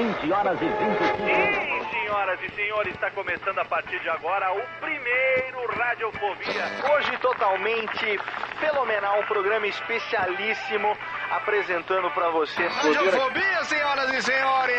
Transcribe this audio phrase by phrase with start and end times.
[0.00, 4.62] 20 horas e 25 Sim, senhoras e senhores, está começando a partir de agora o
[4.80, 6.64] primeiro Radiofobia.
[6.90, 8.18] Hoje totalmente
[8.58, 10.96] fenomenal, um programa especialíssimo
[11.30, 12.66] apresentando para você.
[12.66, 14.74] Radiofobia, senhoras e senhores!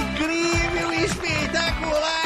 [0.00, 2.25] Incrível, espetacular,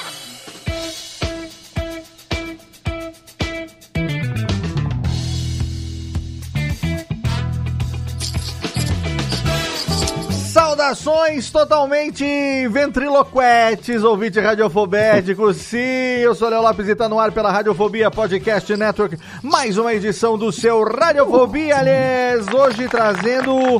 [10.81, 15.53] Saudações totalmente ventriloquetes, ouvinte radiofobético.
[15.53, 19.15] Sim, eu sou Léo Lopes e tá no ar pela Radiofobia Podcast Network.
[19.43, 23.79] Mais uma edição do seu Radiofobia, aliás, hoje trazendo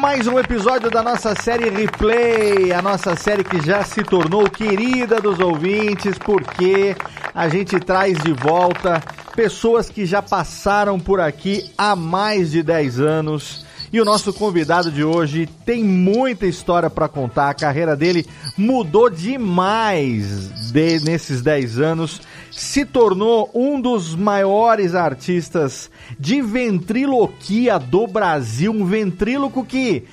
[0.00, 5.20] mais um episódio da nossa série Replay, a nossa série que já se tornou querida
[5.20, 6.96] dos ouvintes, porque
[7.34, 9.02] a gente traz de volta
[9.34, 13.65] pessoas que já passaram por aqui há mais de 10 anos.
[13.96, 17.48] E o nosso convidado de hoje tem muita história para contar.
[17.48, 22.20] A carreira dele mudou demais de, nesses 10 anos.
[22.50, 28.70] Se tornou um dos maiores artistas de ventriloquia do Brasil.
[28.70, 30.04] Um ventríloco que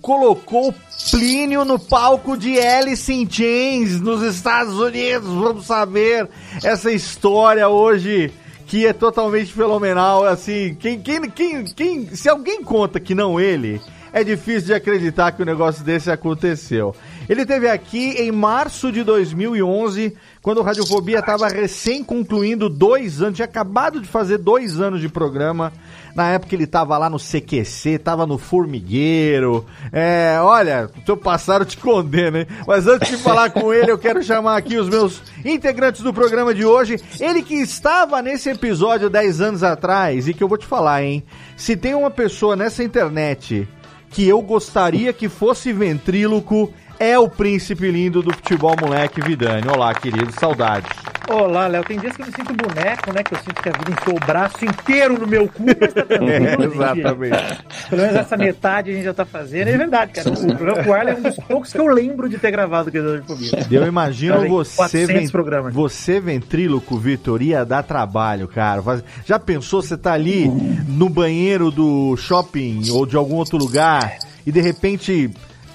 [0.00, 0.74] colocou
[1.10, 5.28] Plínio no palco de Alice in Chains nos Estados Unidos.
[5.28, 6.30] Vamos saber
[6.64, 8.32] essa história hoje
[8.68, 13.80] que é totalmente fenomenal, assim, quem, quem, quem, quem, se alguém conta que não ele,
[14.12, 16.94] é difícil de acreditar que o um negócio desse aconteceu.
[17.28, 23.36] Ele teve aqui em março de 2011, quando o Radiofobia estava recém concluindo dois anos,
[23.36, 25.70] tinha acabado de fazer dois anos de programa.
[26.14, 29.66] Na época ele estava lá no CQC, estava no Formigueiro.
[29.92, 32.46] É, olha, teu passado te condena, hein?
[32.66, 36.54] Mas antes de falar com ele, eu quero chamar aqui os meus integrantes do programa
[36.54, 36.98] de hoje.
[37.20, 41.22] Ele que estava nesse episódio 10 anos atrás e que eu vou te falar, hein?
[41.56, 43.68] Se tem uma pessoa nessa internet
[44.10, 49.66] que eu gostaria que fosse ventríloco, é o príncipe lindo do futebol moleque Vidani.
[49.68, 50.90] Olá, querido, saudades.
[51.28, 51.84] Olá, Léo.
[51.84, 53.22] Tem dias que eu me sinto boneco, né?
[53.22, 56.06] Que eu sinto que a vida enfiou o braço inteiro no meu cu, mas tá
[56.10, 57.64] É, exatamente.
[57.90, 59.68] Pelo menos essa metade a gente já tá fazendo.
[59.68, 60.30] É verdade, cara.
[60.30, 62.96] O programa com o é um dos poucos que eu lembro de ter gravado que
[62.98, 63.56] eu comigo.
[63.70, 65.74] Eu imagino Fazem você, 400 ven- programas.
[65.74, 68.82] você ventríloco, Vitor, ia dar trabalho, cara.
[69.26, 70.48] Já pensou, você tá ali
[70.88, 74.16] no banheiro do shopping ou de algum outro lugar
[74.46, 75.30] e de repente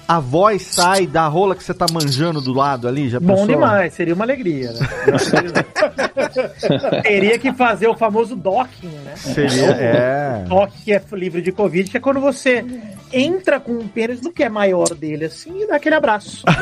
[0.06, 3.08] a voz sai da rola que você tá manjando do lado ali?
[3.08, 3.46] Já Bom pensou?
[3.46, 4.80] demais, seria uma alegria, né?
[7.02, 9.14] Teria que fazer o famoso docking, né?
[9.16, 10.44] Seria, é.
[10.48, 12.64] Toque que é livre de Covid, que é quando você
[13.12, 16.44] entra com um pênis no que é maior dele, assim, e dá aquele abraço.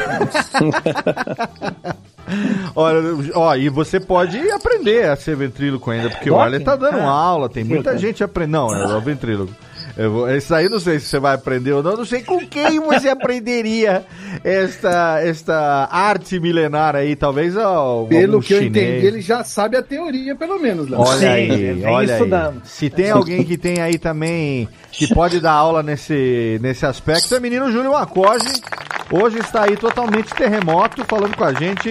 [2.74, 3.00] Olha,
[3.34, 6.44] ó, e você pode aprender a ser ventríloco ainda, porque o Docking?
[6.44, 7.10] Arlen tá dando Ah.
[7.10, 8.52] aula, tem muita gente aprendendo.
[8.52, 9.52] Não, é o ventríloco.
[9.96, 12.38] Eu vou, isso aí não sei se você vai aprender ou não, não sei com
[12.46, 14.04] quem você aprenderia
[14.42, 18.88] esta, esta arte milenar aí, talvez ó, Pelo que eu chinês.
[18.88, 21.00] entendi, ele já sabe a teoria, pelo menos, Léo.
[21.00, 22.20] Olha Sim, aí, vem olha aí.
[22.20, 22.62] estudando.
[22.64, 27.38] Se tem alguém que tem aí também, que pode dar aula nesse, nesse aspecto, é
[27.38, 28.62] o menino Júlio Macoge.
[29.10, 31.90] Hoje está aí totalmente terremoto, falando com a gente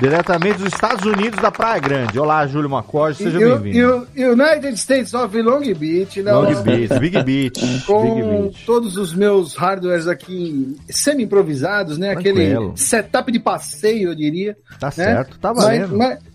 [0.00, 2.18] diretamente dos Estados Unidos, da Praia Grande.
[2.18, 4.06] Olá, Júlio Macoge, seja bem-vindo.
[4.16, 6.40] United States of Long Beach, Léo.
[6.42, 8.64] Long Beach, Big Beach, Big Com Beach.
[8.66, 12.12] todos os meus hardwares aqui semi-improvisados, né?
[12.14, 12.38] Tranquilo.
[12.38, 14.56] Aquele setup de passeio, eu diria.
[14.78, 14.92] Tá né?
[14.92, 15.96] certo, tá valendo.
[15.96, 16.33] Mas, mas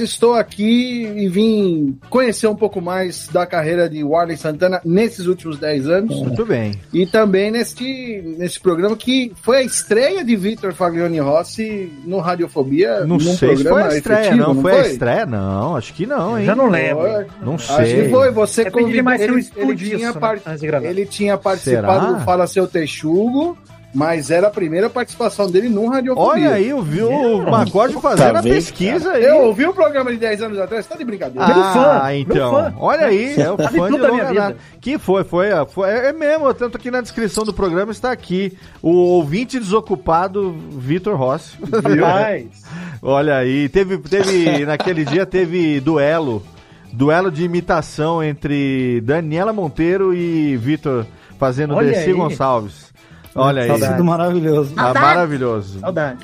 [0.00, 5.58] estou aqui e vim conhecer um pouco mais da carreira de Warley Santana nesses últimos
[5.58, 6.20] 10 anos.
[6.20, 6.72] Muito bem.
[6.92, 13.00] E também neste, nesse programa que foi a estreia de Vitor Faglioni Rossi no Radiofobia.
[13.00, 14.62] Não num sei se foi a programa estreia, efetivo, não.
[14.62, 15.76] Foi a estreia, não.
[15.76, 16.44] Acho que não, hein?
[16.46, 17.02] Já não lembro.
[17.04, 17.26] Foi.
[17.42, 18.02] Não Acho sei.
[18.04, 19.12] que foi, você Depende convidou.
[19.12, 20.86] um Ele, ele, tinha né, par- antes de gravar.
[20.86, 22.12] ele tinha participado Será?
[22.18, 23.56] do Fala Seu Texugo
[23.92, 26.30] mas era a primeira participação dele num radiofobia.
[26.30, 29.24] Olha aí, eu vi o Macorde fazendo a pesquisa aí.
[29.24, 31.44] Eu ouvi o programa de 10 anos atrás, tá de brincadeira.
[31.44, 32.52] Ah, fã, então.
[32.52, 32.74] fã.
[32.78, 34.56] Olha aí, é o Sabe fã de longa vida.
[34.80, 38.90] Que foi, foi, foi, é mesmo, tanto aqui na descrição do programa está aqui o
[38.90, 41.56] ouvinte desocupado Vitor Rossi.
[43.02, 46.44] Olha aí, teve, teve naquele dia teve duelo,
[46.92, 51.06] duelo de imitação entre Daniela Monteiro e Vitor
[51.38, 52.12] fazendo Olha Desi aí.
[52.12, 52.89] Gonçalves.
[53.34, 53.68] Olha aí.
[53.68, 53.92] Saudade.
[53.92, 54.74] Tudo maravilhoso.
[54.76, 55.80] Ah, maravilhoso.
[55.80, 56.18] Saudade.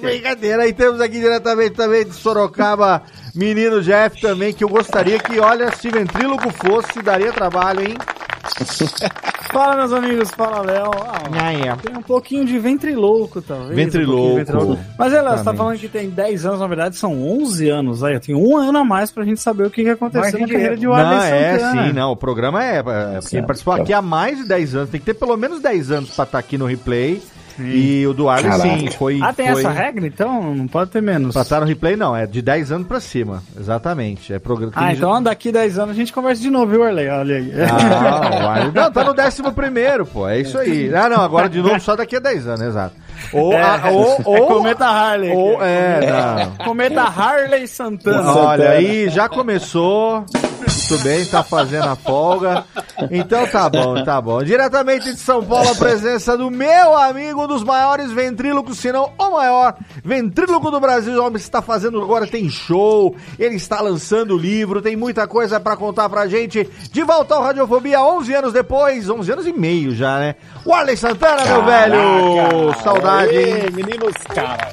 [0.00, 3.02] Brincadeira, aí temos aqui diretamente também de Sorocaba,
[3.34, 7.96] menino Jeff também, que eu gostaria que, olha, se ventríloco fosse, daria trabalho, hein?
[9.52, 10.30] Fala, meus amigos.
[10.30, 10.90] Fala, Léo.
[11.06, 13.74] Ah, tem um pouquinho de ventrilouco, talvez.
[13.74, 14.32] Ventrilouco.
[14.32, 14.78] um ventrilouco.
[14.98, 18.02] Mas, é, Léo, você tá falando que tem 10 anos, na verdade são 11 anos.
[18.02, 20.46] Aí, tem um ano a mais pra gente saber o que, que aconteceu Margem na
[20.46, 22.12] de carreira de Não, Warley é sim, não.
[22.12, 22.78] O programa é.
[22.78, 24.90] é quem participou aqui há mais de 10 anos.
[24.90, 27.22] Tem que ter pelo menos 10 anos pra estar aqui no replay.
[27.58, 29.20] E o do Arley, sim, foi.
[29.22, 29.60] Ah, tem foi...
[29.60, 30.06] essa regra?
[30.06, 31.32] Então não pode ter menos.
[31.32, 32.16] Pra estar no replay, não.
[32.16, 33.42] É de 10 anos pra cima.
[33.58, 34.32] Exatamente.
[34.32, 34.72] É programa.
[34.74, 37.08] Ah, então daqui 10 anos a gente conversa de novo, viu, Arley?
[37.08, 37.52] Olha aí.
[37.62, 40.28] Ah, o Arley- Não, tá no 11 pô.
[40.28, 40.92] É isso aí.
[40.94, 42.94] Ah, não, agora de novo só daqui a 10 anos, exato.
[43.32, 43.52] Ou.
[43.52, 45.32] É, a- ou, é ou Cometa Harley.
[45.32, 46.64] ou é, não.
[46.64, 48.32] Cometa Harley Santana.
[48.34, 50.24] Olha aí, já começou.
[50.66, 52.64] Muito bem, tá fazendo a folga.
[53.10, 54.42] Então tá bom, tá bom.
[54.42, 59.12] Diretamente de São Paulo, a presença do meu amigo, um dos maiores ventrílocos, se não
[59.18, 61.20] o maior ventríloco do Brasil.
[61.20, 65.76] O homem está fazendo agora, tem show, ele está lançando livro, tem muita coisa pra
[65.76, 66.68] contar pra gente.
[66.90, 70.34] De volta ao Radiofobia, 11 anos depois, 11 anos e meio já, né?
[70.64, 72.74] O Arley Santana, meu velho!
[72.82, 73.70] Saudade, hein?
[73.72, 74.70] Meninos, cara.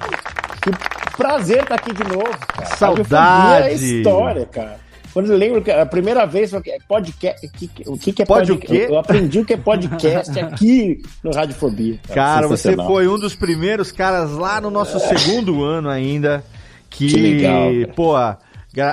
[0.62, 0.72] Que
[1.18, 2.76] prazer estar aqui de novo, cara.
[2.76, 3.68] Saudade.
[3.68, 4.91] É história, cara.
[5.14, 7.46] Quando eu lembro que a primeira vez eu falei, podcast,
[7.86, 8.86] o que, que é Pode o podcast?
[8.88, 8.94] quê?
[8.94, 12.00] Eu aprendi o que é podcast aqui no Radiofobia.
[12.14, 12.88] Cara, você Sensacional.
[12.88, 16.44] foi um dos primeiros caras lá no nosso segundo ano ainda.
[16.90, 17.94] Que, Que legal, cara.
[17.96, 18.16] pô,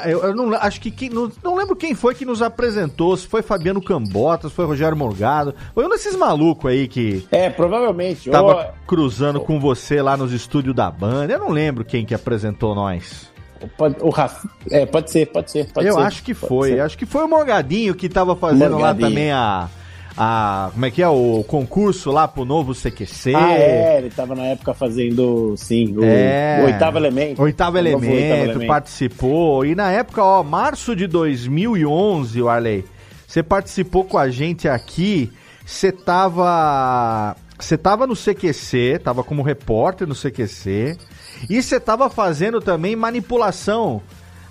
[0.09, 3.27] eu, eu não acho que quem, não, não lembro quem foi que nos apresentou, se
[3.27, 8.31] foi Fabiano Cambotas, foi Rogério Morgado, foi um desses malucos aí que É, provavelmente.
[8.31, 11.33] tava Ou- cruzando com você lá nos estúdios da banda.
[11.33, 13.29] Eu não lembro quem que apresentou nós.
[13.77, 15.73] Pode, o Rafa, é, pode ser, pode ser.
[15.73, 16.81] Pode eu ser, acho que foi, ser.
[16.81, 19.03] acho que foi o Morgadinho que tava fazendo Morgadinho.
[19.05, 19.69] lá também a
[20.19, 23.35] a como é que é o concurso lá pro novo CQC.
[23.37, 26.59] Ah, é, ele tava na época fazendo, sim, o, É.
[26.63, 27.41] o oitavo elemento.
[27.41, 29.65] Oitavo O elemento, participou.
[29.65, 32.85] E na época, ó, março de 2011, o Arley,
[33.27, 35.31] você participou com a gente aqui.
[35.65, 37.37] Você tava.
[37.59, 40.97] Você tava no CQC, tava como repórter no CQC.
[41.49, 44.01] E você tava fazendo também manipulação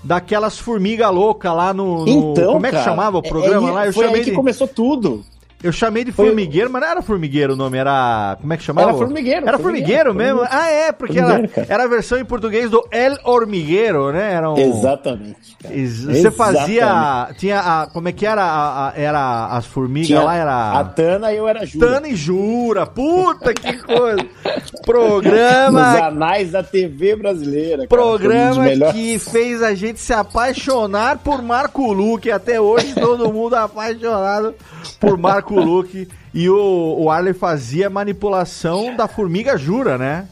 [0.04, 2.06] daquelas formiga louca lá no.
[2.06, 3.86] no- Então, como é que cara, chamava o é- programa é- lá?
[3.88, 4.36] Eu foi chamei aí que de.
[4.36, 5.24] começou tudo.
[5.64, 8.38] Eu chamei de formigueiro, mas não era formigueiro o nome, era.
[8.40, 8.90] Como é que chamava?
[8.90, 10.38] Era formigueiro, Era formigueiro, formigueiro, mesmo?
[10.48, 10.64] formigueiro.
[10.64, 14.34] Ah, é, porque era, era a versão em português do El Hormigueiro, né?
[14.34, 14.58] Era um...
[14.58, 15.58] Exatamente.
[15.64, 15.74] cara.
[15.76, 16.84] Você fazia.
[16.84, 17.40] Exatamente.
[17.40, 17.88] Tinha a.
[17.88, 18.44] Como é que era?
[18.44, 20.72] A, a- era as formigas Tinha lá, era.
[20.80, 21.88] A Tana e eu era Júlia.
[21.88, 22.86] Tana e Jura.
[22.86, 24.18] Puta que coisa!
[24.46, 26.06] Nos Programa.
[26.08, 27.78] anais da TV brasileira.
[27.78, 27.84] cara.
[27.86, 32.30] Um Programa que fez a gente se apaixonar por Marco Luque.
[32.30, 34.54] Até hoje todo mundo apaixonado
[35.00, 36.08] por Marco Luque.
[36.34, 40.28] E o, o Arley fazia manipulação da formiga Jura, né?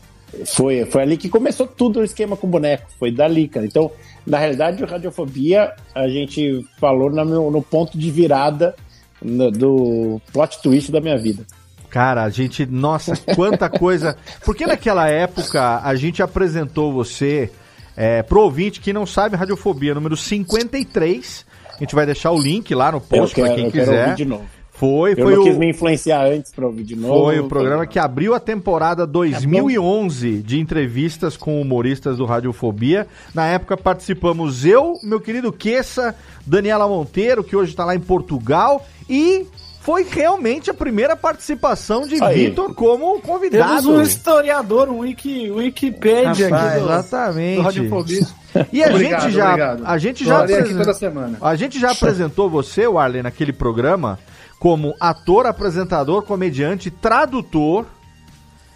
[0.47, 2.87] Foi, foi ali que começou tudo o esquema com boneco.
[2.99, 3.65] Foi dali, cara.
[3.65, 3.89] Então,
[4.27, 8.75] na realidade, o Radiofobia, a gente falou no, no ponto de virada
[9.21, 11.45] no- do plot twist da minha vida.
[11.89, 14.17] Cara, a gente, nossa, quanta coisa.
[14.43, 17.49] Porque naquela época a gente apresentou você
[17.95, 21.45] é, pro ouvinte que não sabe Radiofobia, número 53.
[21.75, 24.01] A gente vai deixar o link lá no post quero, pra quem eu quero quiser.
[24.03, 24.45] ouvir de novo.
[24.77, 27.23] Foi, Eu foi não o, quis me influenciar antes pra ouvir de novo.
[27.25, 33.07] foi o programa que abriu a temporada 2011 de entrevistas com humoristas do Radiofobia.
[33.33, 36.13] Na época participamos eu, meu querido Queça,
[36.45, 39.45] Daniela Monteiro, que hoje está lá em Portugal, e
[39.79, 42.15] foi realmente a primeira participação de.
[42.33, 43.81] Vitor como convidado.
[43.81, 47.55] Temos um historiador, um wiki, Wikipedia Rapaz, aqui do, exatamente.
[47.55, 48.27] do Radiofobia.
[48.73, 49.83] E a Obrigado, gente já, obrigado.
[49.85, 51.37] a gente já, ali aqui apresen- toda semana.
[51.41, 54.17] a gente já apresentou você, Warley, naquele programa
[54.59, 57.85] como ator, apresentador, comediante, tradutor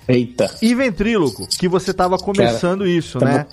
[0.07, 0.49] Eita.
[0.61, 3.47] e ventríloco, que você tava começando isso, tava- né?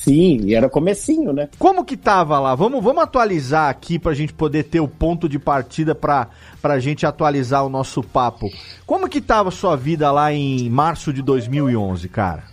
[0.00, 1.50] Sim, e era comecinho, né?
[1.58, 2.54] Como que tava lá?
[2.54, 6.28] Vamos, vamos atualizar aqui pra gente poder ter o ponto de partida pra,
[6.62, 8.48] pra gente atualizar o nosso papo.
[8.86, 12.44] Como que tava a sua vida lá em março de 2011, cara?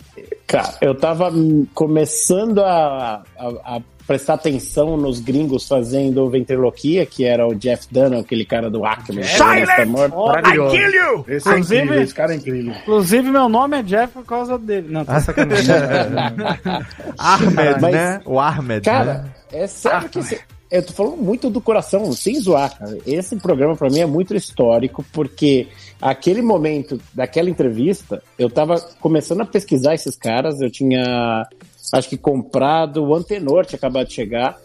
[0.46, 1.31] Cara, eu tava
[1.74, 8.20] começando a, a, a prestar atenção nos gringos fazendo ventriloquia, que era o Jeff Dunham,
[8.22, 9.22] aquele cara do Acme.
[9.24, 9.88] Silent!
[9.90, 10.76] Maravilhoso.
[10.76, 11.26] I kill you!
[11.28, 12.74] Esse é Inclusive- incrível, esse cara é incrível.
[12.82, 14.88] Inclusive, meu nome é Jeff por causa dele.
[14.90, 15.76] Não, tá sacanagem.
[17.18, 18.22] Ahmed, né?
[18.26, 18.84] O Ahmed.
[18.84, 19.32] Cara, né?
[19.52, 22.98] é sério que esse- eu tô falando muito do coração, sem zoar, cara.
[23.06, 25.68] Esse programa pra mim é muito histórico, porque
[26.02, 31.46] aquele momento daquela entrevista, eu tava começando a pesquisar esses caras, eu tinha
[31.94, 34.58] acho que comprado, o Antenor tinha acabado de chegar.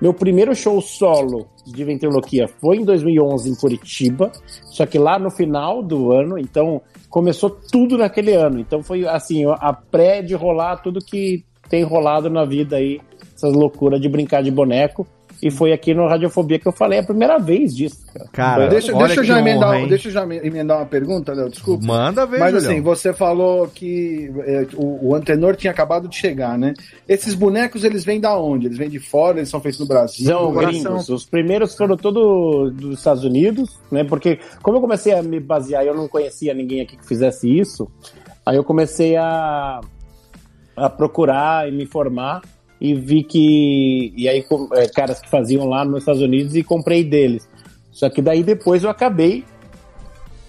[0.00, 4.30] Meu primeiro show solo de ventriloquia foi em 2011 em Curitiba,
[4.66, 6.80] só que lá no final do ano, então
[7.10, 8.60] começou tudo naquele ano.
[8.60, 13.00] Então foi assim, a pré de rolar tudo que tem rolado na vida aí,
[13.34, 15.06] essas loucuras de brincar de boneco.
[15.40, 18.28] E foi aqui no Radiofobia que eu falei a primeira vez disso, cara.
[18.32, 19.86] Cara, deixa, deixa, eu já emendar, hein?
[19.86, 21.86] deixa eu já emendar uma pergunta, Léo, desculpa.
[21.86, 22.72] Manda ver, Mas Julião.
[22.72, 26.74] assim, você falou que é, o, o Antenor tinha acabado de chegar, né?
[27.08, 28.66] Esses bonecos, eles vêm da onde?
[28.66, 30.26] Eles vêm de fora, eles são feitos no Brasil?
[30.26, 31.08] São gringos.
[31.08, 34.02] Os primeiros foram todos dos Estados Unidos, né?
[34.02, 37.88] Porque como eu comecei a me basear, eu não conhecia ninguém aqui que fizesse isso,
[38.44, 39.80] aí eu comecei a,
[40.76, 42.42] a procurar e me informar
[42.80, 47.04] e vi que e aí é, caras que faziam lá nos Estados Unidos e comprei
[47.04, 47.48] deles.
[47.90, 49.44] Só que daí depois eu acabei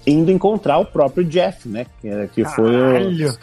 [0.06, 1.86] indo encontrar o próprio Jeff, né?
[2.02, 3.38] Que, que foi o,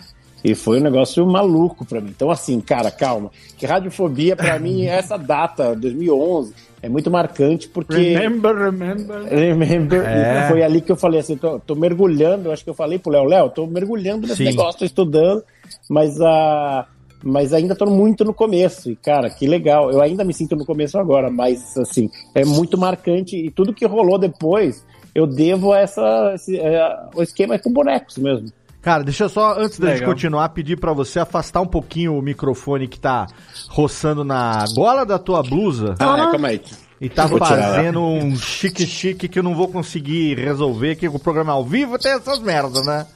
[0.44, 2.10] e foi um negócio maluco pra mim.
[2.14, 3.32] Então, assim, cara, calma.
[3.58, 7.96] Que radiofobia, pra mim, é essa data, 2011, é muito marcante porque.
[7.96, 9.24] Remember, remember.
[9.24, 10.46] Remember, É.
[10.48, 13.10] foi ali que eu falei assim, tô, tô mergulhando, eu acho que eu falei pro
[13.10, 14.44] Léo, Léo, tô mergulhando nesse Sim.
[14.44, 15.42] negócio, tô estudando,
[15.90, 16.86] mas a
[17.26, 20.64] mas ainda tô muito no começo, e cara, que legal, eu ainda me sinto no
[20.64, 25.80] começo agora, mas assim, é muito marcante, e tudo que rolou depois, eu devo a
[25.80, 26.80] essa, esse, é,
[27.14, 28.48] o esquema é com bonecos mesmo.
[28.80, 32.22] Cara, deixa eu só, antes da gente continuar, pedir pra você afastar um pouquinho o
[32.22, 33.26] microfone que tá
[33.68, 35.96] roçando na gola da tua blusa.
[35.98, 36.60] Ah, calma aí.
[37.00, 41.64] E tá fazendo um chique-chique que eu não vou conseguir resolver, que o programa ao
[41.64, 43.06] vivo tem essas merdas, né?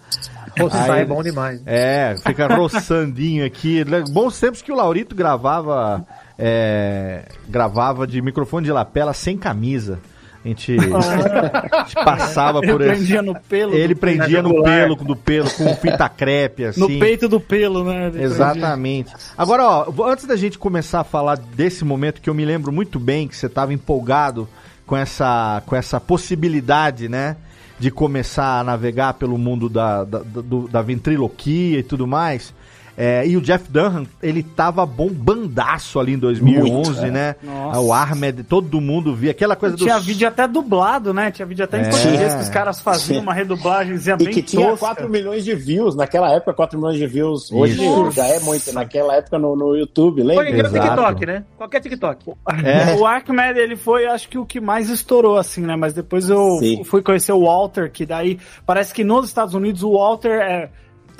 [0.58, 1.60] Roçar Aí- é bom demais.
[1.64, 3.84] É, fica roçandinho aqui.
[4.10, 6.04] Bons tempos que o Laurito gravava
[6.38, 9.98] é, gravava de microfone de lapela sem camisa.
[10.42, 12.90] A gente, a gente passava Ele por esse.
[12.90, 13.74] prendia no pelo.
[13.74, 16.80] Ele do- prendia no pelo do pelo com fita crepe assim.
[16.80, 18.06] No peito do pelo, né?
[18.08, 19.12] Ele Exatamente.
[19.36, 22.98] Agora, ó, antes da gente começar a falar desse momento que eu me lembro muito
[22.98, 24.48] bem que você estava empolgado
[24.86, 27.36] com essa, com essa possibilidade, né?
[27.78, 32.54] De começar a navegar pelo mundo da, da, do- da ventriloquia e tudo mais.
[33.02, 37.10] É, e o Jeff Dunham, ele tava bombandaço ali em 2011, Muito, é.
[37.10, 37.36] né?
[37.42, 37.80] Nossa.
[37.80, 39.82] O Ahmed, todo mundo via aquela coisa do...
[39.82, 41.30] Tinha vídeo até dublado, né?
[41.30, 41.88] Tinha vídeo até em É.
[41.88, 43.22] português que os caras faziam Sim.
[43.22, 44.86] uma redublagemzinha E bem que tinha tosca.
[44.86, 47.50] 4 milhões de views naquela época, 4 milhões de views.
[47.50, 48.10] Hoje Isso.
[48.10, 48.70] já é muito.
[48.74, 50.48] Naquela época no, no YouTube, Foi lembra?
[50.50, 50.88] igual Exato.
[50.90, 51.44] TikTok, né?
[51.56, 52.32] Qualquer TikTok.
[52.62, 52.94] É.
[52.96, 55.74] O Archimedes, ele foi, acho que o que mais estourou, assim, né?
[55.76, 56.84] Mas depois eu Sim.
[56.84, 60.68] fui conhecer o Walter, que daí parece que nos Estados Unidos o Walter é,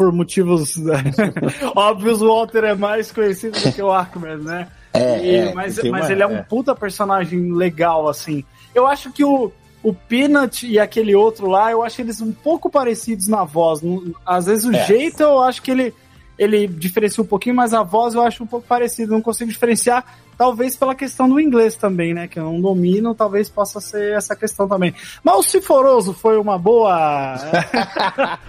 [0.00, 0.94] por motivos né,
[1.76, 4.66] óbvios, o Walter é mais conhecido do que o Archimedes, né?
[4.94, 6.42] É, E- é, mas mas uma- ele é um é.
[6.42, 8.42] puta personagem legal, assim.
[8.74, 9.52] Eu acho que o,
[9.82, 13.82] o Peanut e aquele outro lá, eu acho eles um pouco parecidos na voz.
[14.24, 14.86] Às vezes o É.
[14.86, 15.92] jeito eu acho que ele,
[16.38, 19.12] ele diferencia um pouquinho, mas a voz eu acho um pouco parecido.
[19.12, 20.02] Não consigo diferenciar,
[20.40, 22.26] talvez pela questão do inglês também, né?
[22.26, 24.94] Que eu não domino, talvez possa ser essa questão também.
[25.22, 27.34] Mas o Ciforoso foi uma boa.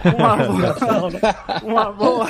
[0.16, 1.12] uma boa.
[1.62, 2.26] Uma boa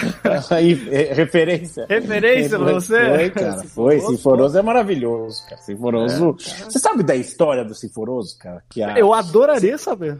[0.50, 1.86] Aí, é, referência.
[1.88, 3.08] referência pra você?
[3.08, 3.62] Foi, cara.
[3.68, 4.00] Foi.
[4.00, 5.62] Sinforoso é maravilhoso, cara.
[5.62, 6.36] Sinforoso.
[6.64, 8.64] Você sabe da história do Sinforoso, cara?
[8.68, 8.98] Que a...
[8.98, 10.18] Eu adoraria saber.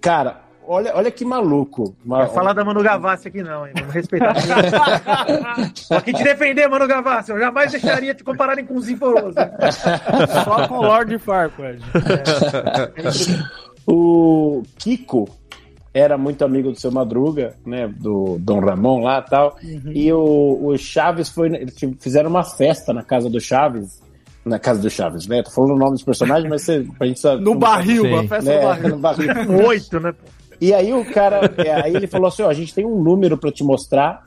[0.00, 1.94] Cara, olha, olha que maluco.
[2.04, 3.72] Uma- Vai falar da Manu Gavassi aqui não, hein?
[3.78, 4.34] Vamos respeitar.
[5.88, 7.30] Tô aqui te defender, Mano Gavassi.
[7.30, 9.34] Eu jamais deixaria te compararem com o Zinforoso.
[10.44, 11.78] Só com o Lord Farquaad.
[13.86, 15.28] O Kiko
[15.94, 17.88] era muito amigo do seu Madruga, né?
[17.88, 19.56] Do Dom Ramon lá e tal.
[19.62, 21.48] E o, o Chaves foi.
[21.54, 24.04] Eles fizeram uma festa na casa do Chaves.
[24.44, 25.42] Na casa do Chaves, né?
[25.42, 27.42] Tô falando o nome dos personagens, mas você, pra gente saber.
[27.42, 28.14] No barril, Sim.
[28.14, 28.58] a festa né?
[28.60, 28.88] do barril.
[28.90, 29.66] No barril.
[29.66, 30.14] Oito, né?
[30.60, 33.36] E aí o cara, é, aí ele falou assim, ó, a gente tem um número
[33.36, 34.24] pra te mostrar.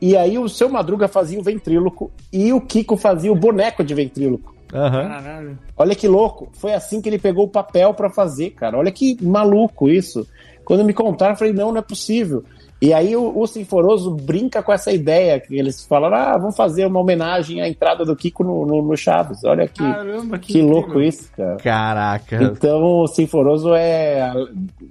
[0.00, 3.94] E aí o seu Madruga fazia o ventríloco e o Kiko fazia o boneco de
[3.94, 4.54] ventríloco.
[4.72, 5.08] Aham.
[5.08, 5.58] Caralho.
[5.76, 6.50] Olha que louco.
[6.52, 8.78] Foi assim que ele pegou o papel pra fazer, cara.
[8.78, 10.26] Olha que maluco isso.
[10.64, 12.44] Quando me contaram, eu falei, não, não é possível.
[12.80, 16.86] E aí o, o Sinforoso brinca com essa ideia, que eles falaram, ah, vamos fazer
[16.86, 19.42] uma homenagem à entrada do Kiko no, no, no Chaves.
[19.44, 21.56] Olha que, Caramba, que que louco isso, cara.
[21.56, 22.42] Caraca.
[22.42, 24.32] Então o Sinforoso é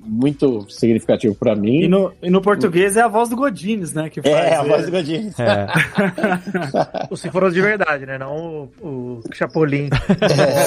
[0.05, 1.83] muito significativo pra mim.
[1.83, 4.09] E no, e no português é a voz do Godines, né?
[4.09, 5.31] Que faz, É, a voz do Godinho.
[5.39, 5.67] É.
[7.09, 8.17] O Sinforoso de verdade, né?
[8.17, 9.89] Não o, o Chapolin.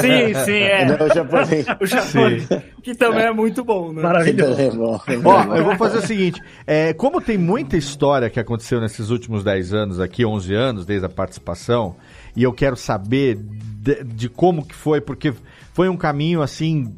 [0.00, 0.84] Sim, sim, é.
[0.86, 1.66] Não, o japonês.
[1.80, 2.46] O Chapolin,
[2.82, 4.02] que também é muito bom, né?
[4.02, 4.60] Maravilhoso.
[4.60, 8.38] É bom, é Ó, eu vou fazer o seguinte: é, como tem muita história que
[8.38, 11.96] aconteceu nesses últimos 10 anos aqui, 11 anos, desde a participação,
[12.36, 15.32] e eu quero saber de, de como que foi, porque
[15.72, 16.94] foi um caminho assim,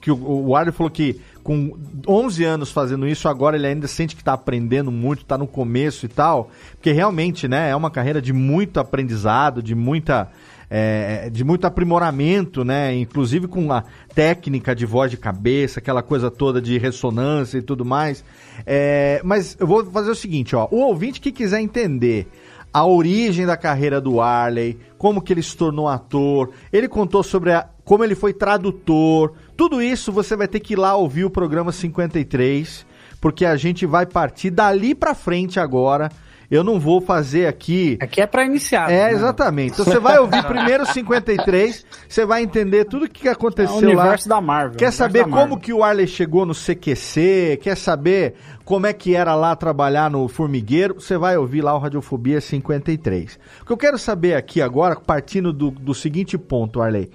[0.00, 1.76] que o, o falou que com
[2.06, 6.06] 11 anos fazendo isso, agora ele ainda sente que está aprendendo muito, está no começo
[6.06, 10.30] e tal, porque realmente, né, é uma carreira de muito aprendizado, de muita
[10.70, 12.94] é, de muito aprimoramento, né?
[12.94, 13.82] Inclusive com a
[14.14, 18.24] técnica de voz de cabeça, aquela coisa toda de ressonância e tudo mais.
[18.64, 20.68] É, mas eu vou fazer o seguinte, ó.
[20.70, 22.28] O ouvinte que quiser entender
[22.72, 27.52] a origem da carreira do Arley, como que ele se tornou ator, ele contou sobre
[27.52, 31.30] a- como ele foi tradutor, tudo isso você vai ter que ir lá ouvir o
[31.30, 32.86] programa 53,
[33.20, 36.10] porque a gente vai partir dali pra frente agora.
[36.50, 38.90] Eu não vou fazer aqui Aqui é pra iniciar.
[38.90, 39.12] é, né?
[39.12, 39.72] exatamente.
[39.72, 43.34] Então você vai ouvir primeiro o 53, você vai entender tudo o que É o
[43.34, 44.02] aconteceu lá.
[44.02, 44.76] universo da Marvel.
[44.76, 47.60] Quer saber como que o Arley chegou no CQC?
[47.62, 50.94] Quer saber como é que era lá trabalhar no formigueiro?
[51.00, 53.38] Você vai ouvir lá o Radiofobia 53.
[53.62, 57.10] O que eu quero saber aqui agora, partindo do, do seguinte ponto, Arley.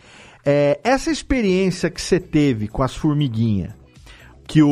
[0.45, 3.71] É, essa experiência que você teve com as formiguinhas,
[4.47, 4.69] que o,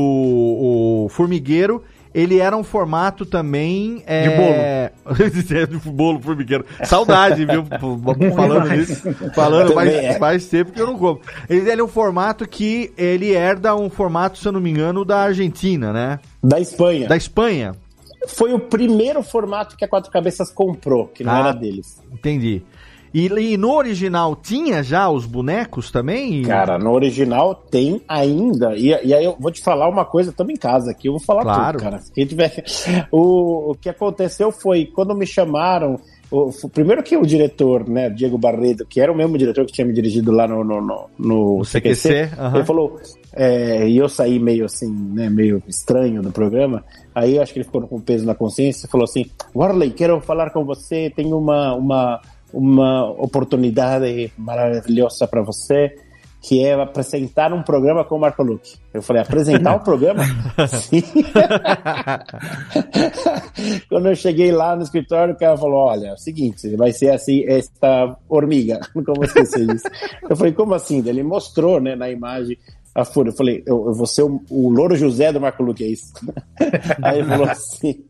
[1.06, 4.28] o formigueiro ele era um formato também é...
[4.28, 5.92] de bolo.
[5.94, 6.66] bolo formigueiro.
[6.84, 7.66] Saudade, viu?
[8.36, 10.14] Falando nisso, falando mais, é.
[10.20, 11.20] faz tempo que eu não como.
[11.50, 15.04] Ele, ele é um formato que ele herda um formato, se eu não me engano,
[15.04, 16.20] da Argentina, né?
[16.44, 17.08] Da Espanha.
[17.08, 17.76] Da Espanha.
[18.28, 21.40] Foi o primeiro formato que a Quatro Cabeças comprou, que não Ah.
[21.40, 22.02] era deles.
[22.12, 22.64] Entendi.
[23.14, 26.42] E, e no original tinha já os bonecos também?
[26.44, 28.76] Cara, no original tem ainda.
[28.76, 31.22] E, e aí eu vou te falar uma coisa, estamos em casa aqui, eu vou
[31.22, 31.78] falar Claro.
[31.78, 32.02] tudo, cara.
[32.14, 32.64] Quem tiver...
[33.12, 36.00] o, o que aconteceu foi, quando me chamaram,
[36.34, 39.86] o, primeiro que o diretor, né, Diego Barredo, que era o mesmo diretor que tinha
[39.86, 43.00] me dirigido lá no, no, no, no CQC, CQC, ele falou,
[43.32, 47.60] é, e eu saí meio assim, né, meio estranho do programa, aí eu acho que
[47.60, 51.38] ele ficou com peso na consciência e falou assim, Warley, quero falar com você, tenho
[51.38, 52.20] uma, uma,
[52.54, 55.96] uma oportunidade maravilhosa para você,
[56.44, 58.76] que é apresentar um programa com o Marco Luque.
[58.94, 60.24] Eu falei, apresentar um programa?
[60.68, 61.02] Sim.
[63.90, 67.12] Quando eu cheguei lá no escritório, o cara falou, olha, é o seguinte, vai ser
[67.12, 69.88] assim, esta formiga, nunca vou esquecer disso.
[70.30, 71.02] Eu falei, como assim?
[71.08, 72.58] Ele mostrou, né, na imagem,
[72.96, 73.30] a folha.
[73.30, 76.14] Eu falei, eu, eu vou ser o, o Louro José do Marco Luque, é isso?
[77.02, 78.04] Aí ele falou assim,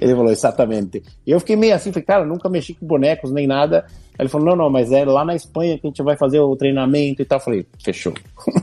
[0.00, 1.02] ele falou, exatamente.
[1.26, 3.84] E eu fiquei meio assim, falei, cara, nunca mexi com bonecos nem nada.
[3.88, 6.38] Aí ele falou, não, não, mas é lá na Espanha que a gente vai fazer
[6.38, 7.38] o treinamento e tal.
[7.38, 8.14] Eu falei, fechou.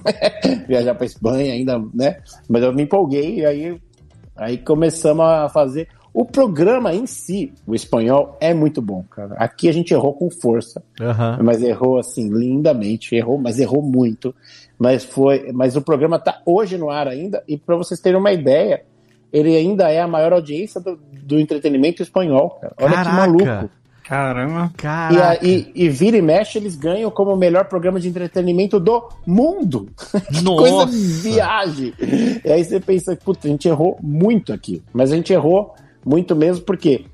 [0.67, 2.19] Viajar pra Espanha ainda, né?
[2.47, 3.81] Mas eu me empolguei e aí,
[4.35, 5.87] aí começamos a fazer.
[6.13, 9.33] O programa em si, o espanhol, é muito bom, cara.
[9.35, 11.39] Aqui a gente errou com força, Aham.
[11.41, 14.35] mas errou assim, lindamente, errou, mas errou muito.
[14.81, 18.31] Mas foi, mas o programa tá hoje no ar ainda, e para vocês terem uma
[18.31, 18.81] ideia,
[19.31, 22.73] ele ainda é a maior audiência do, do entretenimento espanhol, cara.
[22.81, 23.09] Olha Caraca.
[23.11, 23.69] que maluco.
[24.03, 24.71] Caramba.
[24.73, 25.29] E, Caraca.
[25.29, 29.07] a- e, e vira e mexe, eles ganham como o melhor programa de entretenimento do
[29.23, 29.87] mundo.
[30.33, 31.93] Que coisa viagem.
[32.43, 34.81] E aí você pensa, puta, a gente errou muito aqui.
[34.91, 37.05] Mas a gente errou muito mesmo porque,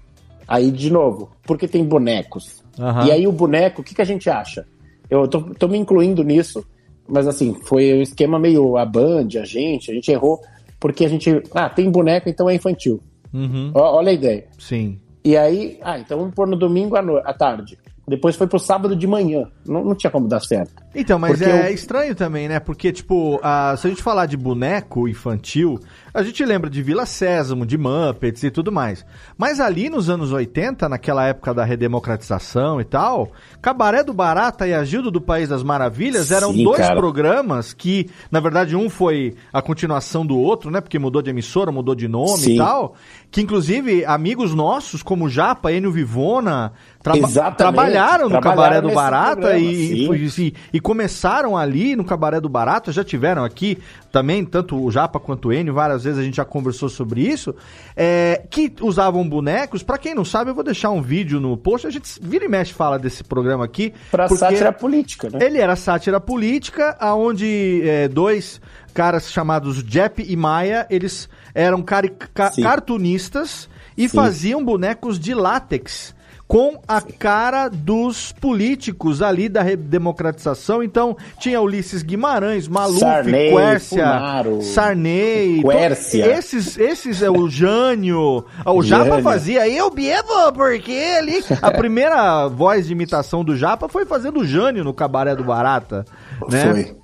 [0.47, 2.63] aí de novo, porque tem bonecos.
[2.80, 3.08] Aham.
[3.08, 4.65] E aí o boneco, o que, que a gente acha?
[5.10, 6.65] Eu tô, tô me incluindo nisso,
[7.07, 10.39] mas assim, foi um esquema meio a Band, a gente, a gente errou
[10.79, 12.99] porque a gente, ah, tem boneco, então é infantil.
[13.33, 13.71] Uhum.
[13.73, 14.45] Ó, olha a ideia.
[14.59, 14.99] Sim.
[15.23, 17.77] E aí, ah, então vamos pôr no domingo à, no- à tarde.
[18.09, 19.49] Depois foi pro sábado de manhã.
[19.65, 20.71] Não, não tinha como dar certo.
[20.95, 22.57] Então, mas Porque é eu- estranho também, né?
[22.57, 25.77] Porque, tipo, a- se a gente falar de boneco infantil,
[26.13, 29.05] a gente lembra de Vila Sésamo, de Muppets e tudo mais.
[29.37, 33.29] Mas ali nos anos 80, naquela época da redemocratização e tal,
[33.67, 36.95] Cabaré do Barata e Agildo do País das Maravilhas eram Sim, dois cara.
[36.95, 40.80] programas que, na verdade, um foi a continuação do outro, né?
[40.80, 42.58] Porque mudou de emissora, mudou de nome e Sim.
[42.58, 42.95] tal.
[43.30, 46.71] Que, inclusive, amigos nossos, como o Japa, Enio Vivona,
[47.03, 52.39] traba- trabalharam no Trabalharam Cabaré do Barata e, e, e, e começaram ali no Cabaré
[52.39, 53.77] do Barato, já tiveram aqui
[54.13, 57.53] também, tanto o Japa quanto o Enio, várias vezes a gente já conversou sobre isso,
[57.97, 59.84] é, que usavam bonecos.
[59.84, 62.47] Pra quem não sabe, eu vou deixar um vídeo no post, a gente vira e
[62.47, 63.93] mexe fala desse programa aqui.
[64.11, 65.39] Pra sátira política, né?
[65.45, 68.59] Ele era sátira política, aonde é, dois
[68.93, 72.63] caras chamados Jepp e Maia, eles eram cari- ca- Sim.
[72.63, 74.15] cartunistas e Sim.
[74.15, 76.15] faziam bonecos de látex
[76.47, 80.81] com a cara dos políticos ali da redemocratização.
[80.81, 86.25] Então, tinha Ulisses Guimarães, Maluf, Sarney, Quércia, Funaro, Sarney, Quércia.
[86.38, 91.43] esses, esses é o Jânio, o Japa fazia, eu bebo, porque ali...
[91.62, 96.05] A primeira voz de imitação do Japa foi fazendo o Jânio no Cabaré do Barata,
[96.49, 96.71] né?
[96.71, 96.97] Foi.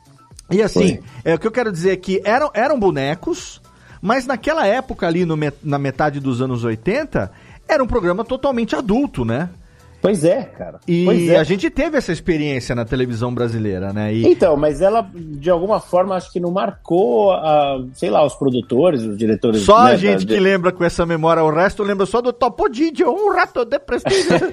[0.52, 3.62] E assim, é, o que eu quero dizer é que eram, eram bonecos,
[4.02, 7.32] mas naquela época ali, no na metade dos anos 80,
[7.74, 9.50] era um programa totalmente adulto, né?
[10.02, 10.80] Pois é, cara.
[10.86, 11.38] E pois é.
[11.38, 14.14] a gente teve essa experiência na televisão brasileira, né?
[14.14, 18.36] E, Então, mas ela, de alguma forma, acho que não marcou, a, sei lá, os
[18.36, 19.62] produtores, os diretores.
[19.62, 22.34] só né, a gente da- que lembra com essa memória, o resto lembra só do
[22.34, 24.28] Topodidio, um rato de prestígio.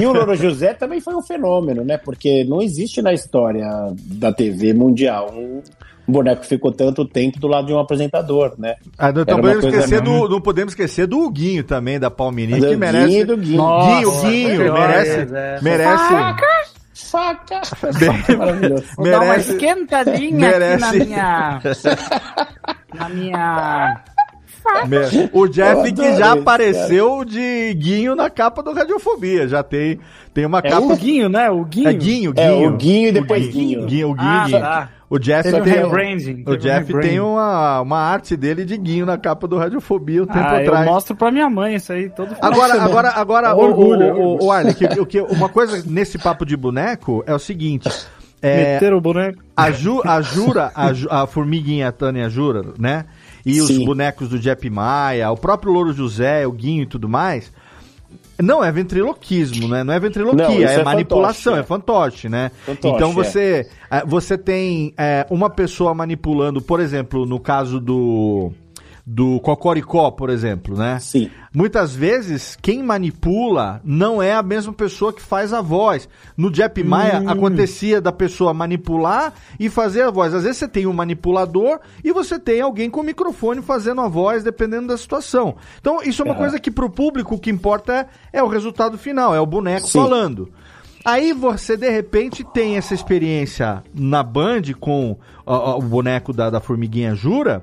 [0.00, 1.96] E o Louro José também foi um fenômeno, né?
[1.98, 3.66] Porque não existe na história
[4.06, 5.62] da TV mundial um
[6.12, 8.76] boneco que ficou tanto tempo do lado de um apresentador, né?
[8.96, 10.20] Ah, não, podemos coisa esquecer mesmo.
[10.26, 13.06] do, não podemos esquecer do Huguinho também, da Do que merece.
[13.08, 13.56] Guinho, do Guinho.
[13.56, 15.10] Guinho, Nossa, Guinho, que merece.
[15.20, 15.58] olha, é.
[15.62, 16.14] Merece.
[17.10, 17.60] Faca!
[17.98, 18.84] Bem- Maravilhoso.
[18.96, 19.52] Vou dar uma merece.
[19.52, 20.84] esquentadinha merece.
[20.84, 21.60] aqui na minha.
[22.94, 24.02] Na minha.
[25.32, 29.48] O Jeff que já apareceu de Guinho na capa do Radiofobia.
[29.48, 29.98] Já tem,
[30.34, 30.86] tem uma É capa.
[30.86, 31.48] o Guinho, né?
[31.50, 31.88] O Guinho.
[31.88, 32.46] É Guinho, Guinho.
[32.64, 33.86] É, o Guinho e depois Guinho.
[33.86, 34.60] Guinho, o Guinho, Ah, Guinho.
[34.60, 34.88] tá.
[35.10, 37.08] O Jeff Teve um tem, rebranding, o um Jeff rebranding.
[37.08, 40.68] tem uma, uma arte dele de Guinho na capa do Radiofobia um tempo Ah, eu
[40.68, 40.86] atrás.
[40.86, 44.16] mostro pra minha mãe isso aí todo Agora, agora, agora, É o, orgulho, é o,
[44.16, 44.44] o, orgulho.
[44.44, 47.88] o Arley, que, o que, uma coisa nesse papo de boneco é o seguinte.
[48.42, 49.42] É, Meteram o boneco.
[49.56, 53.06] a, Ju, a Jura, a, a formiguinha Tânia Jura, né?
[53.46, 53.84] E os Sim.
[53.86, 57.50] bonecos do Jepp Maia, o próprio Louro José, o Guinho e tudo mais.
[58.40, 59.82] Não é ventriloquismo, né?
[59.82, 62.50] Não é Não, ventriloquia, isso é, é manipulação, fantoche, é fantoche, né?
[62.64, 63.12] Fantoche, então é.
[63.12, 68.52] você, é, você tem é, uma pessoa manipulando, por exemplo, no caso do
[69.10, 70.98] do Cocoricó, por exemplo, né?
[71.00, 71.30] Sim.
[71.54, 76.06] Muitas vezes, quem manipula não é a mesma pessoa que faz a voz.
[76.36, 80.34] No Jepp Maia, acontecia da pessoa manipular e fazer a voz.
[80.34, 84.08] Às vezes você tem um manipulador e você tem alguém com o microfone fazendo a
[84.08, 85.56] voz, dependendo da situação.
[85.80, 86.38] Então, isso é uma É.
[86.38, 89.86] coisa que pro público o que importa é, é o resultado final, é o boneco
[89.86, 90.00] Sim.
[90.00, 90.52] falando.
[91.02, 95.16] Aí você, de repente, tem essa experiência na Band com
[95.46, 97.62] ó, ó, o boneco da, da Formiguinha Jura,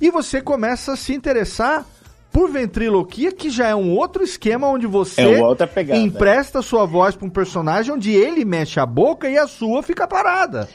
[0.00, 1.84] e você começa a se interessar
[2.32, 6.00] por ventriloquia, que já é um outro esquema onde você É pegada.
[6.00, 10.06] empresta sua voz para um personagem onde ele mexe a boca e a sua fica
[10.06, 10.68] parada.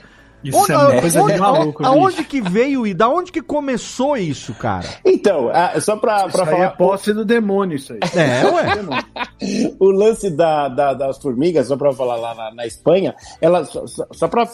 [0.44, 3.42] Isso Onde- é uma coisa onde- de maluco, Aonde que veio e da onde que
[3.42, 4.88] começou isso, cara?
[5.04, 6.70] Então, ah, só pra, pra Isso aí é falar.
[6.72, 8.00] posse do demônio, isso aí.
[8.16, 9.74] É, ué.
[9.80, 13.86] o lance da, da- das formigas, só pra falar lá na, na Espanha, ela, só,
[13.88, 14.48] só, pra,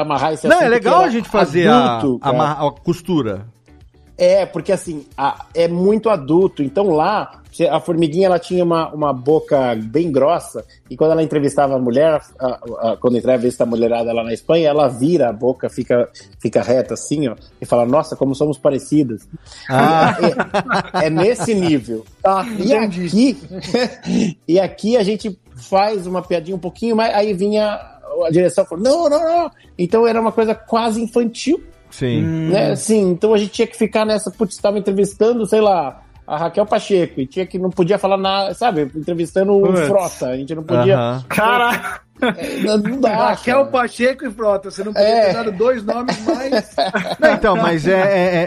[0.00, 3.46] amarrar esse Não, é legal a gente fazer a, adulto, a, ma- a costura.
[4.20, 6.62] É, porque assim, a- é muito adulto.
[6.62, 11.74] Então lá, a formiguinha ela tinha uma, uma boca bem grossa, e quando ela entrevistava
[11.74, 12.58] a mulher, a-
[12.92, 16.92] a- quando entrevista a mulherada lá na Espanha, ela vira a boca, fica, fica reta
[16.94, 19.26] assim, ó, e fala, nossa, como somos parecidas.
[19.70, 20.14] Ah.
[21.02, 22.04] É, é nesse nível.
[22.22, 23.38] Tá, E aqui,
[24.46, 27.80] e aqui a gente faz uma piadinha um pouquinho, mas aí vinha
[28.26, 29.50] a direção falou, não, não, não.
[29.78, 32.22] Então era uma coisa quase infantil, Sim.
[32.22, 32.72] né?
[32.72, 36.64] Assim, então a gente tinha que ficar nessa, putz, estava entrevistando, sei lá, a Raquel
[36.66, 38.82] Pacheco, e tinha que não podia falar nada, sabe?
[38.94, 39.76] Entrevistando o.
[39.76, 40.96] Frota, a gente não podia.
[40.96, 41.24] Aham.
[41.28, 42.00] Cara,
[42.62, 43.30] Não, não dá.
[43.30, 43.70] Raquel cara.
[43.70, 44.70] Pacheco e Frota.
[44.70, 45.26] Você não podia É.
[45.28, 46.76] ter dado dois nomes mais.
[47.18, 47.92] Não, então, mas é,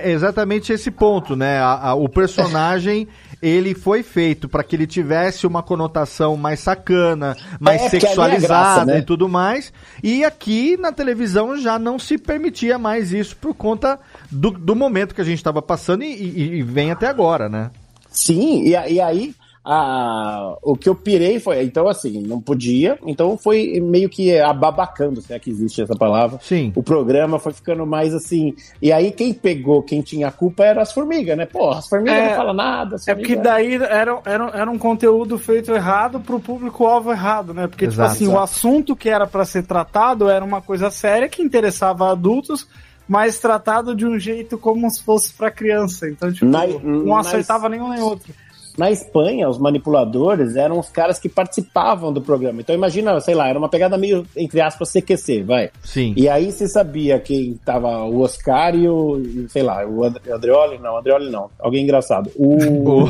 [0.06, 1.58] é- é exatamente esse ponto, né?
[1.60, 3.08] A- a- o personagem
[3.46, 8.48] ele foi feito para que ele tivesse uma conotação mais sacana, mais É, é sexualizada
[8.48, 9.00] graça, né?
[9.00, 9.74] e tudo mais.
[10.02, 14.00] E aqui na televisão já não se permitia mais isso por conta
[14.32, 17.70] do, do momento que a gente estava passando e, e- e vem até agora, né?
[18.10, 23.38] Sim, e, e aí a, o que eu pirei foi, então assim, não podia, então
[23.38, 26.38] foi meio que ababacando, se é que existe essa palavra.
[26.42, 26.74] Sim.
[26.76, 28.54] O programa foi ficando mais assim.
[28.82, 31.46] E aí quem pegou, quem tinha a culpa era as formigas, né?
[31.46, 32.96] Pô, as formigas É, não falam nada.
[32.98, 37.68] as é porque daí era, era, era um conteúdo feito errado pro público-alvo errado, né?
[37.68, 38.12] Porque, Exato.
[38.14, 42.12] tipo assim, o assunto que era pra ser tratado era uma coisa séria que interessava
[42.12, 42.68] adultos,
[43.08, 46.10] mas tratado de um jeito como se fosse pra criança.
[46.10, 48.34] Então, tipo, Na- não acertava nenhum nem outro.
[48.78, 52.62] Na Espanha, os manipuladores eram os caras que participavam do programa.
[52.62, 55.70] Então imagina, sei lá, era uma pegada meio, entre aspas, CQC, vai.
[55.84, 56.14] Sim.
[56.18, 60.80] E aí você sabia quem tava o Oscar e o, sei lá, o And- Andreoli,
[60.80, 62.32] não, Andreoli não, alguém engraçado.
[62.36, 63.04] O...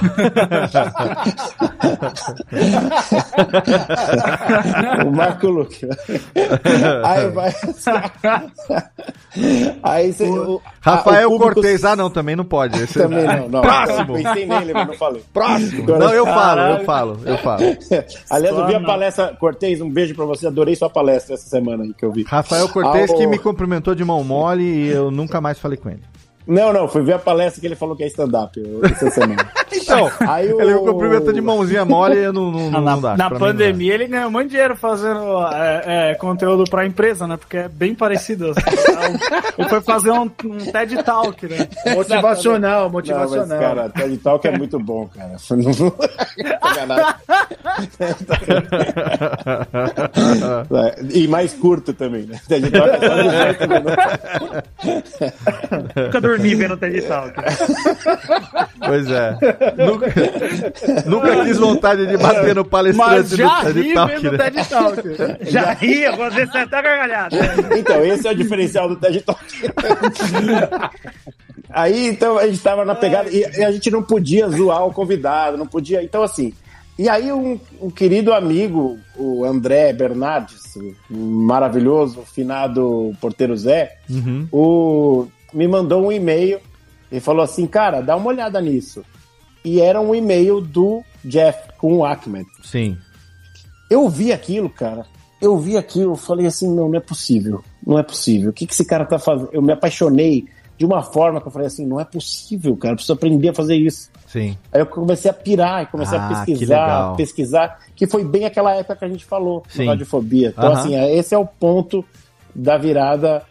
[5.05, 5.87] o Marco Luque.
[7.03, 7.53] aí vai...
[9.81, 10.23] aí você...
[10.29, 11.83] o- Rafael ah, público- Cortez.
[11.85, 12.81] Ah, não, também não pode.
[12.81, 13.61] Esse- Também não, não.
[13.61, 14.17] Próximo.
[14.17, 15.23] Eu pensei nele, mas não falei.
[15.33, 15.52] Próximo.
[15.55, 17.61] Agora- Não, eu falo, eu falo, eu falo.
[18.29, 19.35] Aliás, eu vi a palestra.
[19.39, 20.47] Cortez, um beijo pra você.
[20.47, 22.23] Adorei sua palestra essa semana aí que eu vi.
[22.23, 25.77] Rafael Cortez Ah, o- que me cumprimentou de mão mole e eu nunca mais falei
[25.77, 26.01] com ele.
[26.45, 29.45] Não, não, fui ver a palestra que ele falou que é stand-up eu- essa semana.
[29.75, 32.91] Então, Aí o- ele me cumprimentou de mãozinha mole e eu não, não, não, na
[32.91, 33.17] não dá.
[33.17, 37.37] na não pandemia ele ganhou muito dinheiro fazendo é, é, conteúdo pra empresa, né?
[37.37, 38.53] Porque é bem parecido.
[39.57, 41.67] ele foi fazer um, um TED Talk, né?
[41.95, 43.47] Motivacional, Não, motivacional.
[43.47, 45.33] mas, cara, TED Talk é muito bom, cara.
[50.73, 52.39] É, e mais curto também, né?
[52.47, 53.95] TED Talk é só 18 minutos.
[56.33, 57.33] Nunca dormi vendo TED Talk.
[58.85, 59.37] Pois é.
[59.77, 60.13] nunca,
[61.05, 63.37] nunca quis vontade de bater no palestrante do
[63.73, 64.37] TED ri Talk, vendo né?
[64.37, 65.01] TED Talk.
[65.51, 67.35] Já ria, você tá gargalhado.
[67.77, 69.41] Então, esse é o diferencial do TED Talk.
[71.69, 74.93] Aí, então, a gente tava na pegada e, e a gente não podia zoar o
[74.93, 76.03] convidado, não podia.
[76.03, 76.53] Então, assim.
[76.99, 80.75] E aí, um, um querido amigo, o André Bernardes,
[81.09, 84.47] o maravilhoso, finado porteiro Zé, Uhum.
[84.51, 86.59] o, me mandou um e-mail
[87.11, 89.03] e falou assim: cara, dá uma olhada nisso.
[89.63, 92.45] E era um e-mail do Jeff com o Ahmed.
[92.63, 92.97] Sim.
[93.89, 95.05] Eu vi aquilo, cara.
[95.41, 97.63] Eu vi aquilo, eu falei assim, não, não é possível.
[97.85, 98.49] Não é possível.
[98.49, 99.49] O que, que esse cara tá fazendo?
[99.51, 100.45] Eu me apaixonei
[100.77, 102.93] de uma forma que eu falei assim, não é possível, cara.
[102.93, 104.09] Eu preciso aprender a fazer isso.
[104.27, 104.57] Sim.
[104.71, 107.15] Aí eu comecei a pirar e comecei Ah, a que pesquisar, legal.
[107.15, 109.85] pesquisar, que foi bem aquela época que a gente falou, Sim.
[109.85, 110.49] na radiofobia.
[110.57, 110.79] Então, Aham.
[110.79, 112.03] assim, é- esse é o ponto
[112.55, 113.43] da virada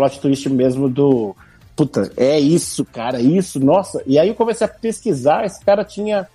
[0.00, 1.34] plot twist mesmo do.
[1.76, 4.02] Puta, é isso, cara, é isso, nossa.
[4.06, 6.26] E aí eu comecei a pesquisar, esse cara tinha.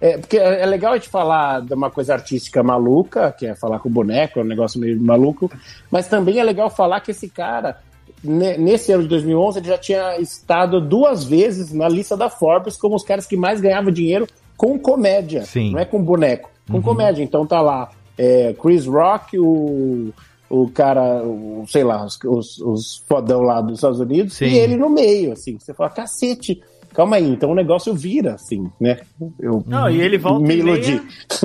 [0.00, 3.54] É, porque é é legal a gente falar de uma coisa artística maluca, que é
[3.54, 5.50] falar com o boneco, é um negócio meio maluco,
[5.90, 7.78] mas também é legal falar que esse cara,
[8.22, 12.76] ne- nesse ano de 2011, ele já tinha estado duas vezes na lista da Forbes
[12.76, 15.72] como os caras que mais ganhavam dinheiro com comédia, Sim.
[15.72, 16.82] não é com boneco, com Uhum.
[16.82, 17.22] comédia.
[17.22, 17.88] Então tá lá
[18.18, 20.12] é, Chris Rock, o,
[20.48, 24.46] o cara, o, sei lá, os, os, os fodão lá dos Estados Unidos, Sim.
[24.46, 25.58] e ele no meio, assim.
[25.58, 26.62] Você fala, cacete,
[26.94, 28.98] calma aí, então o negócio vira, assim, né?
[29.40, 31.02] Eu Não, e ele volta me e iludi.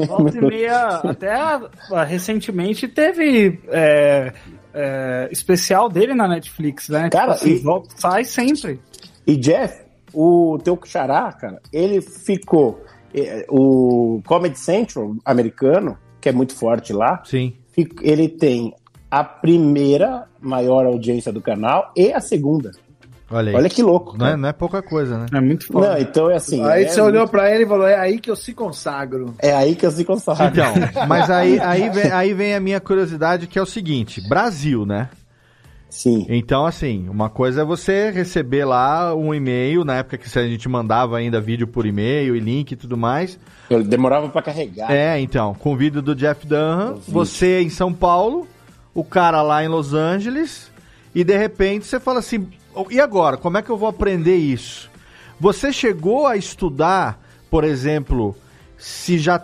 [0.07, 1.33] volta e meia, até
[2.07, 4.31] recentemente teve é,
[4.73, 7.09] é, especial dele na Netflix, né?
[7.09, 8.79] Cara, tipo assim, e- volta, sai sempre.
[9.25, 9.81] E Jeff,
[10.13, 12.81] o teu xará, cara, ele ficou.
[13.13, 17.53] eh, O Comedy Central americano, que é muito forte lá, Sim.
[18.01, 18.73] ele tem
[19.11, 22.71] a primeira maior audiência do canal e a segunda.
[23.29, 23.55] Olha aí.
[23.55, 24.17] Olha que louco.
[24.17, 25.25] Não é, não é pouca coisa, né?
[25.33, 26.63] É muito Não, então é assim.
[26.65, 29.33] Aí é, você olhou pra ele e falou: é aí que eu se consagro.
[29.39, 30.47] é aí que eu se consagro.
[30.47, 30.73] Então,
[31.07, 35.09] mas aí, aí, vem, aí vem a minha curiosidade, que é o seguinte: Brasil, né?
[35.89, 36.25] Sim.
[36.29, 40.69] Então, assim, uma coisa é você receber lá um e-mail, na época que a gente
[40.69, 43.37] mandava ainda vídeo por e-mail e link e tudo mais.
[43.69, 44.89] Eu demorava pra carregar.
[44.89, 48.47] É, então, com o vídeo do Jeff Dunham, você em São Paulo,
[48.93, 50.71] o cara lá em Los Angeles,
[51.13, 53.37] e de repente você fala assim: "Oh, e agora?
[53.37, 54.89] Como é que eu vou aprender isso?
[55.39, 58.35] Você chegou a estudar, por exemplo,
[58.77, 59.41] se já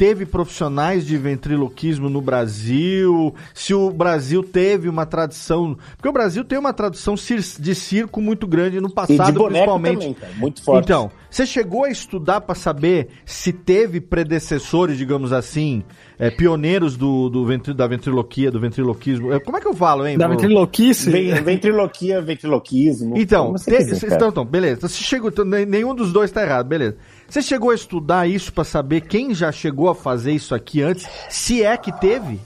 [0.00, 5.76] teve profissionais de ventriloquismo no Brasil, se o Brasil teve uma tradição.
[5.94, 9.98] Porque o Brasil tem uma tradição de circo muito grande no E passado, principalmente.
[9.98, 10.32] também, cara.
[10.38, 10.84] Muito forte.
[10.84, 15.82] Então, você chegou a estudar para saber se teve predecessores, digamos assim,
[16.18, 19.34] é, pioneiros do, do ventri- da ventriloquia, do ventriloquismo?
[19.34, 20.16] É, Como é que eu falo, hein?
[20.16, 21.10] Da ventriloquice.
[21.10, 23.18] Ven- ventriloquia, ventriloquismo.
[23.18, 24.78] Então, te- quiser, então, então, beleza.
[24.78, 26.96] Então, você chegou, então, nenhum dos dois tá errado, beleza.
[27.30, 31.08] Você chegou a estudar isso para saber quem já chegou a fazer isso aqui antes,
[31.28, 32.40] se é que teve?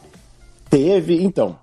[0.69, 1.57] Teve, então.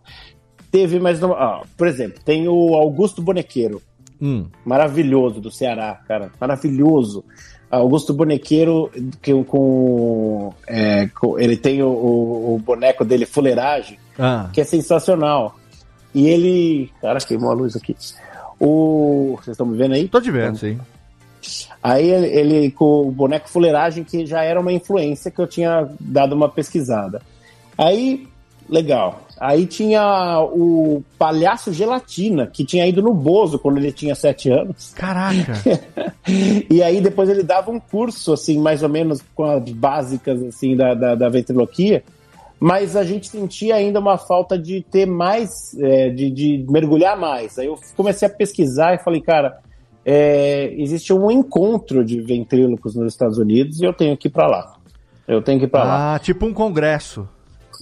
[0.71, 1.31] Teve, mas não.
[1.31, 3.81] ó, por exemplo, tem o Augusto Bonequeiro.
[4.21, 6.31] Hum, Maravilhoso do Ceará, cara.
[6.39, 7.23] Maravilhoso.
[7.69, 14.49] Augusto Bonequeiro, que com, é, com- ele tem o, o- o boneco dele, Fuleiragem, ah,
[14.51, 15.55] que é sensacional.
[16.13, 16.91] E ele.
[17.01, 17.95] Cara, queimou a luz aqui.
[18.59, 19.35] O.
[19.37, 20.07] Vocês estão me vendo aí?
[20.07, 20.77] tô te vendo, sim.
[21.81, 25.89] Aí ele, ele com o boneco Fuleiragem, que já era uma influência que eu tinha
[25.99, 27.21] dado uma pesquisada.
[27.77, 28.27] Aí
[28.71, 29.23] Legal.
[29.37, 34.93] Aí tinha o palhaço gelatina, que tinha ido no Bozo quando ele tinha sete anos.
[34.95, 35.53] Caraca!
[36.69, 40.77] e aí depois ele dava um curso, assim, mais ou menos com as básicas, assim,
[40.77, 42.01] da, da, da ventriloquia.
[42.57, 47.59] Mas a gente sentia ainda uma falta de ter mais, é, de, de mergulhar mais.
[47.59, 49.59] Aí eu comecei a pesquisar e falei, cara,
[50.05, 54.47] é, existe um encontro de ventrílocos nos Estados Unidos e eu tenho que ir para
[54.47, 54.75] lá.
[55.27, 56.15] Eu tenho que ir para lá.
[56.15, 57.27] Ah, tipo um congresso.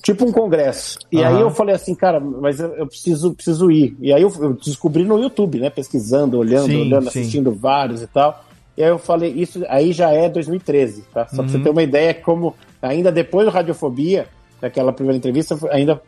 [0.03, 0.97] Tipo um congresso.
[1.11, 1.35] E Aham.
[1.35, 3.97] aí eu falei assim, cara, mas eu, eu preciso, preciso ir.
[3.99, 5.69] E aí eu, eu descobri no YouTube, né?
[5.69, 7.19] Pesquisando, olhando, Sim, olhando, sim.
[7.19, 8.45] assistindo vários e tal.
[8.77, 11.27] E aí eu falei, isso aí já é 2013, tá?
[11.27, 11.63] Só pra você Uhum.
[11.63, 14.27] ter uma ideia como ainda depois do Radiofobia,
[14.61, 16.01] daquela primeira entrevista, ainda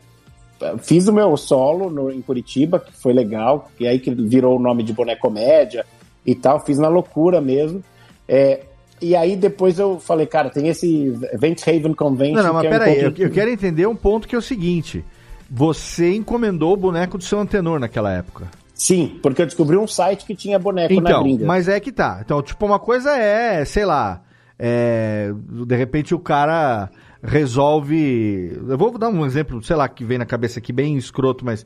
[0.62, 4.56] eh, fiz o meu solo no, em Curitiba, que foi legal, e aí que virou
[4.56, 5.84] o nome de Bonecomédia
[6.26, 7.82] e tal, fiz na loucura mesmo.
[8.28, 8.60] É,
[9.00, 12.36] e aí depois eu falei, cara, tem esse Event Haven Convention.
[12.36, 14.38] Não, não, mas que é um peraí, eu, eu quero entender um ponto que é
[14.38, 15.04] o seguinte.
[15.50, 18.48] Você encomendou o boneco do seu antenor naquela época.
[18.74, 21.46] Sim, porque eu descobri um site que tinha boneco na Então, gringa.
[21.46, 22.20] mas é que tá.
[22.24, 24.22] Então, tipo, uma coisa é, sei lá,
[24.58, 25.30] é,
[25.66, 26.90] de repente o cara
[27.22, 28.52] resolve.
[28.68, 31.64] Eu vou dar um exemplo, sei lá, que vem na cabeça aqui bem escroto, mas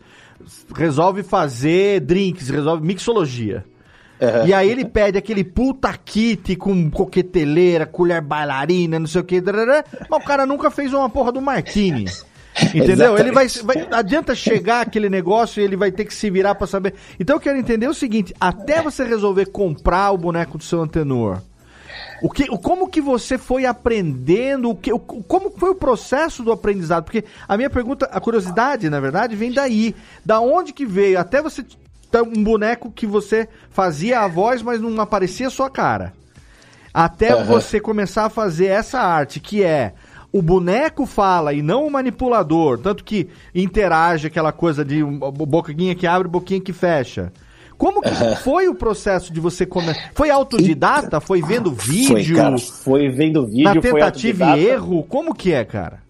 [0.75, 3.65] resolve fazer drinks, resolve mixologia.
[4.21, 4.47] Aham.
[4.47, 9.43] E aí ele pede aquele puta kit com coqueteleira, colher bailarina, não sei o que,
[10.09, 12.07] mas o cara nunca fez uma porra do martini.
[12.75, 13.19] Entendeu?
[13.19, 13.87] Ele vai, vai.
[13.93, 16.95] Adianta chegar aquele negócio e ele vai ter que se virar pra saber.
[17.21, 21.43] Então eu quero entender o seguinte: até você resolver comprar o boneco do seu antenor,
[22.23, 24.71] o que, como que você foi aprendendo?
[24.71, 27.05] O que, o- como foi o processo do aprendizado?
[27.05, 29.95] Porque a minha pergunta, a curiosidade, na verdade, vem daí.
[30.25, 31.21] Da onde que veio?
[31.21, 31.63] Até você
[32.23, 36.13] um boneco que você fazia a voz, mas não aparecia a sua cara.
[36.93, 37.45] Até Aham.
[37.45, 39.93] você começar a fazer essa arte, que é
[40.33, 46.07] o boneco fala e não o manipulador, tanto que interage aquela coisa de boquinha que
[46.07, 47.33] abre, boquinha que fecha.
[47.77, 48.11] Como que
[48.43, 50.11] foi o processo de você começar?
[50.15, 51.21] Foi autodidata?
[51.21, 52.09] Foi vendo vídeo?
[52.09, 55.03] Foi, cara, foi vendo vídeo, na tentativa e erro?
[55.03, 56.06] Como que é, cara?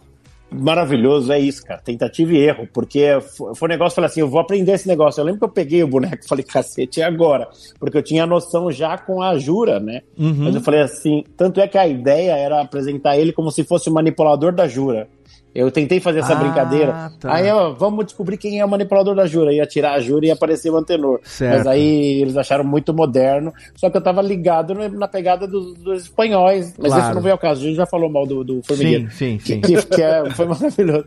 [0.58, 1.80] Maravilhoso, é isso, cara.
[1.80, 3.18] Tentativa e erro, porque
[3.54, 5.20] foi um negócio, falei assim, eu vou aprender esse negócio.
[5.20, 7.48] Eu lembro que eu peguei o boneco e falei, cacete, e agora?
[7.78, 10.02] Porque eu tinha a noção já com a Jura, né?
[10.18, 10.44] Uhum.
[10.44, 13.88] Mas eu falei assim, tanto é que a ideia era apresentar ele como se fosse
[13.88, 15.08] o manipulador da Jura.
[15.56, 17.12] Eu tentei fazer essa Ah, brincadeira.
[17.18, 17.34] tá.
[17.34, 19.52] Aí, ó, vamos descobrir quem é o manipulador da Jura.
[19.52, 21.20] Ia tirar a Jura e ia aparecer o antenor.
[21.24, 21.56] Certo.
[21.58, 23.52] Mas aí eles acharam muito moderno.
[23.74, 26.74] Só que eu tava ligado na pegada dos, dos espanhóis.
[26.78, 27.02] Mas Claro.
[27.06, 27.62] esse não veio ao caso.
[27.62, 29.10] A gente já falou mal do, do Formigueiro.
[29.12, 29.60] Sim, sim, sim.
[29.60, 31.06] Que, que é- foi maravilhoso.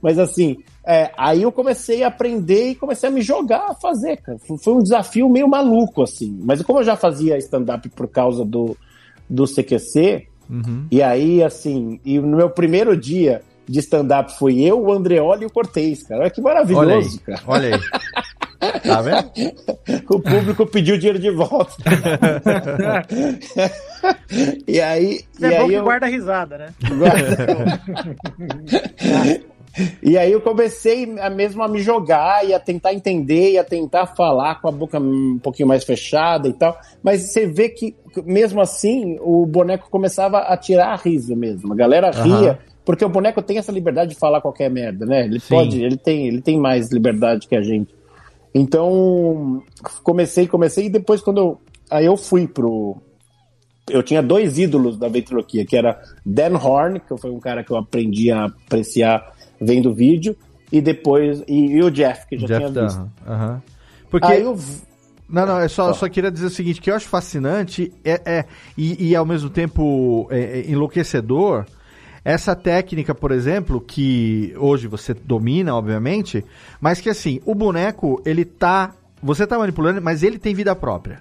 [0.00, 0.56] Mas assim,
[0.86, 4.38] é, aí eu comecei a aprender e comecei a me jogar a fazer, cara.
[4.38, 6.38] Foi- Foi um desafio meio maluco, assim.
[6.44, 8.76] Mas como eu já fazia stand-up por causa do,
[9.28, 10.86] do CQC, Uhum.
[10.90, 15.46] e aí, assim, e no meu primeiro dia de stand-up foi eu, o Andreoli e
[15.46, 16.22] o Cortez, cara.
[16.22, 17.40] Olha que Olha aí, maravilhoso, cara.
[17.46, 17.80] olha aí.
[18.82, 19.30] Tá vendo?
[20.10, 21.72] O público pediu dinheiro de volta.
[24.66, 25.84] e aí, e É bom aí que eu...
[25.84, 26.68] guarda a risada, né?
[30.02, 33.62] E aí eu comecei a mesmo a me jogar e a tentar entender e a
[33.64, 36.76] tentar falar com a boca um pouquinho mais fechada e tal.
[37.02, 41.72] Mas você vê que, mesmo assim, o boneco começava a tirar riso mesmo.
[41.72, 42.58] A galera ria, Aham.
[42.88, 45.26] Porque o boneco tem essa liberdade de falar qualquer merda, né?
[45.26, 45.50] Ele Sim.
[45.50, 47.94] pode, ele tem, ele tem mais liberdade que a gente.
[48.54, 49.62] Então,
[50.02, 51.60] comecei, comecei, e depois quando eu.
[51.90, 52.96] Aí eu fui pro,
[53.90, 57.70] eu tinha dois ídolos da ventriloquia, que era Dan Horn, que foi um cara que
[57.70, 60.34] eu aprendi a apreciar vendo vídeo,
[60.72, 63.10] e depois e, e o Jeff, que já Jeff tinha visto.
[63.26, 63.62] aham.
[64.10, 64.32] Porque.
[64.32, 64.58] Aí eu
[65.28, 65.92] Não, não, eu só, Só.
[65.92, 68.44] só queria dizer o seguinte, que eu acho fascinante é, é-
[68.78, 71.66] e, e ao mesmo tempo é, é enlouquecedor
[72.30, 76.44] essa técnica, por exemplo, que hoje você domina, obviamente,
[76.80, 78.92] mas que assim, o boneco, ele tá.
[79.22, 81.20] Você tá manipulando, mas ele tem vida própria.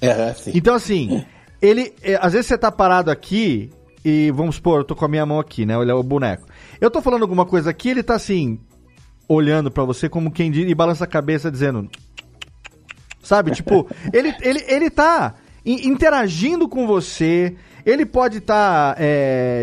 [0.00, 0.50] é, sim.
[0.54, 1.24] Então, assim,
[1.62, 1.94] ele.
[2.02, 3.70] é, às vezes você tá parado aqui
[4.04, 5.76] e vamos supor, eu tô com a minha mão aqui, né?
[5.78, 6.46] Olha o boneco.
[6.80, 8.58] Eu tô falando alguma coisa aqui, ele tá assim,
[9.28, 11.88] olhando pra você como quem diz e balança a cabeça dizendo.
[13.22, 13.52] Sabe?
[13.52, 17.54] Tipo, ele, ele, ele tá in- interagindo com você.
[17.88, 18.96] Ele pode estar,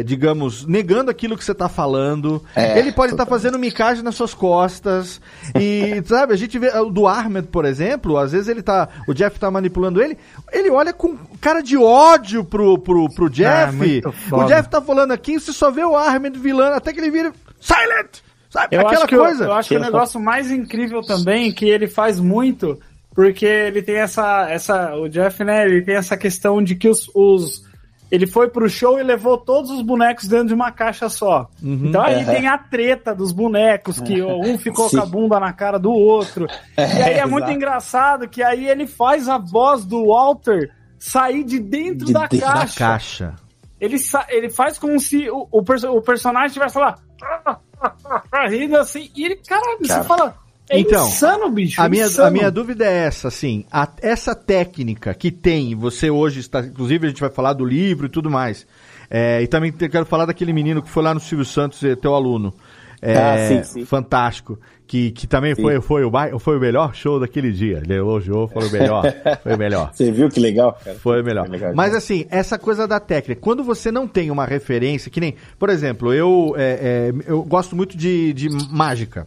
[0.04, 2.44] digamos, negando aquilo que você tá falando.
[2.56, 5.22] É, ele pode estar fazendo micagem nas suas costas.
[5.60, 8.90] E, sabe, a gente vê o do Ahmed, por exemplo, às vezes ele tá.
[9.08, 10.18] O Jeff tá manipulando ele.
[10.52, 13.76] Ele olha com cara de ódio pro, pro, pro Jeff.
[13.76, 14.46] muito o.
[14.46, 17.32] Jeff tá falando aqui, você só vê o Ahmed vilão, até que ele vira.
[17.60, 18.22] Silent!
[18.50, 18.76] Sabe?
[18.76, 19.44] Eu Aquela acho que, coisa.
[19.44, 22.80] Eu, eu acho que o negócio mais incrível também, que ele faz muito,
[23.14, 24.50] porque ele tem essa.
[24.50, 27.10] essa o Jeff, né, ele tem essa questão de que os.
[27.14, 27.65] os
[28.12, 31.50] ele foi pro show e levou todos os bonecos dentro de uma caixa só.
[31.62, 32.26] Então aí Uhum.
[32.26, 34.98] tem a treta dos bonecos, que um ficou Sim.
[34.98, 36.46] com a bunda na cara do outro.
[36.78, 37.52] E aí é muito exato.
[37.58, 42.40] engraçado que aí ele faz a voz do Walter sair de dentro De da dentro
[42.40, 42.78] da Da caixa.
[42.80, 43.34] caixa.
[43.80, 43.98] Ele,
[44.30, 46.96] ele faz como se o, o, perso- o personagem estivesse lá
[48.50, 50.02] rindo assim, e ele, caralho, Cara.
[50.02, 50.36] você fala.
[50.70, 51.80] É Então, insano, bicho.
[51.80, 52.28] A é minha, insano.
[52.28, 57.06] a minha dúvida é essa, assim, a- essa técnica que tem, você hoje está, inclusive
[57.06, 58.66] a gente vai falar do livro e tudo mais,
[59.10, 61.96] é, e também te- quero falar daquele menino que foi lá no Silvio Santos, é,
[61.96, 62.52] teu aluno,
[63.00, 63.86] é, Ah, sim, sim.
[63.86, 64.58] fantástico,
[64.88, 65.62] que, que também Sim.
[65.62, 69.04] foi, foi, o, foi o melhor show daquele dia, ele elogiou, foi o melhor,
[69.44, 69.92] foi o melhor.
[69.94, 70.98] Você viu que legal, cara?
[70.98, 71.46] Foi melhor.
[71.46, 75.20] Foi legal, Mas assim, essa coisa da técnica, quando você não tem uma referência, que
[75.20, 79.26] nem, por exemplo, eu, é, é, eu gosto muito de, de mágica.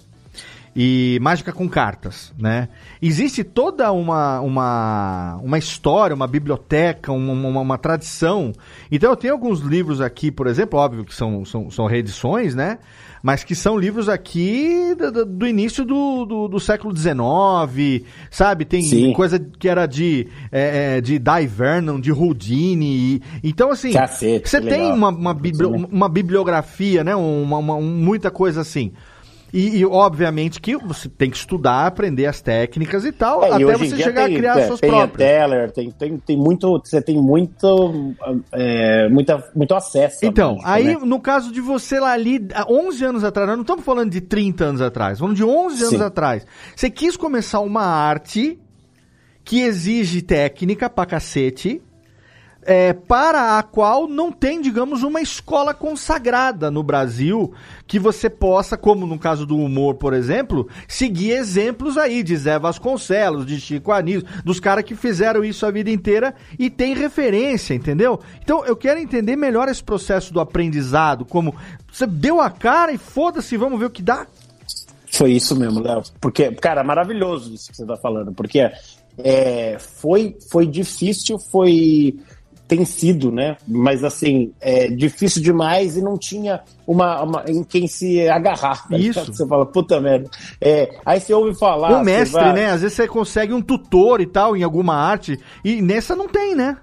[0.80, 2.68] E mágica com cartas, né?
[3.02, 8.52] Existe toda uma, uma, uma história, uma biblioteca, uma, uma, uma tradição.
[8.88, 12.78] Então eu tenho alguns livros aqui, por exemplo, óbvio que são, são, são reedições, né?
[13.20, 18.64] Mas que são livros aqui do, do- início do, do, do século XIX, sabe?
[18.64, 19.12] Tem Sim.
[19.12, 22.84] coisa que era de, é, é, de Di Vernon, de Houdini.
[23.16, 27.16] e- então, assim, Cacete, você tem uma, uma, bibli- uma bibliografia, né?
[27.16, 28.92] Uma, uma- um- muita coisa assim.
[29.52, 33.52] E, e, obviamente que você tem que estudar, aprender as técnicas e tal, É, e
[33.52, 35.30] até em você chegar tem, a criar é, as suas tem próprias.
[35.30, 38.14] Teller, tem, tem, tem muito, você tem muito,
[38.52, 40.18] é, muita, muito acesso.
[40.22, 40.98] Então, mágica, aí né?
[41.02, 44.20] no caso de você lá ali, há 11 anos atrás, nós não estamos falando de
[44.20, 46.02] 30 anos atrás, falando de 11 anos Sim.
[46.02, 46.46] atrás.
[46.76, 48.58] Você quis começar uma arte
[49.44, 51.80] que exige técnica pra cacete,
[52.68, 57.50] é, para a qual não tem, digamos, uma escola consagrada no Brasil
[57.86, 62.58] que você possa, como no caso do humor, por exemplo, seguir exemplos aí de Zé
[62.58, 67.72] Vasconcelos, de Chico Anísio, dos caras que fizeram isso a vida inteira e tem referência,
[67.72, 68.20] entendeu?
[68.42, 71.54] Então eu quero entender melhor esse processo do aprendizado, como
[71.90, 74.26] você deu a cara e foda-se, vamos ver o que dá.
[75.10, 76.02] Foi isso mesmo, Léo.
[76.20, 78.30] Porque, cara, maravilhoso isso que você tá falando.
[78.34, 78.70] Porque
[79.18, 82.16] é, foi, foi difícil, foi.
[82.68, 83.56] Tem sido, né?
[83.66, 88.86] Mas assim, é difícil demais e não tinha uma, uma- em quem se agarrar.
[88.86, 89.18] tá Isso.
[89.20, 89.34] ligado?
[89.34, 90.28] Você fala, puta merda.
[90.60, 91.98] É, aí você ouve falar.
[91.98, 92.66] um mestre, vai- né?
[92.66, 96.54] Às vezes você consegue um tutor e tal em alguma arte e nessa não tem,
[96.54, 96.76] né?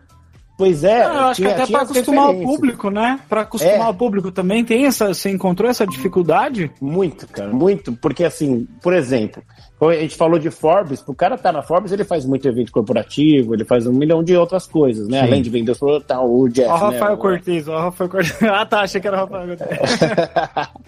[0.57, 3.19] Pois é, Não, eu acho tinha- que até as acostumar o público, né?
[3.27, 3.89] Pra acostumar É.
[3.89, 5.13] o público também tem essa.
[5.13, 6.71] Você encontrou essa dificuldade?
[6.81, 7.91] Muito, cara, muito.
[7.91, 9.43] Porque, assim, por exemplo,
[9.81, 13.53] a gente falou de Forbes, o cara tá na Forbes, ele faz muito evento corporativo,
[13.53, 15.19] ele faz um milhão de outras coisas, né?
[15.19, 15.27] Sim.
[15.27, 16.97] Além de vender os produtos, tá, o Jeff, Ó, o né?
[16.97, 18.41] Rafael O- Cortez, ó, o Rafael Cortez.
[18.43, 19.79] Ah, tá, achei que era o Rafael Cortez.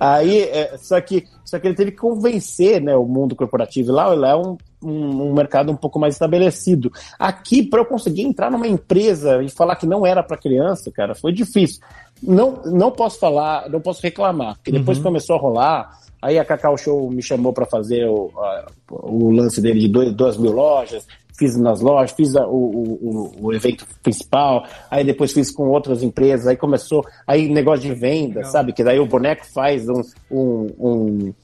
[0.00, 3.92] Aí, é, só que, só que ele teve que convencer, né, o mundo corporativo.
[3.92, 6.90] Lá, lá é um, um, um mercado um pouco mais estabelecido.
[7.18, 11.14] Aqui, para eu conseguir entrar numa empresa e falar que não era para criança, cara,
[11.14, 11.80] foi difícil.
[12.22, 15.98] Não, não posso falar, não posso reclamar, porque depois começou a rolar.
[16.20, 20.12] Aí a Cacau Show me chamou para fazer o, a- o lance dele de dois,
[20.12, 21.06] duas mil lojas,
[21.38, 26.02] fiz nas lojas, fiz a- o, o, o- evento principal, aí depois fiz com outras
[26.02, 28.72] empresas, aí começou, aí negócio de venda, sabe?
[28.72, 31.34] Que daí o boneco faz um, um, um-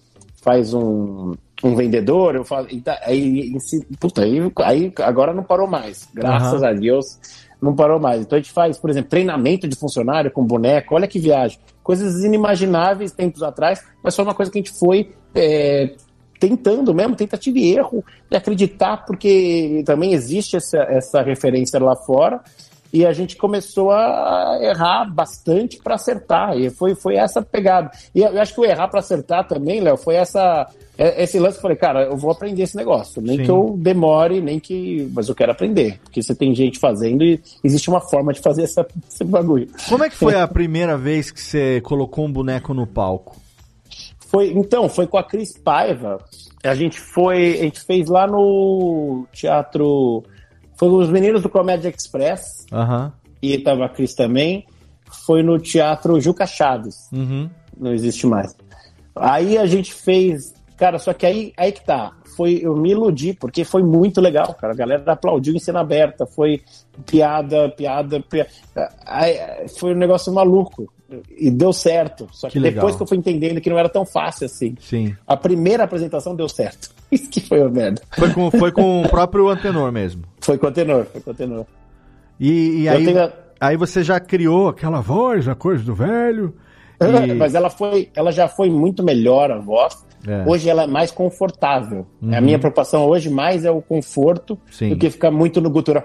[0.43, 3.53] faz um, um vendedor, eu falo, tá- aí,
[4.01, 6.70] puta, aí, aí agora não parou mais, graças Aham.
[6.70, 7.18] a Deus
[7.62, 8.20] não parou mais.
[8.22, 12.24] Então a gente faz, por exemplo, treinamento de funcionário com boneco, olha que viagem, coisas
[12.24, 15.95] inimagináveis tempos atrás, mas foi uma coisa que a gente foi é,
[16.41, 22.41] tentando mesmo, tentativa e erro, de acreditar, porque também existe essa, essa referência lá fora,
[22.95, 27.90] e a gente começou a errar bastante para acertar, e foi, foi essa pegada.
[28.14, 30.66] E eu acho que o errar para acertar também, Léo, foi essa
[30.97, 33.45] é- esse lance que eu falei, cara, eu vou aprender esse negócio, nem Sim.
[33.45, 35.11] que eu demore, nem que.
[35.12, 38.62] Mas eu quero aprender, porque você tem gente fazendo e existe uma forma de fazer
[38.62, 39.66] essa, esse bagulho.
[39.88, 43.36] Como é que foi a primeira vez que você colocou um boneco no palco?
[44.28, 46.18] Foi, então, foi com a Cris Paiva.
[46.62, 50.24] A gente foi, a gente fez lá no teatro.
[50.77, 53.12] Foi os meninos do Comédia Express, Aham.
[53.41, 54.66] e tava a Cris também.
[55.27, 57.09] Foi no teatro Juca Chaves.
[57.12, 57.49] Uhum.
[57.79, 58.57] não existe mais.
[59.14, 62.12] Aí a gente fez, cara, só que aí, aí que tá.
[62.37, 64.72] Foi, eu me iludi, porque foi muito legal, cara.
[64.72, 66.62] A galera aplaudiu em cena aberta, foi
[67.07, 68.51] piada, piada, piada.
[69.07, 70.93] Aí, foi um negócio maluco.
[71.37, 72.27] E deu certo.
[72.33, 72.77] Só que, Que legal.
[72.81, 74.75] depois que eu fui entendendo que não era tão fácil assim.
[74.81, 75.15] Sim.
[75.27, 76.91] A primeira apresentação deu certo.
[77.13, 78.03] Isso que foi uma merda.
[78.19, 80.23] Foi com, foi com o próprio Antenor mesmo.
[80.41, 81.67] Foi com o tenor, foi com o tenor.
[82.41, 86.55] E, e aí, tenho aí você já criou aquela voz, a coisa do velho.
[87.01, 90.05] E- Mas ela foi, ela já foi muito melhor a voz.
[90.27, 90.45] É.
[90.49, 92.07] Hoje ela é mais confortável.
[92.20, 92.35] Uhum.
[92.35, 94.91] A minha preocupação hoje mais é o conforto Sim.
[94.91, 96.05] do que ficar muito no gutural.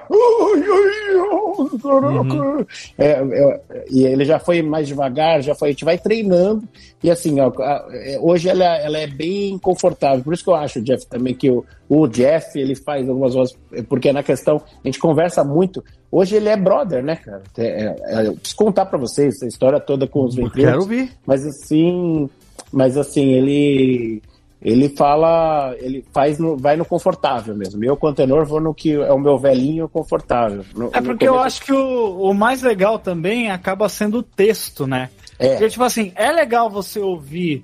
[1.60, 2.66] Uhum.
[2.98, 6.64] É, é, e ele já foi mais devagar, já foi, a gente vai treinando.
[7.04, 7.52] E assim, ó,
[7.92, 10.24] é, hoje ela, ela é bem confortável.
[10.24, 13.58] Por isso que eu acho, Jeff, também que o, o Jeff ele faz algumas vozes,
[13.88, 15.84] porque na questão, a gente conversa muito.
[16.12, 17.44] Hoje ele é brother, né, cara?
[17.58, 20.84] É, é, é, eu preciso contar pra vocês a história toda com os Quero ventrílocos.
[20.84, 21.12] ouvir.
[21.26, 22.30] Mas assim,
[22.72, 24.22] mas assim, ele
[24.62, 27.82] ele fala, ele faz no, vai no confortável mesmo.
[27.86, 30.66] Eu, com tenor, vou no que é o meu velhinho confortável.
[30.76, 34.86] No- É porque eu acho que o, o mais legal também acaba sendo o texto,
[34.86, 35.10] né?
[35.40, 35.52] É.
[35.52, 37.64] Porque, tipo assim, é legal você ouvir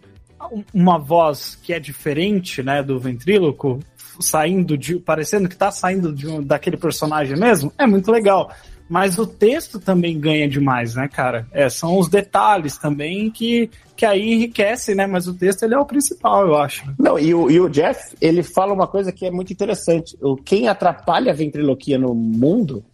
[0.50, 3.80] um- uma voz que é diferente, né, do ventríloco,
[4.22, 4.96] saindo de.
[4.98, 8.50] parecendo que tá saindo de um- daquele personagem mesmo, é muito legal.
[8.88, 11.48] Mas o texto também ganha demais, né, cara?
[11.52, 15.08] É, são os detalhes também que, que aí enriquece, né?
[15.08, 16.94] Mas o texto ele é o principal, eu acho.
[17.00, 20.16] Não, e o, e o Jeff, ele fala uma coisa que é muito interessante.
[20.22, 22.86] O, quem atrapalha a ventriloquia no mundo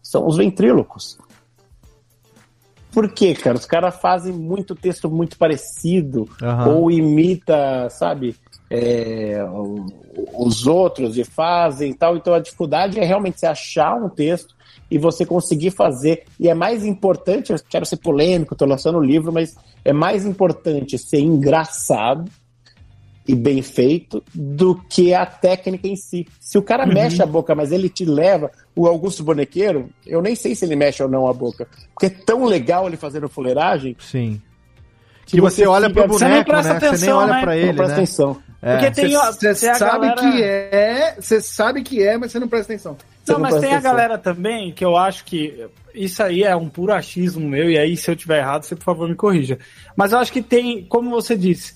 [0.00, 1.18] são os ventrílocos.
[2.92, 3.56] Por quê, cara?
[3.56, 6.68] Os caras fazem muito texto muito parecido, Aham.
[6.68, 8.36] ou imita, sabe,
[8.70, 9.44] é,
[10.38, 12.16] os outros e fazem e tal.
[12.16, 14.54] Então a dificuldade é realmente você achar um texto
[14.94, 16.22] e você conseguir fazer.
[16.38, 20.24] E é mais importante, eu quero ser polêmico, estou lançando um livro, mas é mais
[20.24, 22.30] importante ser engraçado
[23.26, 26.28] e bem feito do que a técnica em si.
[26.38, 30.36] Se o cara mexe a boca, mas ele te leva, o Augusto Bonequeiro, eu nem
[30.36, 33.96] sei se ele mexe ou não a boca, porque é tão legal ele fazendo fuleiragem
[33.98, 34.40] Sim.
[35.26, 36.78] que Que você olha pro Você nem boneco, presta né?
[36.78, 37.46] você nem atenção, olha né?
[37.46, 37.92] não ele, presta né?
[37.94, 38.36] atenção.
[38.62, 38.76] É.
[38.78, 42.30] Porque tem, ó, Você tem a sabe galera- que é, você sabe que é, mas
[42.30, 42.96] você não presta atenção.
[43.26, 46.68] Não, não mas tem a galera também que eu acho que isso aí é um
[46.68, 49.58] puro achismo meu, e aí se eu tiver errado, você por favor me corrija.
[49.96, 51.74] Mas eu acho que tem, como você disse,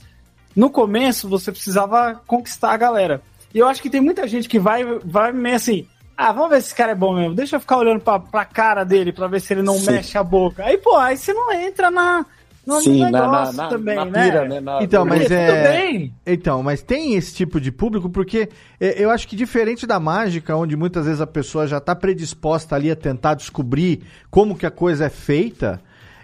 [0.55, 3.22] no começo você precisava conquistar a galera.
[3.55, 5.86] E eu acho que tem muita gente que vai, vai meio assim.
[6.16, 7.34] Ah, vamos ver se esse cara é bom mesmo.
[7.34, 9.92] Deixa eu ficar olhando pra, pra cara dele pra ver se ele não Sim.
[9.92, 10.64] mexe a boca.
[10.64, 12.26] Aí, pô, aí você não entra na,
[12.75, 14.25] no Sim, na, negócio na, na, também, na né?
[14.25, 14.61] pira, né?
[14.61, 16.11] Na- Então, mas é-.
[16.27, 18.49] Então, mas tem esse tipo de público porque
[18.79, 22.75] é, eu acho que diferente da mágica, onde muitas vezes a pessoa já está predisposta
[22.77, 25.81] ali a tentar descobrir como que a coisa é feita,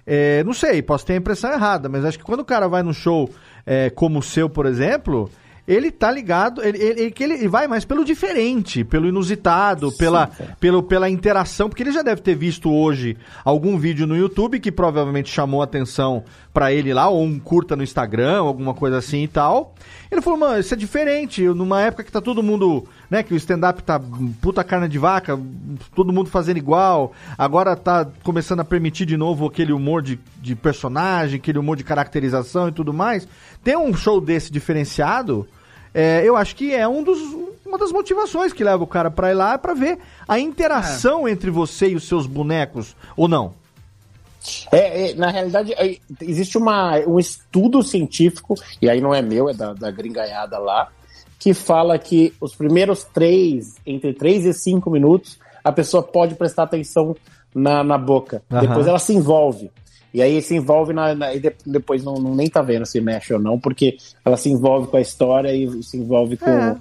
[0.06, 2.82] é, não sei, posso ter a impressão errada, mas acho que quando o cara vai
[2.82, 3.30] num show
[3.64, 5.30] é, como o seu, por exemplo,
[5.66, 10.26] ele tá ligado, ele, ele, ele- que ele vai mais pelo diferente, pelo inusitado, pela,
[10.60, 14.70] pelo, pela interação, porque ele já deve ter visto hoje algum vídeo no YouTube que
[14.70, 19.22] provavelmente chamou a atenção pra ele lá, ou um curta no Instagram, alguma coisa assim
[19.24, 19.74] e tal.
[20.14, 23.34] Ele falou, mano, isso é diferente, eu- numa época que tá todo mundo, né, que
[23.34, 24.00] o stand-up tá
[24.40, 25.36] puta carne de vaca,
[25.94, 30.54] todo mundo fazendo igual, agora tá começando a permitir de novo aquele humor de, de
[30.54, 33.26] personagem, aquele humor de caracterização e tudo mais.
[33.64, 35.48] Ter um show desse diferenciado,
[35.92, 37.18] é, eu acho que é um dos,
[37.66, 39.98] uma das motivações que leva o cara pra ir lá, é pra ver
[40.28, 43.54] a interação entre você e os seus bonecos, ou não?
[44.70, 49.48] É, é, na realidade, é, existe uma, um estudo científico, e aí não é meu,
[49.48, 50.88] é da, da gringaiada lá,
[51.38, 56.64] que fala que os primeiros três, entre três e cinco minutos, a pessoa pode prestar
[56.64, 57.14] atenção
[57.54, 58.42] na, na boca.
[58.50, 58.60] Aham.
[58.60, 59.70] Depois ela se envolve.
[60.12, 63.00] E aí se envolve na, na- e de- depois não, não nem tá vendo se
[63.00, 66.50] mexe ou não, porque ela se envolve com a história e se envolve com.
[66.50, 66.76] É.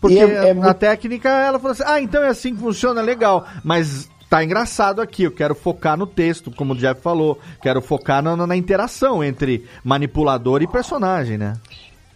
[0.00, 3.02] Porque é- é a muito- técnica, ela falou assim, ah, então é assim que funciona,
[3.02, 7.80] legal, mas tá engraçado aqui, eu quero focar no texto, como o Jeff falou, quero
[7.80, 11.54] focar na, na interação entre manipulador e personagem, né?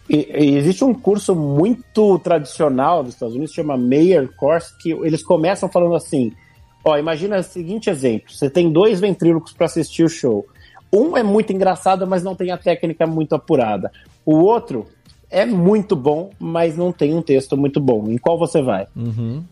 [0.09, 5.23] E, e existe um curso muito tradicional dos Estados Unidos, chama Mayer Course, que eles
[5.23, 6.33] começam falando assim:
[6.83, 10.45] ó, imagina o seguinte exemplo: você tem dois ventrílocos para assistir o show.
[10.91, 13.91] Um é muito engraçado, mas não tem a técnica muito apurada.
[14.25, 14.85] O outro
[15.29, 18.07] é muito bom, mas não tem um texto muito bom.
[18.09, 18.85] Em qual você vai?
[18.95, 19.43] Uhum.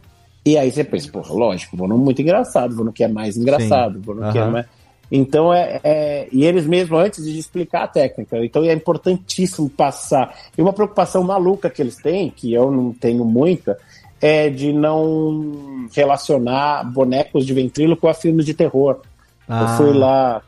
[0.44, 3.38] E aí você pensa, porra, lógico, vou no muito engraçado, vou no que é mais
[3.38, 4.02] engraçado, Sim.
[4.02, 4.66] vou no que é mais.
[5.12, 10.34] Então é, é- E eles mesmo, antes de explicar a técnica, então é importantíssimo passar.
[10.58, 13.78] E uma preocupação maluca que eles têm, que eu não tenho muita,
[14.22, 19.02] é de não relacionar bonecos de ventríloco a filmes de terror.
[19.50, 19.62] Ah.
[19.62, 20.42] Eu fui lá.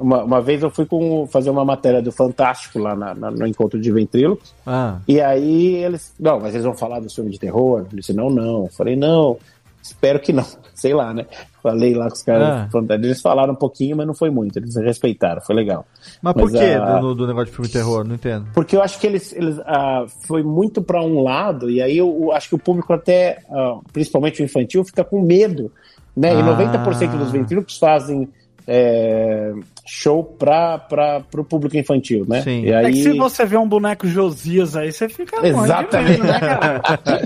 [0.00, 3.46] Uma, uma vez eu fui com, fazer uma matéria do Fantástico lá na- na- no
[3.46, 4.54] encontro de ventrílocos.
[4.66, 6.14] Ah, E aí eles.
[6.18, 7.80] Não, mas eles vão falar do filme de terror?
[7.90, 8.64] Eu disse, não, não.
[8.64, 9.36] Eu falei, não,
[9.82, 10.44] espero que não.
[10.74, 11.26] Sei lá, né?
[11.60, 12.68] Falei lá com os caras.
[12.72, 12.94] Ah.
[12.94, 14.56] Eles falaram um pouquinho, mas não foi muito.
[14.60, 15.84] Eles respeitaram, foi legal.
[16.22, 18.04] mas por Mas, que ah, do, do negócio de filme de terror?
[18.04, 18.46] Não entendo.
[18.54, 22.16] Porque eu acho que eles, eles ah, foi muito para um lado, e aí eu,
[22.22, 25.72] eu acho que o público até, ah, principalmente o infantil, fica com medo.
[26.16, 26.32] Né?
[26.32, 26.44] E Ah.
[26.44, 28.28] 90% dos ventrílocos fazem
[28.70, 29.52] é,
[29.90, 32.42] show para o público infantil, né?
[32.42, 32.62] Sim.
[32.64, 36.10] E É aí, que se você vê um boneco Josias aí, você fica longe Exatamente.
[36.20, 36.82] mesmo, né, cara?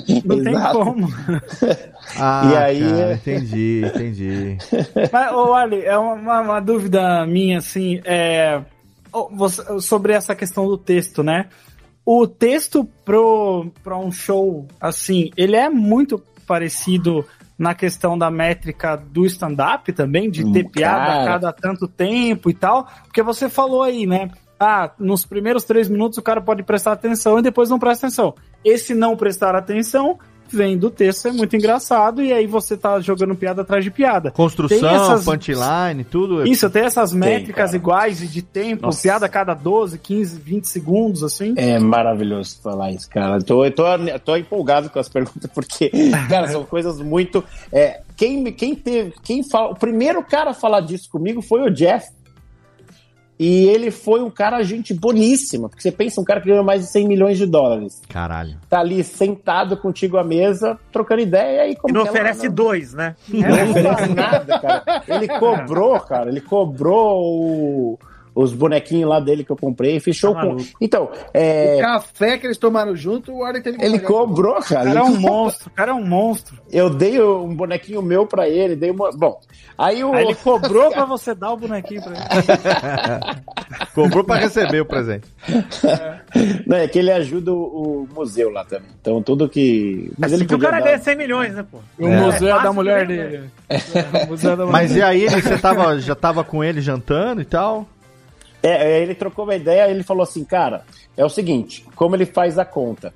[0.24, 1.08] Não tem como.
[2.18, 4.58] Ah, E aí- cara, entendi, entendi.
[5.12, 8.60] Mas, ô, Ali, é uma, uma dúvida minha, assim, é,
[9.80, 11.46] sobre essa questão do texto, né?
[12.04, 17.24] O texto pro, pra um show, assim, ele é muito parecido
[17.62, 22.50] na questão da métrica do stand-up também, de ter Hum, piada a cada tanto tempo
[22.50, 24.30] e tal, porque você falou aí, né?
[24.58, 28.34] Ah, nos primeiros três minutos o cara pode prestar atenção e depois não presta atenção.
[28.64, 30.18] Esse não prestar atenção
[30.55, 34.30] vem do texto, é muito engraçado, e aí você tá jogando piada atrás de piada.
[34.30, 36.46] Tem Construção, essas- punchline, tudo.
[36.46, 37.76] Isso, tem essas métricas cara.
[37.76, 39.03] iguais e de tempo, Nossa.
[39.03, 41.55] piada a cada 12, 15, 20 segundos, assim.
[41.57, 43.36] É maravilhoso falar isso, cara.
[43.36, 45.90] Eu tô, eu tô, eu tô empolgado com as perguntas, porque,
[46.28, 47.42] cara, são coisas muito.
[47.72, 49.12] É, quem, me- quem teve.
[49.22, 52.07] Quem fala, o primeiro cara a falar disso comigo foi o Jeff.
[53.39, 56.83] E ele foi um cara, gente boníssima, porque você pensa, um cara que ganhou mais
[56.83, 58.01] de 100 milhões de dólares.
[58.09, 58.57] Caralho.
[58.68, 62.49] Tá ali sentado contigo à mesa, trocando ideia e E como não que ela- oferece
[62.49, 63.16] dois, né?
[63.28, 65.03] não oferece nada, cara.
[65.09, 66.28] Ele cobrou, cara.
[66.30, 67.99] Ele cobrou o-
[68.35, 70.57] os bonequinhos lá dele que eu comprei fechou Tá com.
[70.80, 74.62] Então, é, O café que eles tomaram junto, o Warren teve que ele cobrou, O
[74.64, 74.85] cara.
[74.85, 76.57] cara é um monstro, o cara é um monstro.
[76.70, 79.11] Eu dei um bonequinho meu pra ele, dei uma.
[79.12, 79.39] Bom,
[79.76, 80.12] aí o.
[80.14, 82.22] Aí ele cobrou pra você dar o bonequinho pra ele.
[83.95, 85.28] Cobrou pra receber o presente.
[86.66, 88.89] Não, é que ele ajuda o, museu lá também.
[89.01, 90.11] Então tudo que.
[90.18, 91.78] Mas Assim ele que o cara dar- ganha 100 milhões, né, pô?
[91.99, 92.20] O É.
[92.20, 93.51] museu é, É da fácil mulher mesmo, dele.
[93.68, 95.01] É, o museu é da mulher Mas dele.
[95.01, 97.87] e aí, você tava, já tava com ele jantando e tal?
[98.62, 100.84] É, aí ele trocou uma ideia ele falou assim, cara,
[101.16, 103.12] é o seguinte, como ele faz a conta?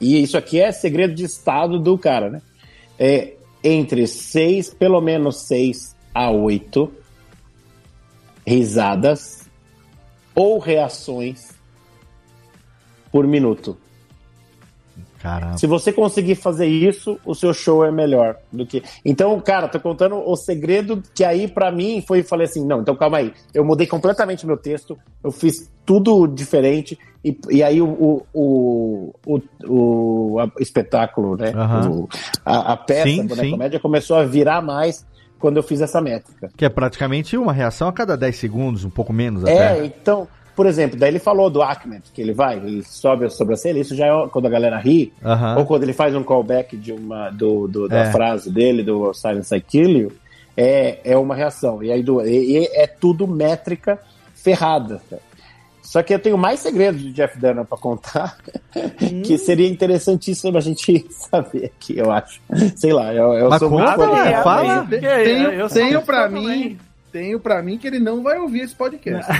[0.00, 2.42] E isso aqui é segredo de estado do cara, né?
[2.98, 6.92] É entre seis, pelo menos seis a oito
[8.46, 9.48] risadas
[10.34, 11.52] ou reações
[13.10, 13.76] por minuto.
[15.22, 15.56] Caramba.
[15.56, 18.82] Se você conseguir fazer isso, o seu show é melhor do que.
[19.04, 22.96] Então, cara, tô contando o segredo que aí pra mim foi falei assim, não, então
[22.96, 23.32] calma aí.
[23.54, 29.12] Eu mudei completamente meu texto, eu fiz tudo diferente e, e aí o, o, o,
[29.24, 29.42] o,
[30.34, 31.52] o a- espetáculo, né?
[31.54, 31.88] Aham.
[31.90, 32.08] O-
[32.44, 33.50] a, a peça Sim, sim.
[33.52, 35.06] comédia começou a virar mais
[35.38, 36.50] quando eu fiz essa métrica.
[36.56, 39.84] Que é praticamente uma reação a cada 10 segundos, um pouco menos É, até.
[39.86, 43.78] então, por exemplo, daí ele falou do Ahmed, que ele vai, ele sobe a sobrancelha,
[43.78, 45.58] isso já é quando a galera ri, Aham.
[45.58, 48.10] ou quando ele faz um callback de uma, do, do- da É.
[48.12, 50.12] frase dele, do Silence I Kill You,
[50.56, 51.82] é, é uma reação.
[51.82, 53.98] E aí do, e- e é tudo métrica
[54.34, 55.00] ferrada.
[55.82, 58.38] Só que eu tenho mais segredos de Jeff Dunham pra contar,
[59.24, 62.40] que seria interessantíssimo a gente saber aqui, eu acho.
[62.76, 64.24] Sei lá, eu, eu Mas sou conta, muito né?
[64.24, 64.42] dele.
[64.42, 64.86] Fala.
[64.88, 66.78] Tenho, tenho, fã mim, também.
[67.12, 69.30] Tenho pra mim que ele não vai ouvir esse podcast.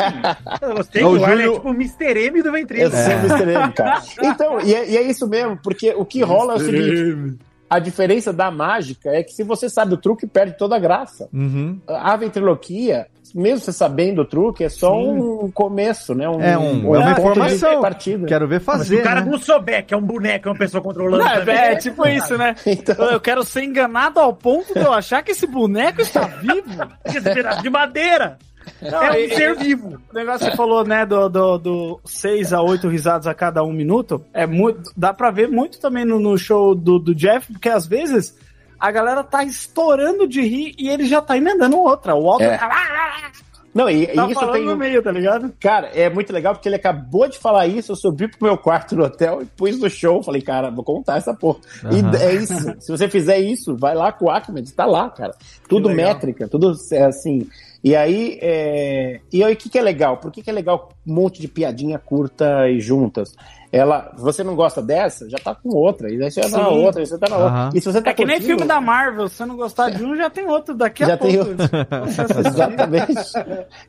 [0.74, 2.18] Gostei É o que o Arlen Júlio- é tipo o Mr.
[2.26, 2.90] M do Ventrilo.
[2.90, 3.50] sou Mr.
[3.52, 4.02] M, cara.
[4.22, 7.78] Então, e é, e é isso mesmo, porque o que rola é o seguinte: a
[7.78, 11.28] diferença da mágica é que se você sabe o truque, perde toda a graça.
[11.32, 11.78] Uhum.
[11.86, 16.28] A ventriloquia, mesmo você sabendo o truque, é só um começo, né?
[16.28, 17.80] Um, É, um, é uma informação.
[17.80, 18.26] partida.
[18.26, 19.00] Quero ver Mas se fazer.
[19.00, 19.30] o cara né?
[19.30, 22.36] não souber que é um boneco, é uma pessoa controlando Não, também, é, tipo isso,
[22.36, 22.54] né?
[22.66, 26.60] Então- Eu quero ser enganado ao ponto de eu achar que esse boneco está vivo.
[27.04, 28.38] Esse pedaço de madeira
[28.82, 29.98] Não, é um e- ser vivo.
[30.10, 33.62] O negócio que você falou, né, do, do, do 6 a 8 risadas a cada
[33.64, 37.52] um minuto, é muito, dá pra ver muito também no, no show do, do Jeff,
[37.52, 38.34] porque às vezes
[38.80, 42.14] a galera tá estourando de rir e ele já tá emendando outra.
[42.14, 42.56] O Walter É.
[42.58, 43.30] tá,
[43.74, 44.64] Não, e, e tá isso falando tem.
[44.64, 45.52] no meio, tá ligado?
[45.60, 47.92] Cara, é muito legal porque ele acabou de falar isso.
[47.92, 50.22] Eu subi pro meu quarto no hotel e pus no show.
[50.22, 51.60] Falei, cara, vou contar essa porra.
[51.84, 52.12] Aham.
[52.12, 52.54] E é isso.
[52.80, 55.34] Se você fizer isso, vai lá com o Ahmed, tá lá, cara.
[55.68, 57.46] Tudo métrica, tudo é, assim.
[57.82, 59.20] E aí, é...
[59.32, 60.18] e aí o que, que é legal?
[60.18, 63.34] Por que, que é legal um monte de piadinha curta e juntas?
[63.72, 66.10] Ela, você não gosta dessa, já tá com outra.
[66.12, 67.70] E aí você tá na outra, e você tá na outra.
[67.72, 69.90] E se você tá É que nem curtindo- filme da Marvel, se você não gostar
[69.90, 71.52] de um, já tem outro daqui a Já tem pouco.
[72.48, 73.32] Exatamente.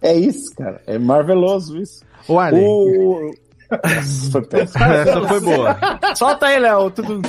[0.02, 0.80] É isso, cara.
[0.86, 2.04] É marveloso isso.
[2.28, 2.64] O Arlen.
[2.64, 3.32] O...
[4.32, 4.84] Foi péssimo.
[4.84, 5.78] Essa foi boa.
[6.14, 6.92] Solta aí, Léo.
[6.92, 7.22] Tudo...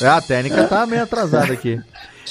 [0.00, 1.80] É, a técnica tá meio atrasada aqui.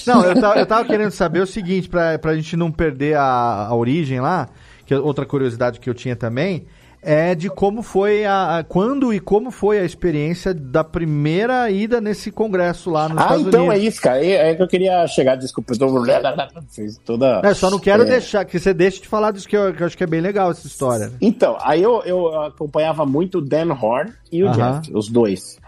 [0.06, 3.68] Não, eu tava, eu tava querendo saber o seguinte, pra, pra gente não perder a,
[3.70, 4.50] a origem lá,
[4.86, 6.66] que é outra curiosidade que eu tinha também,
[7.02, 12.02] é de como foi a, a- Quando e como foi a experiência da primeira ida
[12.02, 13.88] nesse congresso lá nos Ah, Estados então é Unidos.
[13.94, 14.26] isso, cara.
[14.26, 16.04] É é que eu queria chegar, desculpa, eu tô...
[16.70, 17.42] Fiz toda...
[17.44, 18.06] É, só não quero É.
[18.08, 20.20] deixar, que você deixe de falar disso, que eu, que eu acho que é bem
[20.22, 21.08] legal essa história.
[21.08, 21.14] né?
[21.22, 24.82] Então, aí eu, eu acompanhava muito o Dan Horn e o Aham.
[24.82, 25.60] Jeff, os dois.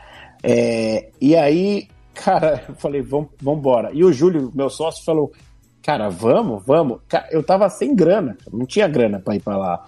[0.44, 1.88] É, e aí,
[2.24, 3.90] cara, eu falei, vamos embora.
[3.94, 5.32] E o Júlio, meu sócio, falou,
[5.84, 7.00] cara, vamos, vamos.
[7.32, 9.86] Eu tava sem grana, não tinha grana pra ir pra lá.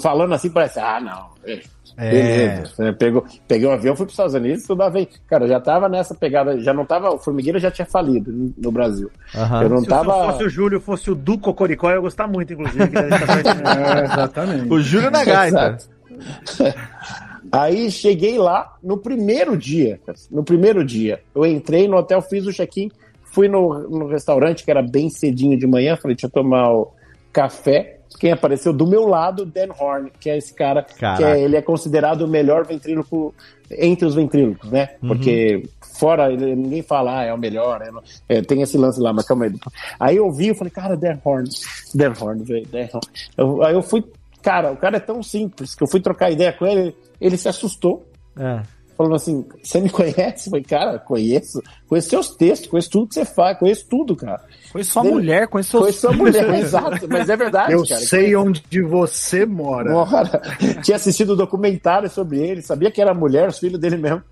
[0.00, 1.28] Falando assim, parece, ah, não.
[1.46, 1.60] É.
[1.96, 2.92] Beleza.
[2.94, 5.08] Pegou, peguei um avião, fui para os Estados Unidos, estudava aí.
[5.28, 7.10] Cara, eu já tava nessa pegada, já não tava.
[7.10, 9.08] O Formigueira já tinha falido no Brasil.
[9.32, 9.62] Aham.
[9.62, 10.12] Eu não Se tava.
[10.12, 12.82] o- fosse o Júlio, fosse o Du Cocoricó, eu ia gostar muito, inclusive.
[12.96, 14.72] É, exatamente.
[14.72, 15.78] O Júlio na gaita.
[17.58, 20.00] Aí cheguei lá no primeiro dia.
[20.30, 21.20] No primeiro dia.
[21.34, 22.90] Eu entrei no hotel, fiz o check-in,
[23.24, 26.92] fui no, no restaurante, que era bem cedinho de manhã, falei, deixa eu tomar o
[27.32, 27.98] café.
[28.20, 31.18] Quem apareceu do meu lado, Dan Horn, que é esse cara, Caraca.
[31.18, 33.34] que é, ele é considerado o melhor ventríloco
[33.70, 34.90] entre os ventrílocos, né?
[35.00, 35.64] Porque
[35.98, 39.26] fora, ele- ninguém fala, ah, é o melhor, é, é, tem esse lance lá, mas
[39.26, 39.52] calma aí.
[39.98, 41.48] Aí eu vi, eu falei, cara, Dan Horn,
[41.92, 43.06] Dan Horn, velho, Dan Horn.
[43.36, 44.04] Eu- aí eu fui,
[44.44, 47.48] cara, o cara é tão simples que eu fui trocar ideia com ele, ele se
[47.48, 48.06] assustou,
[48.38, 48.60] É.
[48.96, 50.46] falando assim: Você me conhece?
[50.48, 51.60] Eu falei, cara, conheço.
[51.88, 54.40] Conheço seus textos, conheço tudo que você faz, conheço tudo, cara.
[54.72, 58.00] Conheço sua Dele- mulher, conheço seus Conheço sua mulher, exato, mas é verdade, Eu cara.
[58.00, 59.92] sei onde você mora.
[59.92, 60.42] Bora.
[60.82, 64.22] Tinha assistido o documentário sobre ele, sabia que era mulher, os filhos dele mesmo.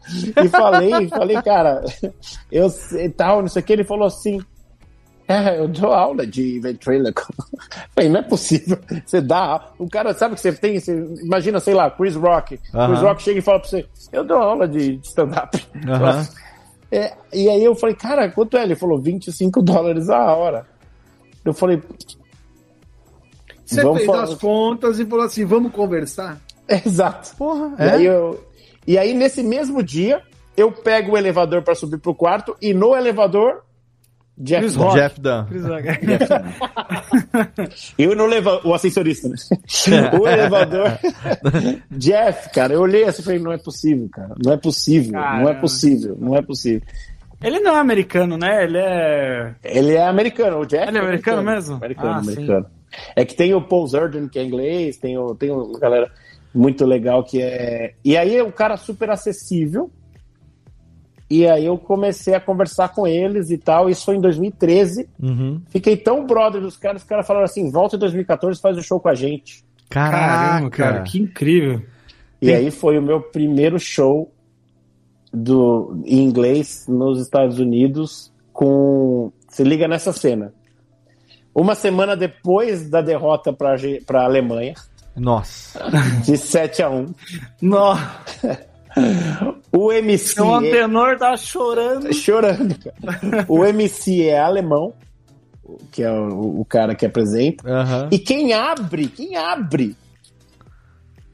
[0.45, 1.85] E falei, falei, cara,
[2.51, 3.73] eu sei tal, não sei o que.
[3.73, 4.41] Ele falou assim:
[5.33, 7.23] É, eu dou aula de ventríloco.
[7.95, 8.79] Falei, não é possível.
[9.07, 9.71] Você dá.
[9.79, 10.79] O cara sabe que você tem.
[10.79, 12.59] Você, imagina, sei lá, Chris Rock.
[12.59, 15.65] Chris Rock chega e fala pra você: Eu dou aula de stand-up.
[16.91, 18.65] É, e aí eu falei, cara, quanto é?
[18.65, 20.67] Ele falou 25 dólares a hora.
[21.45, 21.81] Eu falei,
[23.65, 26.39] Você fez falar- as contas e falou assim: vamos conversar?
[26.69, 27.35] exato.
[27.37, 27.91] Porra, E, é?
[27.93, 28.45] aí eu-
[28.87, 30.21] e aí, nesse mesmo dia,
[30.57, 33.63] eu pego o elevador para subir pro quarto e no elevador,
[34.39, 34.83] Jeff Chris Dunn.
[34.85, 34.97] Rock.
[34.97, 35.45] Jeff Dunn.
[35.47, 35.89] Chris Rock.
[37.99, 39.37] Eu não levo o ascensorista, né?
[40.19, 40.99] o elevador.
[41.91, 44.35] Jeff, cara, eu olhei assim e falei, não é possível, cara.
[44.43, 45.61] Não é possível, não é Caramba.
[45.61, 46.83] possível, não é possível.
[47.43, 48.65] Ele não é americano, né?
[48.65, 49.55] Ele é.
[49.65, 50.87] Ele é americano, o Jeff.
[50.89, 51.75] Ele é americano mesmo?
[51.77, 52.67] Americano, Ah, americano.
[53.17, 56.11] É que tem o Paul Zerdin, que é inglês, tem, o, tem uma galera
[56.55, 57.95] muito legal que é.
[58.05, 59.91] E aí é um cara super acessível.
[61.33, 63.89] E aí eu comecei a conversar com eles e tal.
[63.89, 65.09] Isso foi em 2013.
[65.19, 65.63] Uhum.
[65.71, 69.01] Fiquei tão brother dos caras, os caras falaram assim: volta em 2014 faz o show
[69.01, 69.65] com a gente.
[69.89, 71.83] Caraca, Caramba, cara, que incrível.
[72.39, 74.31] E aí foi o meu primeiro show
[75.33, 79.33] do, em inglês nos Estados Unidos com.
[79.49, 80.53] Se liga nessa cena.
[81.55, 83.75] Uma semana depois da derrota para
[84.21, 84.75] a Alemanha,
[85.17, 85.81] Nossa.
[86.27, 87.15] de 7 a 1
[87.63, 88.67] Nossa,
[89.73, 90.41] o MC.
[90.41, 92.13] o é- antenor tá chorando.
[92.13, 93.47] chorando, cara.
[93.49, 94.93] O MC é alemão,
[95.91, 97.69] que é o, o cara que apresenta.
[97.69, 98.09] Aham.
[98.11, 99.97] E quem abre, quem abre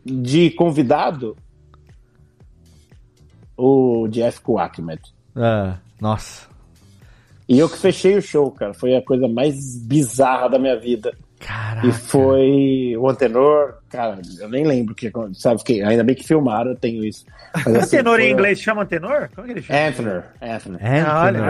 [0.04, 1.36] de convidado,
[3.56, 5.02] o Jeff Kuakmet.
[5.34, 6.46] Ah, nossa.
[7.48, 8.74] E eu que fechei o show, cara.
[8.74, 11.16] Foi a coisa mais bizarra da minha vida.
[11.40, 11.86] Caraca.
[11.86, 16.70] E foi o antenor, cara, eu nem lembro que sabe que ainda bem que filmaram,
[16.72, 17.24] eu tenho isso.
[17.54, 19.28] Mas, assim, Antenor foi- em inglês chama antenor?
[19.34, 19.78] Como é que ele chama?
[19.88, 20.08] Anthony,
[20.42, 20.78] Anthony.
[20.80, 21.40] É, Ah, olha,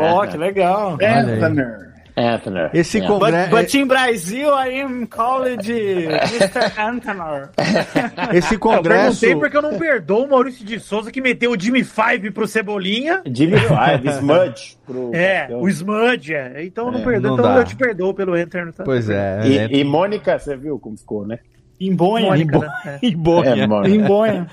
[0.00, 0.32] Ó, Anthony.
[0.32, 0.96] que legal.
[1.00, 1.97] Aí.
[2.18, 2.58] Anthony.
[2.58, 2.70] Anthony.
[2.80, 3.00] Esse É.
[3.00, 6.80] But, congresso, but in Brasil, I am called Mr.
[6.80, 7.50] Antenor.
[8.34, 11.60] esse Eu congresso, perguntei porque eu não perdoo o Maurício de Souza que meteu o
[11.60, 13.22] Jimmy Five pro Cebolinha.
[13.26, 14.78] Jimmy Five, Smudge.
[14.86, 16.64] Pro É, o Smudge, é.
[16.64, 17.30] Então eu não É, perdoo.
[17.30, 17.60] não então dá.
[17.60, 18.72] eu te perdoo pelo Enter.
[18.72, 18.84] Tá?
[18.84, 21.38] pois é, E, é, e Mônica, você viu como ficou, né?
[21.80, 22.26] Em Bonha.
[22.26, 22.68] Mônica, Em, né?
[23.02, 23.06] É.
[23.06, 23.50] em Bonha.
[23.62, 24.46] É, Bonha.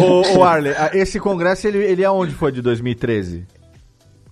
[0.00, 3.46] Ô, ô, Arley, esse congresso, ele, ele aonde foi de 2013?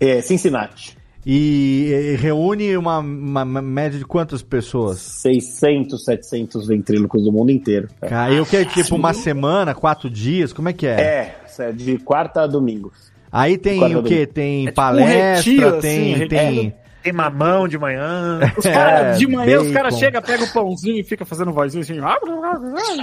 [0.05, 0.96] É, Cincinnati.
[1.26, 4.98] E, reúne uma, uma média de quantas pessoas?
[4.98, 7.88] 600, 700 ventrílocos do mundo inteiro.
[8.00, 8.11] cara.
[8.11, 8.62] Caiu o que?
[8.66, 10.52] Tipo uma semana, quatro dias?
[10.52, 11.00] Como é que é?
[11.00, 12.92] É, é de quarta a domingo.
[13.32, 14.26] Aí tem o quê?
[14.26, 18.40] Tem tipo um palestra, retiro, tem, assim, tem, Tem mamão de manhã.
[18.59, 19.74] Os cara, É, de manhã os bacon.
[19.74, 21.94] caras chegam, pegam o pãozinho e fica fazendo vozinho assim.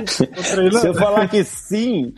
[0.05, 2.13] Se eu falar que sim,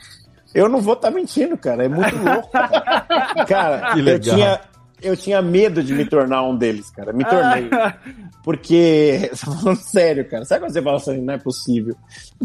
[0.54, 1.86] eu não vou estar mentindo, cara.
[1.86, 2.50] É muito louco.
[2.52, 4.36] Cara, Cara, Que eu legal.
[4.36, 4.62] tinha,
[5.04, 7.12] eu tinha medo de me tornar um deles, cara.
[7.14, 7.70] Me tornei.
[8.44, 10.44] Porque, tô falando sério, cara.
[10.46, 11.96] Sabe quando você fala assim, não é possível?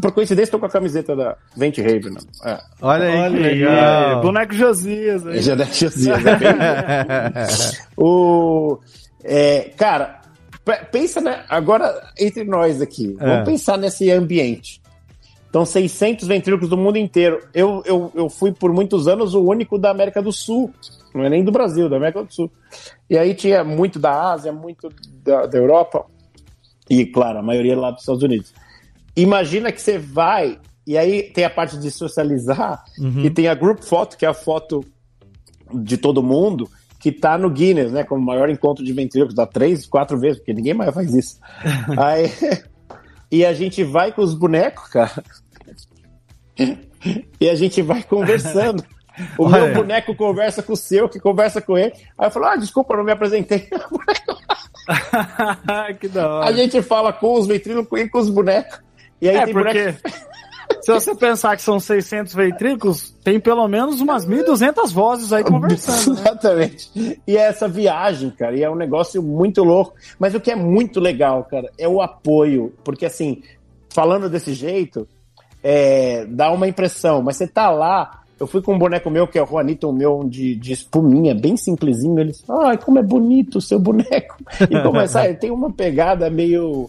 [0.00, 2.12] Por coincidência, tô com a camiseta da Vente Raven.
[2.12, 2.50] Não.
[2.52, 2.58] É.
[2.80, 4.22] Olha aí que Olha aí, legal.
[4.22, 5.26] boneco Josias.
[5.26, 5.40] aí.
[5.42, 6.48] Já deve ser dias, é bem-
[7.96, 8.78] o,
[9.24, 10.20] é, cara,
[10.64, 11.44] pe- pensa, né?
[11.48, 13.26] Agora, entre nós aqui, É.
[13.26, 14.80] vamos pensar nesse ambiente.
[15.48, 17.40] Então, 600 ventrílocos do mundo inteiro.
[17.54, 20.72] Eu, eu, eu fui por muitos anos o único da América do Sul.
[21.14, 22.50] Não é nem do Brasil, da América do Sul.
[23.08, 24.88] E aí tinha muito da Ásia, muito
[25.24, 26.04] da, da Europa.
[26.88, 28.52] E, claro, a maioria lá dos Estados Unidos.
[29.16, 32.84] Imagina que você vai, e aí tem a parte de socializar,
[33.24, 34.84] e tem a group photo, que é a foto
[35.74, 36.68] de todo mundo,
[36.98, 38.04] que tá no Guinness, né?
[38.04, 41.38] Como maior encontro de ventrílocos, dá três, quatro vezes, porque ninguém mais faz isso.
[41.96, 42.30] Aí,
[43.30, 45.22] e a gente vai com os bonecos, cara.
[47.40, 48.84] E a gente vai conversando.
[49.36, 49.66] O Olha.
[49.66, 51.92] meu boneco conversa com o seu, que conversa com ele.
[52.16, 53.68] Aí eu falo, ah, desculpa, não me apresentei.
[56.00, 56.48] que da hora.
[56.48, 58.80] A gente fala com os ventrílocos e com os bonecos.
[59.20, 59.98] E aí É, tem porque boneco...
[60.80, 66.14] se você pensar que são 600 ventrículos, tem pelo menos umas 1.200 vozes aí conversando.
[66.14, 66.20] né?
[66.22, 67.20] Exatamente.
[67.26, 69.94] E é essa viagem, cara, e é um negócio muito louco.
[70.18, 72.72] Mas o que é muito legal, cara, é o apoio.
[72.84, 73.42] Porque, assim,
[73.90, 75.06] falando desse jeito,
[75.62, 77.22] é, dá uma impressão.
[77.22, 79.92] Mas você tá lá, eu fui com um boneco meu, que é o Juanito, o
[79.92, 82.18] meu de, de espuminha, bem simplesinho.
[82.20, 84.36] Eles, ai, como é bonito o seu boneco.
[84.70, 86.88] E começar, ele tem uma pegada meio.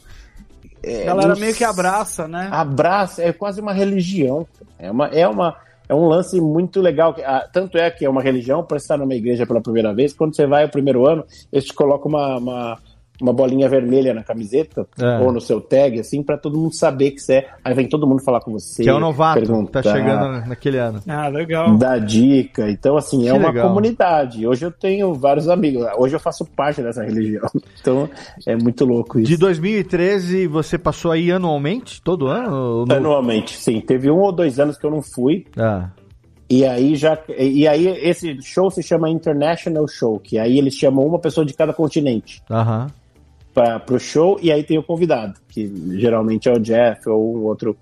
[0.91, 2.49] É, galera meio que abraça, né?
[2.51, 4.45] abraça, é quase uma religião.
[4.77, 5.55] É, uma, é, uma,
[5.87, 7.15] é um lance muito legal.
[7.25, 10.35] Ah, Tanto é que é uma religião, para estar numa igreja pela primeira vez, quando
[10.35, 12.77] você vai o primeiro ano, eles te colocam uma, uma,
[13.21, 15.19] uma bolinha vermelha na camiseta, É.
[15.19, 17.47] ou no seu tag, assim, para todo mundo saber que você é.
[17.63, 18.83] Aí vem todo mundo falar com você.
[18.83, 21.01] Que é o novato, perguntar, tá chegando naquele ano.
[21.07, 21.75] Ah, legal.
[21.77, 22.69] Dar dica.
[22.69, 23.67] Então, assim, é Que uma legal.
[23.69, 24.47] comunidade.
[24.47, 25.85] Hoje eu tenho vários amigos.
[25.97, 27.47] Hoje eu faço parte dessa religião.
[27.81, 28.09] Então,
[28.45, 29.29] é muito louco isso.
[29.29, 32.01] De 2013, você passou aí anualmente?
[32.01, 32.85] Todo ano?
[32.85, 33.79] No- Anualmente, sim.
[33.81, 35.45] Teve um ou dois anos que eu não fui.
[35.57, 35.89] Ah,
[36.49, 41.05] E aí já e aí esse show se chama International Show, que aí eles chamam
[41.05, 42.87] uma pessoa de cada continente aham.
[43.53, 47.43] Para o show e aí tem o convidado, que geralmente é o Jeff ou um
[47.43, 47.75] outro.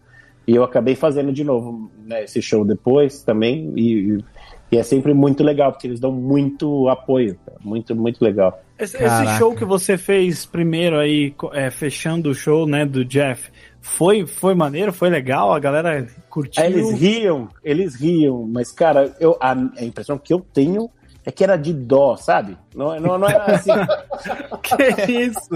[0.47, 4.24] E eu acabei fazendo de novo né, esse show depois também e,
[4.72, 7.57] e é sempre muito legal porque eles dão muito apoio, cara.
[7.63, 8.61] muito muito legal.
[8.80, 13.49] Esse, esse show que você fez primeiro aí, é, fechando o show, né, do Jeff,
[13.82, 14.93] foi, foi maneiro?
[14.93, 15.51] Foi legal?
[15.51, 16.63] A galera curtiu?
[16.63, 20.89] Eles riam, eles riam, mas cara, eu a, a impressão que eu tenho
[21.28, 22.57] é que era de dó, sabe?
[22.73, 23.71] Não, não, não era assim.
[25.05, 25.49] Que isso?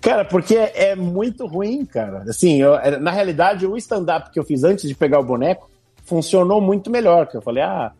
[0.00, 2.18] Cara, porque é, é muito ruim, cara.
[2.28, 5.68] Assim, eu- é, na realidade, o stand-up que eu fiz antes de pegar o boneco
[6.04, 7.26] funcionou muito melhor.
[7.26, 7.90] Que eu falei, ah,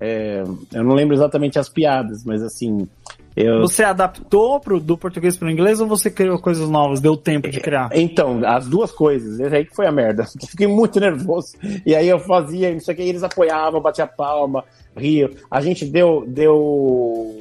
[0.00, 0.42] é,
[0.72, 2.88] eu não lembro exatamente as piadas, mas assim,
[3.36, 3.60] eu.
[3.60, 7.00] Você adaptou pro, do português para o inglês ou você criou coisas novas?
[7.00, 7.90] Deu tempo de criar?
[7.92, 9.40] Então, as duas coisas.
[9.40, 10.24] Esse aí que foi a merda.
[10.48, 11.56] Fiquei muito nervoso.
[11.86, 14.64] E aí eu fazia, não sei o que, eles apoiavam, batia palma,
[14.96, 15.30] riam.
[15.50, 17.38] A gente deu, deu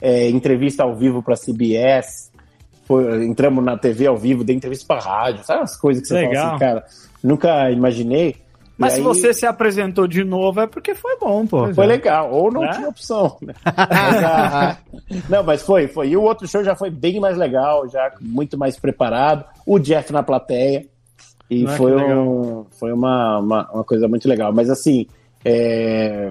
[0.00, 2.30] é, entrevista ao vivo pra CBS.
[2.84, 5.44] Foi- entramos na TV ao vivo, dei entrevista pra rádio.
[5.44, 6.48] Sabe as coisas que você fala Legal.
[6.50, 6.84] assim, cara?
[7.22, 8.36] Nunca imaginei.
[8.78, 11.72] Mas E se aí- você se apresentou de novo é porque foi bom, pô.
[11.72, 12.72] Foi legal, ou não Né?
[12.74, 13.36] tinha opção.
[13.40, 13.54] né?
[13.64, 13.74] Mas,
[14.24, 14.76] ah,
[15.30, 16.08] não, mas foi, foi.
[16.10, 19.44] E o outro show já foi bem mais legal, já muito mais preparado.
[19.66, 20.84] O Jeff na plateia.
[21.48, 22.18] E Ah, que foi, legal.
[22.18, 24.52] um, foi uma, uma, uma coisa muito legal.
[24.52, 25.06] Mas assim,
[25.44, 26.30] é,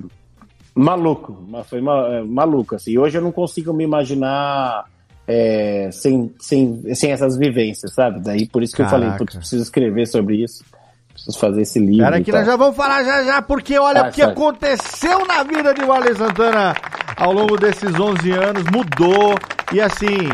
[0.76, 2.76] maluco, ma- foi ma- é, maluco.
[2.76, 2.92] Assim.
[2.92, 4.86] E hoje eu não consigo me imaginar
[5.28, 8.20] é, sem, sem, sem essas vivências, sabe?
[8.20, 9.26] Daí por isso que eu falei, Caraca.
[9.40, 10.64] preciso escrever sobre isso.
[11.16, 12.04] Preciso fazer esse livro.
[12.04, 14.32] Cara, que nós já vamos falar já já, porque olha Ah, o que sai.
[14.32, 16.76] aconteceu na vida de Wally Santana
[17.18, 19.36] ao longo desses 11 anos, mudou,
[19.72, 20.30] e assim,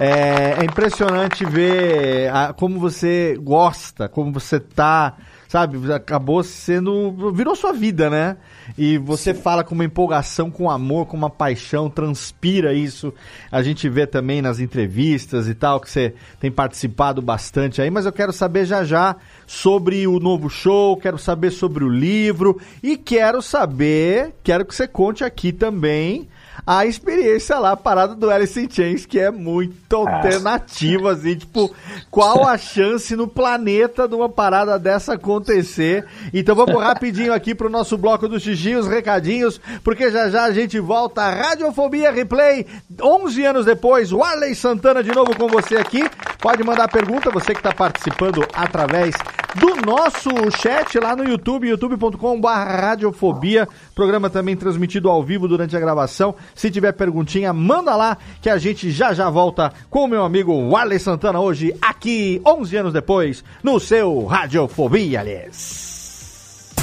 [0.00, 5.14] é, é impressionante ver a- como você gosta, como você tá,
[5.48, 8.36] sabe, acabou sendo, virou sua vida, né?
[8.76, 13.12] E você fala com uma empolgação, com amor, com uma paixão, transpira isso.
[13.50, 18.06] A gente vê também nas entrevistas e tal, que você tem participado bastante aí, mas
[18.06, 19.16] eu quero saber já já
[19.46, 24.88] sobre o novo show, quero saber sobre o livro e quero saber, quero que você
[24.88, 26.28] conte aqui também
[26.66, 31.72] a experiência lá, a parada do Alice in Chains, que é muito alternativa, assim, tipo,
[32.10, 36.04] qual a chance no planeta de uma parada dessa acontecer?
[36.34, 40.50] Então vamos rapidinho aqui pro nosso bloco do xixi, os recadinhos, porque já já a
[40.50, 42.66] gente volta, Radiofobia Replay,
[43.00, 46.02] 11 anos depois, Warley Santana de novo com você aqui,
[46.40, 49.14] pode mandar pergunta, você que está participando através
[49.58, 50.30] do nosso
[50.60, 56.70] chat lá no YouTube, youtube.com.br radiofobia, programa também transmitido ao vivo durante a gravação, se
[56.70, 60.98] tiver perguntinha, manda lá, que a gente já já volta com o meu amigo Warley
[60.98, 66.74] Santana hoje, aqui, 11 anos depois, no seu Radiofobia, aliás.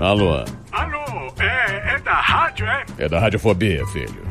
[0.00, 2.84] Alô, Alô, é, é da rádio, é?
[2.98, 4.29] é da Radiofobia, filho.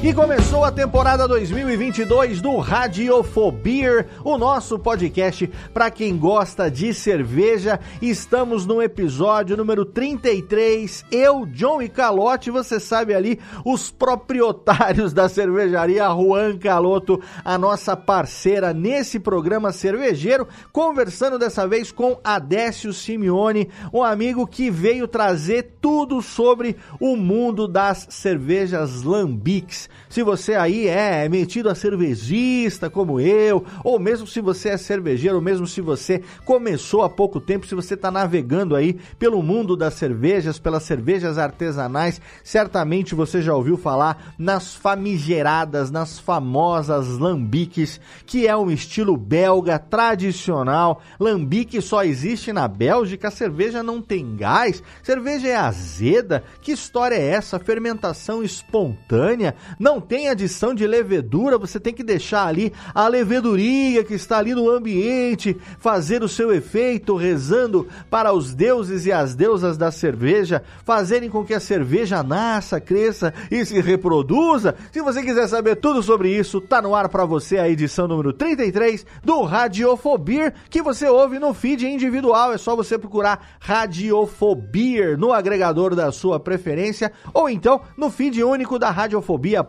[0.05, 7.81] E começou a temporada 2022 do Radiofobia, o nosso podcast para quem gosta de cerveja.
[8.03, 11.07] Estamos no episódio número 33.
[11.11, 17.97] Eu, John e Calote, você sabe ali, os proprietários da cervejaria Juan Caloto, a nossa
[17.97, 25.77] parceira nesse programa cervejeiro, conversando dessa vez com Adécio Simeone, um amigo que veio trazer
[25.81, 29.89] tudo sobre o mundo das cervejas lambiques.
[30.15, 35.39] Se você aí é metido a cervejista como eu, ou mesmo se você é cervejeiro,
[35.39, 39.77] ou mesmo se você começou há pouco tempo, se você está navegando aí pelo mundo
[39.77, 48.01] das cervejas, pelas cervejas artesanais, certamente você já ouviu falar nas famigeradas, nas famosas lambiques,
[48.25, 51.03] que é um estilo belga tradicional.
[51.19, 56.45] Lambique só existe na Bélgica, a cerveja não tem gás, cerveja é azeda.
[56.63, 57.59] Que história é essa?
[57.59, 59.57] Fermentação espontânea?
[59.77, 64.55] Não tem adição de levedura, você tem que deixar ali a leveduria que está ali
[64.55, 70.63] no ambiente fazer o seu efeito, rezando para os deuses e as deusas da cerveja,
[70.85, 74.75] fazerem com que a cerveja nasça, cresça e se reproduza.
[74.93, 78.33] Se você quiser saber tudo sobre isso, tá no ar para você a edição número
[78.33, 82.53] 33 do Radiofobia, que você ouve no feed individual.
[82.53, 88.79] É só você procurar Radiofobia no agregador da sua preferência ou então no feed único
[88.79, 89.65] da Radiofobia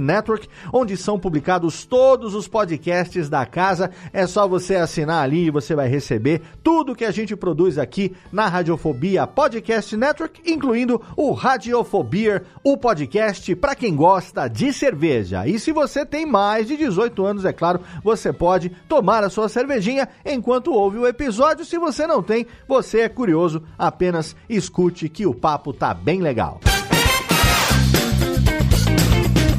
[0.00, 3.90] Network, onde são publicados todos os podcasts da casa.
[4.12, 8.14] É só você assinar ali e você vai receber tudo que a gente produz aqui
[8.30, 15.46] na Radiofobia Podcast Network, incluindo o Radiofobia, o podcast para quem gosta de cerveja.
[15.46, 19.48] E se você tem mais de 18 anos, é claro, você pode tomar a sua
[19.48, 21.64] cervejinha enquanto ouve o episódio.
[21.64, 26.60] Se você não tem, você é curioso, apenas escute que o papo tá bem legal.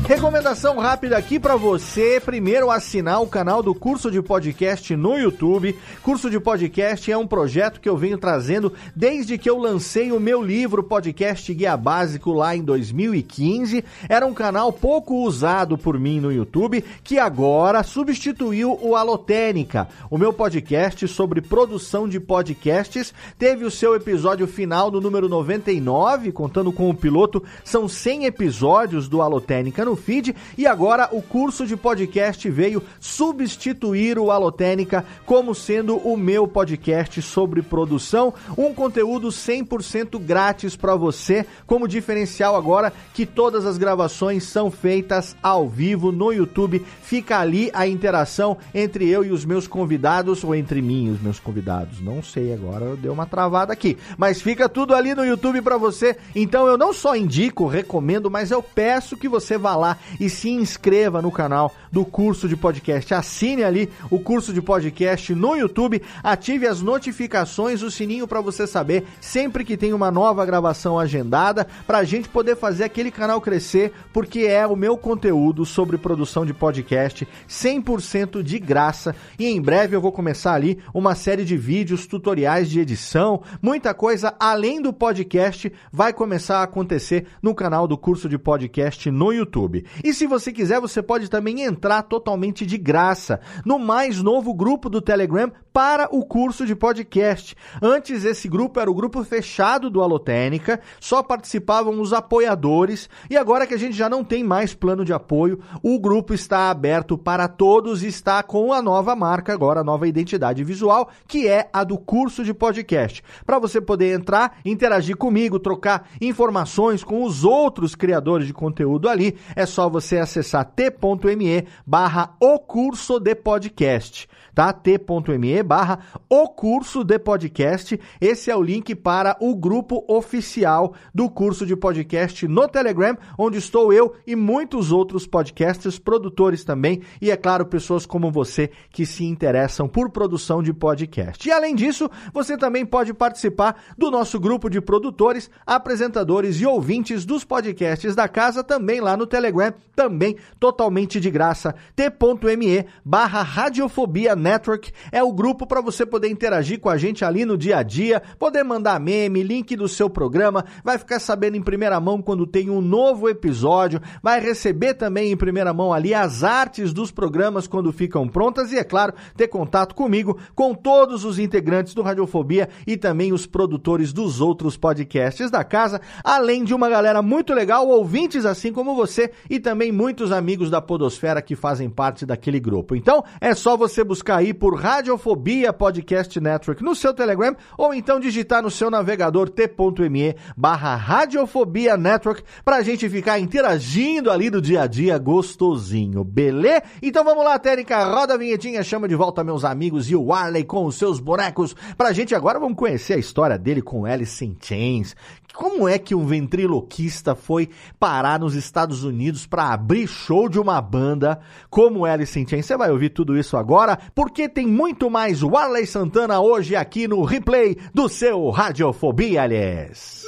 [0.04, 2.22] Recomendação rápida aqui para você.
[2.24, 5.78] Primeiro, assinar o canal do curso de podcast no YouTube.
[6.02, 10.20] Curso de podcast é um projeto que eu venho trazendo desde que eu lancei o
[10.20, 13.84] meu livro Podcast Guia Básico lá em 2015.
[14.10, 20.18] Era um canal pouco usado por mim no YouTube, que agora substituiu o Alotênica, o
[20.18, 23.14] meu podcast sobre produção de podcasts.
[23.40, 27.42] Teve o seu episódio final no número 99, contando com o piloto.
[27.64, 34.18] São 100 episódios do Alotênica no feed e agora o curso de podcast veio substituir
[34.18, 41.46] o Alotênica como sendo o meu podcast sobre produção, um conteúdo 100% grátis para você,
[41.66, 46.86] como diferencial agora que todas as gravações são feitas ao vivo no YouTube.
[47.02, 51.22] Fica ali a interação entre eu e os meus convidados ou entre mim e os
[51.22, 52.02] meus convidados.
[52.02, 56.18] Não sei agora, deu uma travada aqui, mas fica tudo ali no YouTube para você.
[56.36, 59.83] Então eu não só indico, recomendo, mas eu peço que você vá lá
[60.20, 63.14] e se inscreva no canal do curso de podcast.
[63.14, 68.66] Assine ali o curso de podcast no YouTube, ative as notificações, o sininho para você
[68.66, 73.42] saber sempre que tem uma nova gravação agendada, para a gente poder fazer aquele canal
[73.42, 79.16] crescer, porque é o meu conteúdo sobre produção de podcast 100% de graça.
[79.38, 83.94] E em breve eu vou começar ali uma série de vídeos, tutoriais de edição, muita
[83.94, 89.32] coisa além do podcast vai começar a acontecer no canal do curso de podcast no
[89.32, 89.73] YouTube.
[90.04, 94.90] E se você quiser, você pode também entrar totalmente de graça no mais novo grupo
[94.90, 97.56] do Telegram para o curso de podcast.
[97.82, 103.66] Antes esse grupo era o grupo fechado do Alotênica, só participavam os apoiadores e agora
[103.66, 107.48] que a gente já não tem mais plano de apoio, o grupo está aberto para
[107.48, 111.84] todos e está com a nova marca agora, a nova identidade visual, que é a
[111.84, 113.24] do curso de podcast.
[113.44, 119.36] Para você poder entrar, interagir comigo, trocar informações com os outros criadores de conteúdo ali,
[119.56, 124.72] é só você acessar t.me barra o curso de podcast tá?
[124.72, 126.00] t.me barra
[126.30, 128.00] o curso de podcast.
[128.20, 133.58] Esse é o link para o grupo oficial do curso de podcast no Telegram, onde
[133.58, 139.06] estou eu e muitos outros podcasters, produtores também, e é claro, pessoas como você que
[139.06, 141.48] se interessam por produção de podcast.
[141.48, 147.26] E além disso, você também pode participar do nosso grupo de produtores, apresentadores e ouvintes
[147.26, 154.36] dos podcasts da casa, também lá no Telegram, também totalmente de graça, t.me barra radiofobia
[154.44, 157.84] Network é o grupo para você poder interagir com a gente ali no dia a
[157.84, 162.46] dia, poder mandar meme, link do seu programa, vai ficar sabendo em primeira mão quando
[162.46, 167.66] tem um novo episódio, vai receber também em primeira mão ali as artes dos programas
[167.66, 172.70] quando ficam prontas e, é claro, ter contato comigo, com todos os integrantes do Radiofobia
[172.86, 177.88] e também os produtores dos outros podcasts da casa, além de uma galera muito legal,
[177.88, 182.96] ouvintes assim como você e também muitos amigos da Podosfera que fazem parte daquele grupo.
[182.96, 188.20] Então, é só você buscar aí por Radiofobia Podcast Network no seu Telegram ou então
[188.20, 194.84] digitar no seu navegador t.me barra Radiofobia Network pra gente ficar interagindo ali no dia
[194.84, 196.84] a dia gostosinho, beleza?
[197.02, 200.64] Então vamos lá, Térica, roda a vinhetinha, chama de volta meus amigos e o Arley
[200.64, 204.56] com os seus bonecos pra gente agora vamos conhecer a história dele com Alice in
[204.60, 205.16] Chains,
[205.54, 210.82] como é que um ventriloquista foi parar nos Estados Unidos para abrir show de uma
[210.82, 211.40] banda
[211.70, 212.66] como Alice in Chains?
[212.66, 217.24] Você vai ouvir tudo isso agora, porque tem muito mais Warley Santana hoje aqui no
[217.24, 220.24] replay do seu Radiofobia, aliás.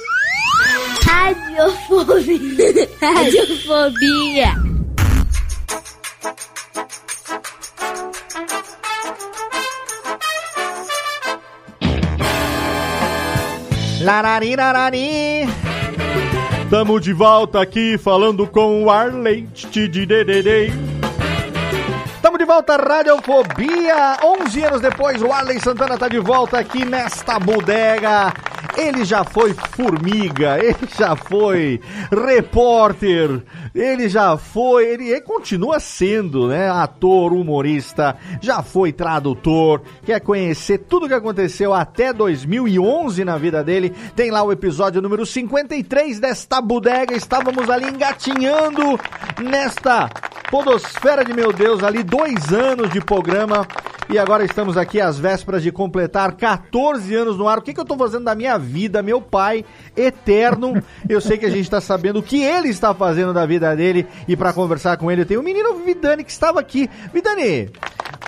[1.02, 2.88] Radiofobia.
[3.00, 4.76] Radiofobia.
[14.00, 15.48] Larari, larari.
[16.68, 19.48] Tamo de volta aqui falando com o Arley.
[22.20, 24.18] Tamo de volta, Radiofobia.
[24.22, 28.34] 11 anos depois, o Arley Santana tá de volta aqui nesta bodega.
[28.76, 33.42] Ele já foi formiga, ele já foi repórter,
[33.74, 40.78] ele já foi, ele, ele continua sendo, né, ator, humorista, já foi tradutor, quer conhecer
[40.78, 46.20] tudo o que aconteceu até 2011 na vida dele, tem lá o episódio número 53
[46.20, 48.98] desta bodega, estávamos ali engatinhando
[49.42, 50.08] nesta
[50.50, 53.66] podosfera de meu Deus, ali dois anos de programa,
[54.08, 57.58] e agora estamos aqui às vésperas de completar 14 anos no ar.
[57.58, 59.64] O que, que eu tô fazendo da minha vida, meu pai
[59.96, 60.82] eterno?
[61.08, 64.06] Eu sei que a gente tá sabendo o que ele está fazendo da vida dele.
[64.26, 66.88] E para conversar com ele, eu tenho o menino Vidani que estava aqui.
[67.12, 67.70] Vidani,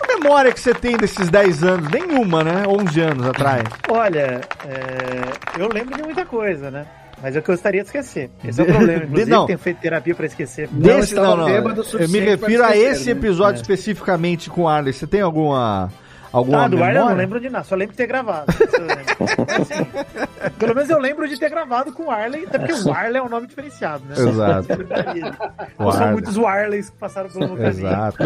[0.03, 1.91] a memória que você tem desses 10 anos?
[1.91, 2.65] Nenhuma, né?
[2.67, 3.65] 11 anos atrás.
[3.89, 6.87] Olha, é, eu lembro de muita coisa, né?
[7.21, 8.31] Mas é o que eu gostaria de esquecer.
[8.45, 9.05] Esse é o problema.
[9.05, 9.47] Inclusive, não.
[9.47, 10.69] tenho feito terapia pra esquecer.
[10.71, 11.47] Desse, não, não.
[11.47, 13.13] bêbado o Eu me refiro pra a esquecer, esse né?
[13.13, 13.63] episódio É.
[13.63, 14.93] especificamente com o Arley.
[14.93, 15.91] Você tem alguma.
[16.33, 18.47] Alguma Ah, do Arley eu não lembro de nada, só lembro de ter gravado.
[18.79, 19.63] Lembro.
[19.63, 19.87] Assim,
[20.59, 23.23] pelo menos eu lembro de ter gravado com o Arley, até porque o Arley é
[23.23, 24.15] um nome diferenciado, né?
[24.17, 24.69] Exato.
[25.79, 26.13] Não são Arley.
[26.13, 27.71] muitos Arleys que passaram pelo meu caminho.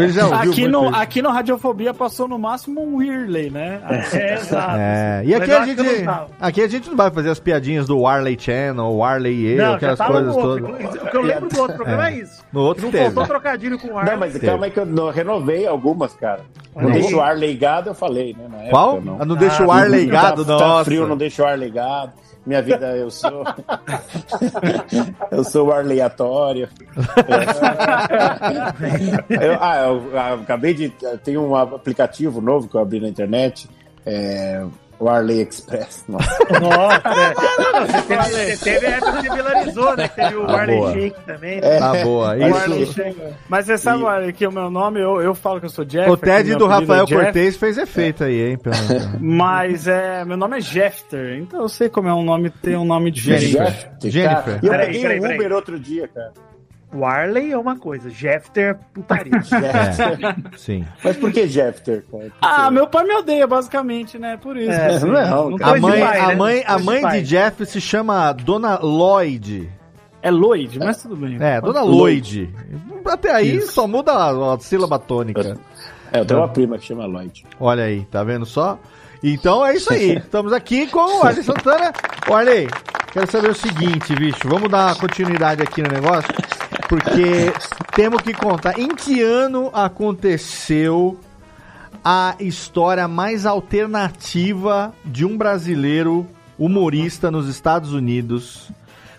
[0.03, 0.35] Exato.
[0.35, 3.81] Aqui no, aqui no Radiofobia passou no máximo um Whirley, né?
[4.13, 4.77] É, exato.
[4.79, 5.83] É, e aqui a, gente,
[6.41, 9.99] aqui a gente não vai fazer as piadinhas do Warley Channel, Warley E, Não, aquelas
[9.99, 10.67] coisas no outro.
[10.67, 10.95] todas.
[11.03, 12.45] O que eu lembro do outro programa é, isso.
[12.53, 13.05] No outro Não teve.
[13.05, 14.13] faltou trocadilho com o Arley.
[14.13, 16.41] Não, mas calma aí que eu renovei algumas, cara.
[16.75, 18.45] Não deixa o ar ligado, eu falei, né?
[18.45, 19.01] época, Qual?
[19.01, 19.17] não.
[19.21, 20.65] Ah, não deixa o ar ligado, tá, nossa.
[20.79, 22.13] Tá frio, não deixa o ar ligado.
[22.45, 23.45] Minha vida, eu sou.
[25.31, 26.69] eu sou o ar aleatório.
[29.31, 30.89] Eu- ah, eu, eu acabei de.
[31.23, 33.69] Tem um aplicativo novo que eu abri na internet.
[34.05, 34.65] É,
[34.99, 36.05] o Arley Express.
[36.09, 36.39] Nossa.
[36.61, 37.87] Nossa, é.
[37.87, 40.09] Você, teve, você teve a época que viralizou, né?
[40.09, 40.93] Teve o Tá Arley boa.
[40.93, 41.59] Shake também.
[41.63, 41.79] É.
[41.79, 42.35] Tá boa.
[42.37, 43.01] O Isso.
[43.49, 46.11] Mas você sabe, Arley, que o meu nome, eu, eu falo que eu sou Jeff.
[46.11, 48.59] O TED do apelido Rafael é Jeff, Cortez fez efeito aí, hein?
[48.59, 48.75] Pelo...
[49.21, 52.85] Mas é, meu nome é Jeffter, então eu sei como é um nome, tem um
[52.85, 53.53] nome diferente.
[53.53, 53.91] Jennifer.
[54.05, 54.61] Jennifer.
[54.63, 55.37] E eu Peraí, peguei peraí, um peraí.
[55.39, 56.33] Uber outro dia, cara.
[56.95, 59.33] O Arley é uma coisa, Jeffter, putaria.
[60.53, 60.85] É, sim.
[61.03, 62.05] Mas por que Jeffter?
[62.11, 62.25] cara?
[62.25, 64.37] Por Ah, meu pai me odeia, basicamente, né?
[64.37, 64.71] Por isso.
[64.71, 65.73] É, assim, não, não cara.
[65.73, 66.35] A de mãe, pai, a né?
[66.35, 67.23] mãe, a de mãe de pai.
[67.23, 69.71] Jeff se chama Dona Lloyd.
[70.21, 71.37] É Lloyd, mas tudo bem.
[71.41, 72.55] É, Dona Lloyd.
[73.07, 75.59] Até aí só muda a, a sílaba tônica.
[76.13, 77.45] É, eu tenho uma prima que chama Lloyd.
[77.59, 78.79] Olha aí, tá vendo só?
[79.23, 80.17] Então é isso aí.
[80.19, 81.93] Estamos aqui com o Arley Santana.
[82.31, 82.69] Arley,
[83.13, 84.47] quero saber o seguinte, bicho.
[84.47, 86.33] Vamos dar continuidade aqui no negócio.
[86.89, 87.53] Porque
[87.95, 91.19] temos que contar em que ano aconteceu
[92.05, 96.27] a história mais alternativa de um brasileiro
[96.59, 98.71] humorista nos Estados Unidos.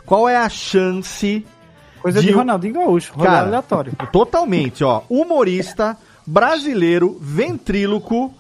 [0.05, 1.45] Qual é a chance
[2.01, 3.93] Coisa de, de- Ronaldinho Gaúcho, Cara, aleatório.
[4.11, 5.01] Totalmente, ó.
[5.09, 8.33] Humorista brasileiro, ventríloco,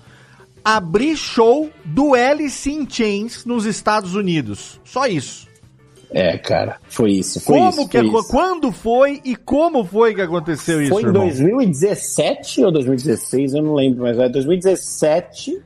[0.63, 4.79] abrir show do Alice in Chains nos Estados Unidos.
[4.83, 5.47] Só isso.
[6.13, 7.41] É, cara, foi isso.
[7.41, 8.27] Foi como isso, que foi isso.
[8.29, 11.23] quando foi e como foi que aconteceu isso, Foi em irmão?
[11.25, 15.59] 2017 ou 2016, eu não lembro, mas é 2017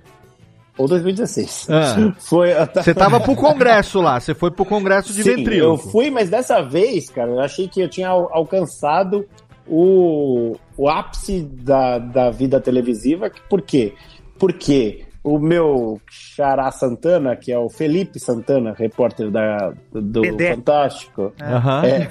[0.78, 1.68] ou 2016.
[1.70, 2.14] Ah.
[2.20, 2.50] Foi.
[2.76, 6.62] Você tava pro congresso lá, você foi pro congresso de Sim, eu fui, mas dessa
[6.62, 9.26] vez, cara, eu achei que eu tinha al- alcançado
[9.68, 13.30] o, o ápice da, da vida televisiva.
[13.50, 13.94] Por quê?
[14.40, 20.56] Porque o meu xará Santana, que é o Felipe Santana, repórter da, do Dedé.
[20.56, 21.84] Fantástico, Aham.
[21.86, 22.08] é,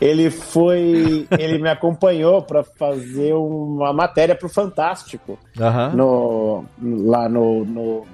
[0.00, 1.26] ele foi.
[1.38, 5.92] Ele me acompanhou para fazer uma matéria pro Fantástico Aham.
[5.94, 8.06] no, lá no, no,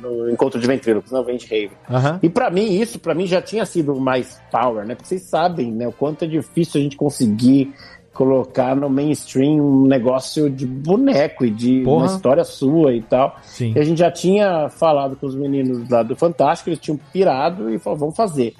[0.00, 1.72] no encontro de ventrílocos, no Vente Rave.
[1.90, 2.20] Aham.
[2.22, 4.94] E pra mim, isso pra mim já tinha sido mais power, né?
[4.94, 7.74] Porque vocês sabem, né, o quanto é difícil a gente conseguir
[8.16, 12.04] colocar no mainstream um negócio de boneco e de Porra.
[12.04, 13.36] uma história sua e tal.
[13.42, 13.74] Sim.
[13.76, 17.68] E a gente já tinha falado com os meninos lá do Fantástico, eles tinham pirado
[17.70, 18.54] e falou, vamos fazer.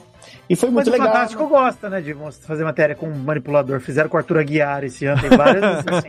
[0.48, 1.08] E foi Mas muito o legal.
[1.08, 2.14] Fantástico gosta, né, de
[2.46, 3.80] fazer matéria com manipulador.
[3.80, 6.06] Fizeram com o Arthur Aguiar esse ano, tem várias assim,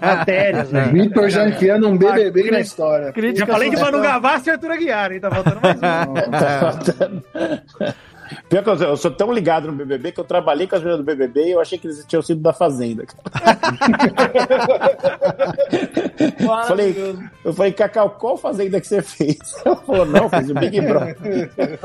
[0.00, 0.84] matérias, né?
[0.92, 3.12] Vitor já enfiando um BBB Ah, na história.
[3.34, 3.76] Já falei de.
[3.76, 5.20] Manu Gavassi e Arthur Aguiar, hein?
[5.20, 5.82] Tá faltando mais um.
[8.48, 11.00] Pior que eu, eu sou tão ligado no BBB que eu trabalhei com as meninas
[11.00, 13.04] do BBB e eu achei que eles tinham sido da Fazenda.
[16.66, 19.38] falei, eu falei, Cacau, qual Fazenda que você fez?
[19.64, 21.16] Ela falou, não, fiz o Big Brother.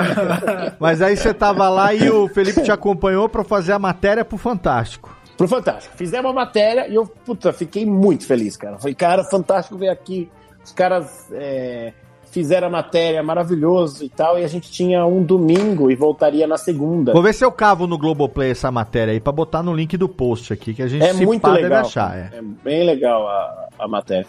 [0.79, 4.37] Mas aí você tava lá e o Felipe te acompanhou pra fazer a matéria pro
[4.37, 5.15] Fantástico.
[5.37, 5.95] Pro Fantástico.
[5.95, 8.77] Fizemos uma matéria e eu, puta, fiquei muito feliz, cara.
[8.77, 10.29] Falei, cara, Fantástico veio aqui.
[10.63, 11.93] Os caras é,
[12.31, 14.39] fizeram a matéria, maravilhoso e tal.
[14.39, 17.13] E a gente tinha um domingo e voltaria na segunda.
[17.13, 20.07] Vou ver se eu cavo no Globoplay essa matéria aí pra botar no link do
[20.09, 21.81] post aqui, que a gente É se muito legal.
[21.81, 22.15] achar.
[22.17, 22.37] É.
[22.37, 24.27] É bem legal a, a matéria.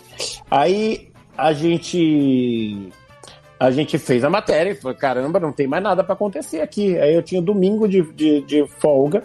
[0.51, 2.89] Aí a gente
[3.61, 6.97] a gente fez a matéria e falou, caramba, não tem mais nada pra acontecer aqui.
[6.99, 9.25] Aí eu tinha domingo de, de, de folga.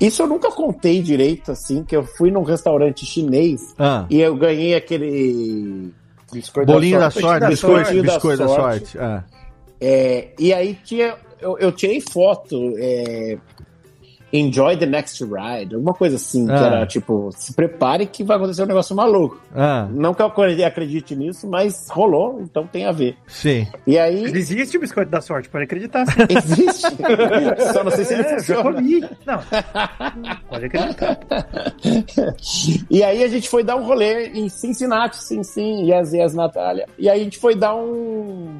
[0.00, 4.06] Isso eu nunca contei direito, assim, que eu fui num restaurante chinês Ah.
[4.08, 5.92] e eu ganhei aquele
[6.32, 8.98] biscoito Bolinho da sorte, biscoito, biscoitinho biscoito da sorte.
[8.98, 9.24] Ah.
[9.80, 11.16] É, e aí tinha.
[11.40, 12.74] Eu, eu tirei foto.
[12.78, 13.38] é,
[14.32, 16.66] Enjoy the next ride, alguma coisa assim, que Ah.
[16.66, 19.40] era tipo, se prepare que vai acontecer um negócio maluco.
[19.54, 20.26] Ah, Não que eu
[20.66, 23.16] acredite nisso, mas rolou, então tem a ver.
[23.26, 23.66] sim.
[23.86, 24.24] E aí.
[24.24, 26.04] Existe o biscoito da sorte, pode acreditar.
[26.12, 26.26] Sim.
[26.28, 26.86] Existe.
[27.72, 28.62] Só não sei se ele É, já funciona.
[28.74, 29.00] comi.
[29.26, 29.40] Não,
[30.50, 31.18] pode acreditar.
[32.90, 36.86] E aí a gente foi dar um rolê em Cincinnati, sim, sim, yes, yes, Natália.
[36.98, 38.56] E aí a gente foi dar um.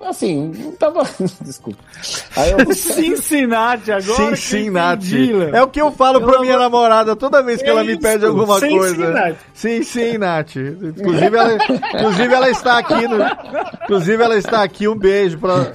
[0.00, 1.02] Assim, não tava.
[1.40, 1.82] Desculpa.
[2.36, 2.72] Aí eu...
[2.74, 4.36] Cincinnati agora.
[4.36, 5.30] Cincinnati.
[5.52, 8.00] É o que eu falo pra minha namorada toda vez que É ela me isso,
[8.02, 8.94] pede alguma coisa.
[8.94, 9.38] Cincinnati.
[9.54, 10.58] Cincinnati.
[10.60, 11.54] Inclusive ela,
[11.94, 13.08] inclusive ela está aqui.
[13.08, 13.16] No,
[13.84, 14.86] inclusive ela está aqui.
[14.86, 15.72] Um beijo pra,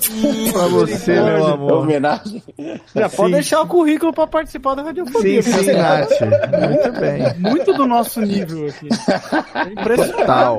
[0.51, 1.73] pra você, meu amor.
[1.81, 2.43] Homenagem.
[2.95, 5.41] Já pode deixar o currículo pra participar da radiofobia.
[5.41, 6.13] Cincinnati.
[6.23, 7.33] Muito bem.
[7.39, 8.87] Muito do nosso nível aqui.
[9.55, 10.17] É impressionante.
[10.21, 10.57] Total.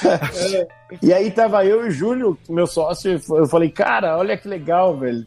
[1.00, 4.96] E aí tava eu e o Júlio, meu sócio, eu falei, cara, olha que legal,
[4.98, 5.24] velho.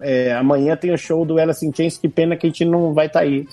[0.00, 2.94] É, amanhã tem o show do Alice in Chains, que pena que a gente não
[2.94, 3.44] vai estar aí.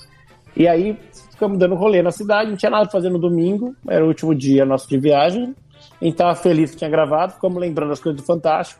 [0.55, 0.97] E aí
[1.31, 4.33] ficamos dando rolê na cidade, não tinha nada pra fazer no domingo, era o último
[4.35, 5.55] dia nosso de viagem.
[5.99, 8.79] A gente tava feliz que tinha gravado, ficamos lembrando as coisas do Fantástico.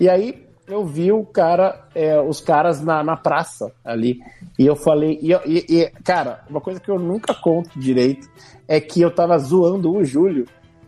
[0.00, 4.18] E aí eu vi o cara, é, os caras na, na praça ali.
[4.58, 8.28] E eu falei, e- e, cara, uma coisa que eu nunca conto direito
[8.66, 10.44] é que eu tava zoando o Júlio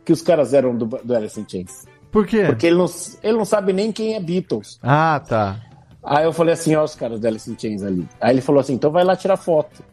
[0.09, 1.85] que os caras eram do, do Alice in Chains.
[2.11, 2.45] Por quê?
[2.47, 2.87] Porque ele não,
[3.23, 4.81] ele não sabe nem quem é Beatles.
[4.83, 5.61] Ah, tá.
[6.03, 8.09] Aí eu falei assim, ó, os caras do Alice in Chains ali.
[8.19, 9.85] Aí ele falou assim, então vai lá tirar foto.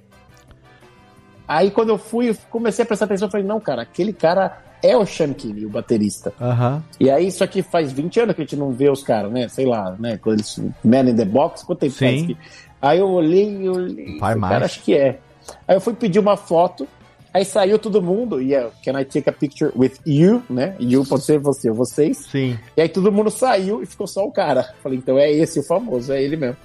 [1.45, 4.57] Aí quando eu fui, eu comecei a prestar atenção, eu falei, não, cara, aquele cara
[4.81, 6.31] é o Sean Kinney, o baterista.
[6.39, 6.81] Aham.
[6.97, 9.49] E aí, isso aqui faz 20 anos que a gente não vê os caras, né?
[9.49, 10.17] Sei lá, né?
[10.17, 10.61] Quando eles.
[10.81, 12.05] Man in the Box, quanto tempo Sim.
[12.05, 12.37] faz que...
[12.81, 14.17] Aí eu olhei e olhei.
[14.17, 14.53] Vai mais.
[14.53, 15.19] Cara, acho que é.
[15.67, 16.87] Aí eu fui pedir uma foto,
[17.35, 20.75] aí saiu todo mundo, e é, can I take a picture with you, né?
[20.79, 22.17] You pode ser você ou vocês.
[22.17, 22.57] Sim.
[22.77, 24.73] E aí todo mundo saiu e ficou só o cara.
[24.81, 26.57] Falei, então é esse o famoso, é ele mesmo.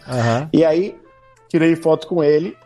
[0.52, 0.94] E aí,
[1.48, 2.56] tirei foto com ele.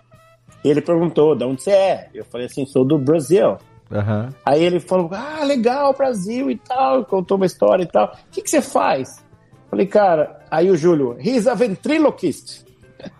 [0.65, 2.09] Ele perguntou, de onde você é?
[2.15, 3.57] Eu falei assim, sou do Brasil.
[3.93, 4.31] Aham.
[4.45, 8.07] Aí ele falou, ah, legal, Brasil e tal, contou uma história e tal.
[8.07, 9.23] O que, que você faz?
[9.71, 12.65] Falei, cara, aí o Júlio, he's a ventriloquist.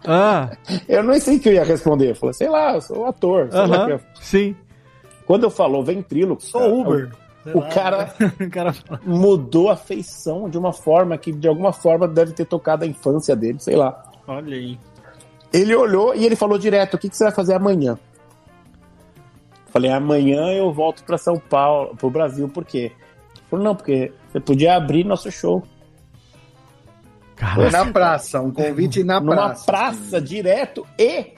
[0.07, 0.51] Ah.
[0.89, 2.11] Eu não sei o que eu ia responder.
[2.11, 3.49] Eu falei, sei lá, eu sou um ator.
[3.87, 4.57] que eu- Sim.
[5.27, 7.13] Quando eu falou ventríloco, Sou cara, Uber.
[7.55, 8.75] o, o cara O cara
[9.05, 13.35] mudou a feição de uma forma que, de alguma forma, deve ter tocado a infância
[13.35, 14.05] dele, sei lá.
[14.27, 14.79] Olha aí.
[15.53, 17.99] Ele olhou e ele falou direto: o que, que você vai fazer amanhã?
[19.71, 22.93] Falei, amanhã eu volto para São Paulo, pro Brasil, por quê?
[23.35, 25.65] Ele falou, não, porque você podia abrir nosso show.
[27.57, 29.67] Foi na praça, um convite na Numa praça.
[29.67, 31.33] praça, direto e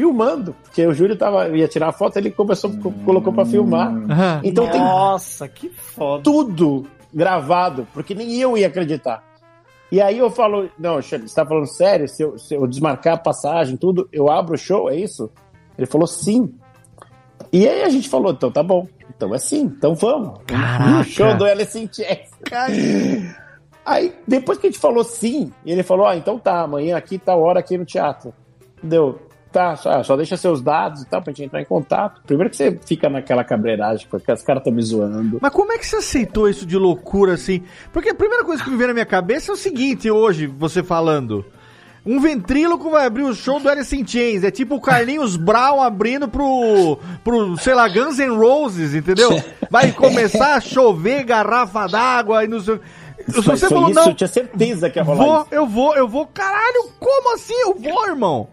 [0.00, 0.54] filmando.
[0.62, 3.92] Porque o Júlio tava, ia tirar a foto, ele começou, co- colocou para filmar.
[4.42, 6.22] Então tem Nossa, que foda.
[6.22, 9.22] tudo gravado, porque nem eu ia acreditar.
[9.92, 12.08] E aí eu falo, não, você tá falando sério?
[12.08, 15.30] Se eu, se eu desmarcar a passagem, tudo, eu abro o show, é isso?
[15.76, 16.54] Ele falou sim.
[17.52, 18.86] E aí a gente falou, então tá bom.
[19.16, 20.38] Então é sim, então vamos.
[20.46, 20.90] Caraca.
[20.90, 22.30] No show do Alice in Chains.
[23.84, 27.34] Aí, depois que a gente falou sim, ele falou, ah, então tá, amanhã aqui, tá
[27.34, 28.32] hora aqui no teatro.
[28.82, 29.18] Deu,
[29.52, 32.20] tá, só, só deixa seus dados e tal, pra gente entrar em contato.
[32.26, 35.38] Primeiro que você fica naquela cabreiragem, porque os caras estão me zoando.
[35.40, 37.62] Mas como é que você aceitou isso de loucura assim?
[37.92, 40.82] Porque a primeira coisa que me veio na minha cabeça é o seguinte, hoje, você
[40.82, 41.44] falando.
[42.04, 44.42] Um ventríloco vai abrir o show do Alice in Chains.
[44.42, 49.30] É tipo o Carlinhos Brown abrindo pro, pro, sei lá, Guns N' Roses, entendeu?
[49.70, 52.80] Vai começar a chover garrafa d'água e não sei...
[53.28, 55.48] Se Mas você falou, isso, não, eu tinha certeza que ia rolar vou, isso.
[55.52, 56.26] eu vou, eu vou.
[56.26, 58.48] Caralho, como assim eu vou, irmão?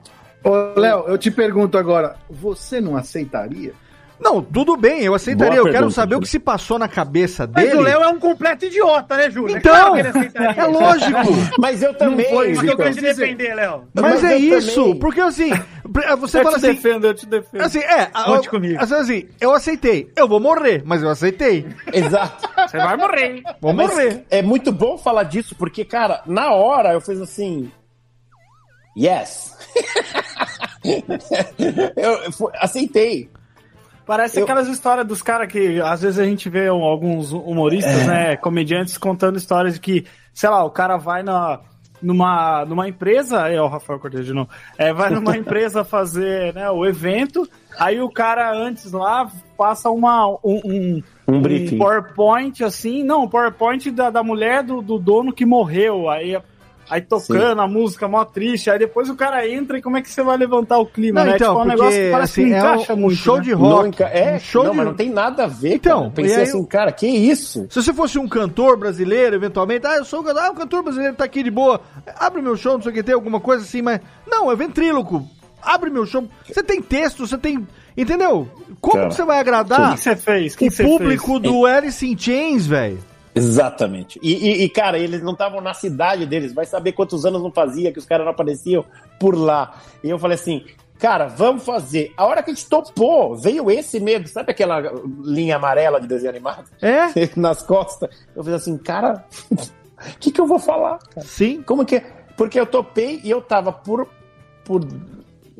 [0.49, 3.73] Ô, Léo, eu te pergunto agora, você não aceitaria?
[4.19, 5.51] Não, tudo bem, eu aceitaria.
[5.57, 6.21] Boa eu quero pergunta, saber o Júlio.
[6.25, 7.75] que se passou na cabeça Mas dele.
[7.77, 9.55] o Léo é um completo idiota, né, Júlio?
[9.55, 10.59] É Então, claro que ele aceitaria.
[10.59, 11.19] é lógico.
[11.59, 12.25] Mas eu também.
[12.29, 13.83] foi Mas eu quero te defender, Léo.
[13.93, 14.99] Mas, Mas é eu isso, também.
[14.99, 15.51] porque assim,
[15.93, 17.61] pre- você eu fala te assim, defendo, eu te defendo.
[17.61, 18.77] assim, é, Conte a- comigo.
[18.83, 22.49] assim, assim, eu aceitei, eu vou morrer, mas eu aceitei, Exato.
[22.67, 23.43] Você vai morrer.
[23.61, 24.25] vou Mas morrer.
[24.31, 27.71] é muito bom falar disso, porque, cara, na hora eu fiz assim.
[28.97, 29.55] Yes.
[31.95, 33.29] eu, aceitei.
[34.05, 38.05] Parece Eu- aquelas histórias dos caras que às vezes a gente vê um- alguns humoristas,
[38.07, 41.59] né, comediantes contando histórias de que, sei lá, o cara vai na,
[42.01, 46.71] numa, numa empresa, é o Rafael Cortez de novo, é, vai numa empresa fazer né,
[46.71, 47.47] o evento,
[47.77, 51.77] aí o cara antes lá passa uma, um, um, Um briefing.
[51.77, 56.39] PowerPoint assim, não, um PowerPoint da, da mulher do, do dono que morreu, aí
[56.89, 60.09] Aí tocando a música mó triste, aí depois o cara entra e como é que
[60.09, 61.35] você vai levantar o clima, Não, né?
[61.35, 63.15] então, tipo, é um porque, negócio que parece assim, que é encaixa um muito.
[63.17, 63.43] show né?
[63.43, 63.99] de rock.
[64.01, 65.73] Não, é, um show não, de- mas não tem nada a ver.
[65.75, 66.07] Então, cara.
[66.07, 67.67] Eu pensei aí assim, cara, que isso?
[67.69, 70.83] Se você fosse um cantor brasileiro, eventualmente, ah, eu sou um cantor, ah, o cantor
[70.83, 71.81] brasileiro tá aqui de boa,
[72.17, 73.99] abre meu show, não sei o que, tem alguma coisa assim, mas.
[74.25, 75.27] Não, é ventríloco.
[75.61, 76.25] Abre meu show.
[76.47, 77.67] Você tem texto, você tem.
[77.97, 78.47] Entendeu?
[78.79, 80.53] Como Cara, que você vai agradar que que você fez?
[80.53, 81.41] O que o público fez?
[81.41, 82.99] do Alice in Chains, velho?
[83.37, 84.19] Exatamente.
[84.21, 86.53] E, e- e, cara, eles não estavam na cidade deles.
[86.53, 88.83] Vai saber quantos anos não fazia que os caras não apareciam
[89.19, 89.75] por lá.
[90.03, 90.65] E eu falei assim:
[90.99, 92.11] Cara, vamos fazer.
[92.17, 94.81] A hora que a gente topou, veio esse medo, sabe aquela
[95.23, 96.65] linha amarela de desenho animado?
[96.81, 97.07] É?
[97.39, 98.09] Nas costas.
[98.35, 99.57] Eu fiz assim, cara, o
[100.19, 100.97] que, que eu vou falar?
[101.13, 101.25] Cara?
[101.27, 101.61] Sim.
[101.61, 102.05] Como que é?
[102.35, 104.07] Porque eu topei e eu tava por.
[104.65, 104.81] por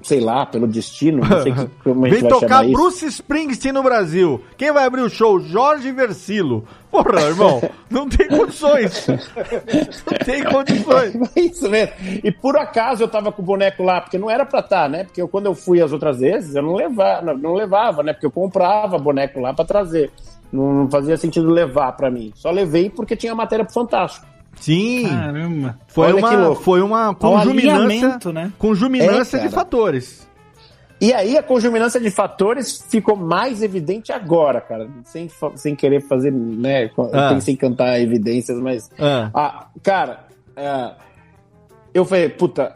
[0.03, 2.74] sei lá, pelo destino, não sei que, como a gente Vem vai tocar isso.
[2.74, 4.41] Bruce Springsteen no Brasil.
[4.56, 5.40] Quem vai abrir o show?
[5.40, 6.65] Jorge Versilo.
[6.91, 9.07] Porra, irmão, não tem condições.
[9.07, 11.18] Não tem condições.
[11.36, 11.94] É isso mesmo.
[12.24, 15.03] E por acaso eu tava com o boneco lá, porque não era pra estar, né?
[15.03, 18.14] Porque eu, quando eu fui as outras vezes, eu não levava, não levava, né?
[18.14, 20.11] Porque eu comprava boneco lá pra trazer.
[20.52, 22.32] Não, não fazia sentido levar pra mim.
[22.36, 24.26] Só levei porque tinha matéria pro Fantástico.
[24.59, 25.07] Sim.
[25.07, 25.79] Caramba.
[25.88, 28.51] Foi Olha uma, foi uma Um conjuminância, né?
[28.57, 30.27] conjuminância É, de fatores.
[30.99, 34.89] E aí a conjuminância de fatores ficou mais evidente agora, cara.
[35.03, 36.89] Sem, sem querer fazer, né?
[37.13, 37.29] Ah.
[37.34, 38.89] Pensei em cantar evidências, mas.
[38.99, 39.29] Ah.
[39.34, 40.21] Ah, cara,
[40.55, 40.91] é,
[41.93, 42.73] eu falei, puta,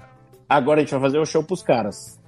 [0.47, 2.19] agora a gente vai fazer o show pros caras.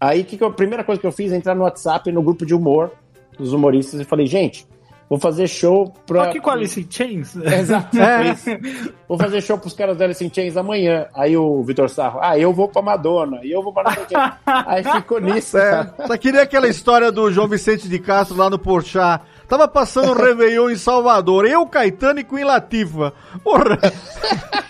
[0.00, 2.22] Aí que que eu- a primeira coisa que eu fiz é entrar no WhatsApp, no
[2.22, 2.90] grupo de humor
[3.38, 4.66] dos humoristas, e falei, gente,
[5.08, 6.24] vou fazer show pra.
[6.24, 7.36] Aqui com Alice in Chains.
[7.36, 7.96] Exato.
[7.98, 8.34] É.
[9.08, 11.06] Vou fazer show pros caras da Alice in Chains amanhã.
[11.14, 14.16] Aí o Vitor Sarro, ah, eu vou pra Madonna, e eu vou pra não sei.
[14.46, 15.56] Aí ficou nisso.
[15.58, 19.22] É, só queria aquela história do João Vicente de Castro lá no Porchat.
[19.48, 21.46] Tava passando o Réveillon em Salvador.
[21.46, 23.12] Eu, Caetano e Queen Latifa.
[23.42, 23.78] Porra.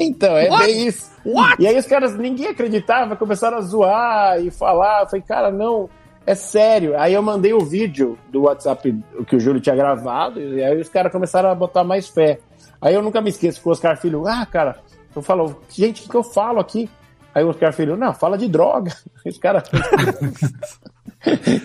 [0.00, 1.10] Então, é bem isso.
[1.58, 5.02] E aí os caras, ninguém acreditava, começaram a zoar e falar.
[5.02, 5.88] Eu falei, cara, não,
[6.30, 6.96] é sério.
[6.96, 8.96] Aí eu mandei o vídeo do WhatsApp
[9.26, 12.38] que o Júlio tinha gravado, e aí os caras começaram a botar mais fé.
[12.80, 14.78] Aí eu nunca me esqueço que o Oscar Filho, ah, cara,
[15.14, 16.88] eu falo, gente, o que, que eu falo aqui?
[17.34, 18.92] Aí o Oscar Filho, não, fala de droga.
[19.26, 19.64] Os caras.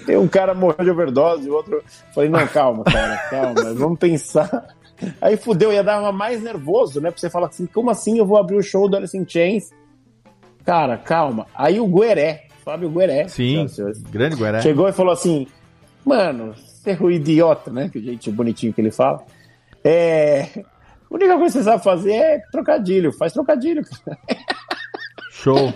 [0.09, 1.81] Um cara morreu de overdose, o outro.
[2.13, 4.67] Falei, não, calma, cara, calma, vamos pensar.
[5.21, 7.09] Aí fudeu, ia dar uma mais nervoso, né?
[7.09, 9.69] Pra você falar assim, como assim eu vou abrir o show do Alice in Chains?
[10.65, 11.47] Cara, calma.
[11.55, 14.59] Aí o Gueré, Fábio Gueré, Sim, senhores, grande Guaré.
[14.61, 15.47] chegou e falou assim:
[16.03, 17.89] Mano, você é um idiota, né?
[17.89, 19.23] Que jeito bonitinho que ele fala.
[19.83, 20.49] É.
[21.09, 24.17] A única coisa que você sabe fazer é trocadilho, faz trocadilho, cara.
[25.31, 25.71] Show.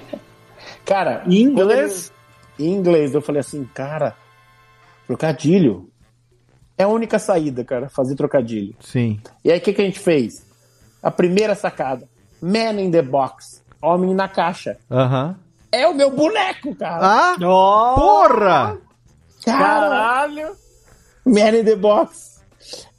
[0.84, 2.12] Cara, Em inglês?
[2.58, 4.16] Em inglês, eu falei assim, cara,
[5.06, 5.90] trocadilho
[6.78, 8.74] é a única saída, cara, fazer trocadilho.
[8.80, 9.20] Sim.
[9.46, 10.44] E aí o que, que a gente fez?
[11.04, 12.08] A primeira sacada:
[12.42, 14.78] Man in the Box, Homem na Caixa.
[14.90, 15.38] Aham.
[15.72, 17.00] É o meu boneco, cara.
[17.02, 18.78] Ah, Ó, porra!
[19.46, 20.56] Caralho!
[21.26, 22.40] Man in the Box.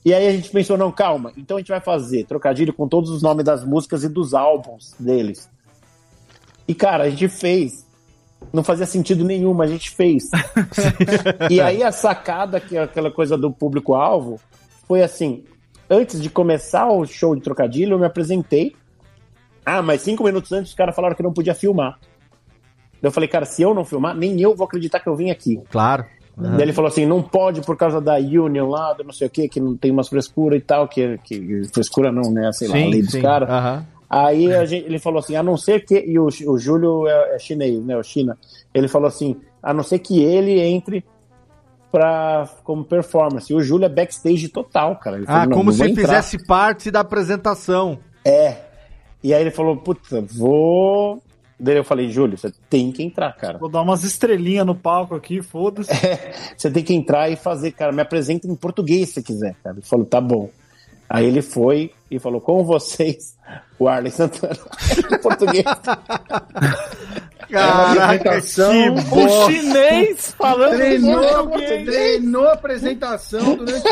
[0.04, 3.10] E aí a gente pensou, não, calma, então a gente vai fazer trocadilho com todos
[3.10, 5.48] os nomes das músicas e dos álbuns deles.
[6.66, 7.86] E, cara, a gente fez.
[8.52, 10.30] Não fazia sentido nenhum, mas a gente fez.
[11.50, 14.40] e aí a sacada, que é aquela coisa do público-alvo,
[14.88, 15.44] foi assim:
[15.90, 18.74] antes de começar o show de trocadilho, eu me apresentei.
[19.66, 21.98] Ah, mas cinco minutos antes os caras falaram que não podia filmar.
[23.02, 25.60] Eu falei, cara, se eu não filmar, nem eu vou acreditar que eu vim aqui.
[25.70, 26.04] Claro.
[26.38, 26.52] Aham.
[26.56, 29.30] Daí ele falou assim, não pode por causa da Union lá, do não sei o
[29.30, 32.76] que, que não tem umas frescura e tal, que, que frescura não, né, sei lá,
[32.76, 33.48] a lei dos caras.
[33.48, 33.86] Aham.
[34.08, 37.36] Aí a gente- ele falou assim, a não ser que, e o, o Júlio é,
[37.36, 38.36] é chinês, né, o China,
[38.74, 41.04] ele falou assim, a não ser que ele entre
[41.92, 43.52] pra, como performance.
[43.52, 45.16] E o Júlio é backstage total, cara.
[45.16, 47.98] Ele Ah, falou, como se fizesse parte da apresentação.
[48.24, 48.56] É.
[49.22, 51.22] E aí ele falou, puta, vou...
[51.60, 53.58] Daí eu falei, Júlio, você tem que entrar, cara.
[53.58, 55.90] Vou dar umas estrelinhas no palco aqui, foda-se.
[56.56, 59.76] Você tem que entrar e fazer, cara, me apresenta em português se quiser, cara.
[59.76, 60.48] Ele falou, tá bom.
[61.06, 63.36] Aí ele foi e falou, com vocês,
[63.78, 64.56] o Arley Santana.
[65.12, 65.64] em português.
[67.50, 69.52] Caraca, que bosta.
[69.52, 71.84] chinês falando Treinou, português.
[71.84, 73.88] treinou a apresentação durante.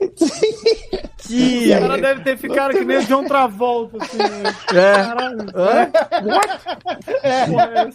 [1.36, 4.18] O cara deve ter ficado que nem o John Travolta, assim.
[4.18, 4.54] né?
[4.70, 4.94] É.
[4.94, 5.46] Caralho.
[7.22, 7.46] É.
[7.46, 7.90] Porra, é?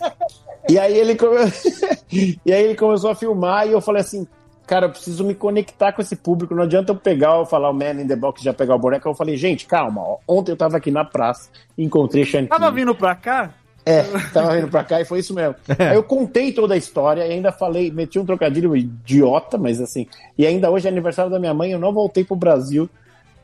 [0.70, 1.38] E aí ele come...
[2.46, 4.28] e aí ele começou a filmar e eu falei assim,
[4.66, 6.56] cara, eu preciso me conectar com esse público.
[6.56, 9.08] Não adianta eu pegar, eu falar o Man in the Box já pegar o boneco.
[9.08, 10.02] Eu falei, gente, calma.
[10.02, 10.18] ó.
[10.28, 12.50] Ontem eu tava aqui na praça, encontrei Shanky.
[12.50, 13.54] Tava vindo pra cá?
[13.86, 14.02] É,
[14.34, 15.56] tava vindo pra cá e foi isso mesmo.
[15.78, 20.08] Aí eu contei toda a história e ainda falei, meti um trocadilho idiota, mas assim.
[20.36, 22.90] E ainda hoje é aniversário da minha mãe, eu não voltei pro Brasil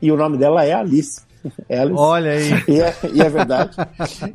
[0.02, 1.22] e o nome dela é Alice.
[1.68, 1.98] É Alice.
[1.98, 2.50] Olha aí.
[2.68, 3.76] E é, e é verdade.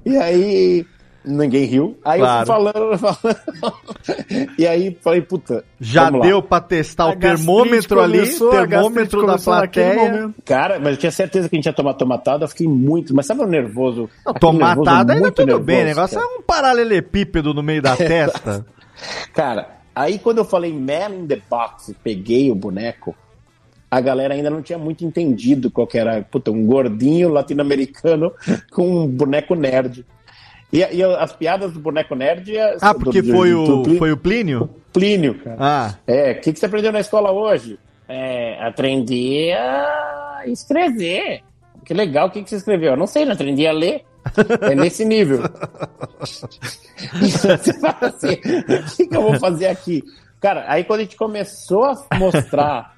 [0.05, 0.85] e aí
[1.23, 1.97] ninguém riu.
[2.05, 2.39] Aí Claro.
[2.41, 3.37] eu fui falando, falando.
[4.57, 5.63] E aí falei, puta.
[5.79, 6.25] Já vamos lá.
[6.27, 10.33] deu pra testar A o termômetro ali, começou, a termômetro da plateia.
[10.45, 13.13] Cara, mas eu tinha certeza que a gente ia tomar tomatada, eu fiquei muito.
[13.13, 14.09] Mas sabe o nervoso?
[14.25, 16.29] Não, nervoso tomatada ainda muito tudo bem, o nervoso, negócio cara.
[16.33, 18.65] é um paralelepípedo no meio da testa.
[19.33, 23.15] Cara, aí quando eu falei Man in the Box peguei o boneco,
[23.89, 28.31] a galera ainda não tinha muito entendido qual que era, puta, um gordinho latino-americano
[28.71, 30.05] com um boneco nerd.
[30.73, 32.55] E, e as piadas do boneco nerd.
[32.57, 34.69] é- Ah, porque do- foi do- o, Plínio- foi o Plínio?
[34.91, 35.57] Plínio, cara.
[35.59, 37.79] Ah, É, o que, que você aprendeu na escola hoje?
[38.09, 41.41] É, aprendi a escrever.
[41.85, 42.91] Que legal, o que, que você escreveu?
[42.91, 44.03] Eu não sei, não aprendi a ler.
[44.69, 45.39] É nesse nível.
[46.19, 50.03] você fala assim, o que, que eu vou fazer aqui?
[50.41, 52.96] Cara, aí quando a gente começou a mostrar,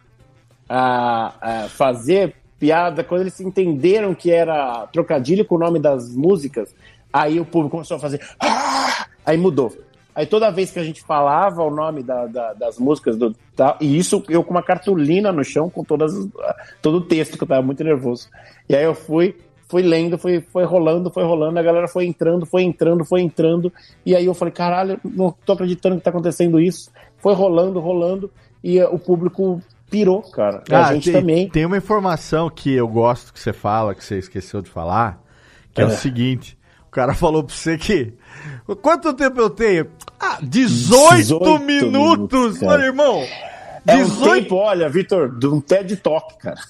[0.69, 1.33] a,
[1.65, 6.73] a fazer piada, quando eles entenderam que era trocadilho com o nome das músicas,
[7.11, 8.21] aí o público começou a fazer.
[8.39, 9.75] "Ah!" Aí mudou.
[10.13, 13.77] Aí toda vez que a gente falava o nome da- da- das músicas do tal,
[13.79, 16.27] e isso eu com uma cartolina no chão com todas as-
[16.81, 18.27] todo o texto que eu tava muito nervoso.
[18.67, 19.35] E aí eu fui
[19.71, 23.71] fui lendo, foi, foi rolando, foi rolando, a galera foi entrando, foi entrando, foi entrando,
[24.03, 26.89] e aí eu falei, caralho, não tô acreditando que tá acontecendo isso.
[27.19, 28.31] Foi rolando, rolando,
[28.63, 30.63] e o público pirou, cara.
[30.69, 31.49] E a Ah, gente tem, também.
[31.49, 35.21] Tem uma informação que eu gosto que você fala, que você esqueceu de falar,
[35.73, 35.91] que é, o É.
[35.91, 36.57] seguinte:
[36.87, 38.13] o cara falou pra você que.
[38.81, 39.87] Quanto tempo eu tenho?
[40.19, 41.91] Ah, 18, 18 minutos!
[41.91, 42.71] minutos, cara.
[42.73, 43.23] Olha, irmão!
[43.89, 46.57] É um 18 tempo, olha, Vitor, de um TED Talk, cara.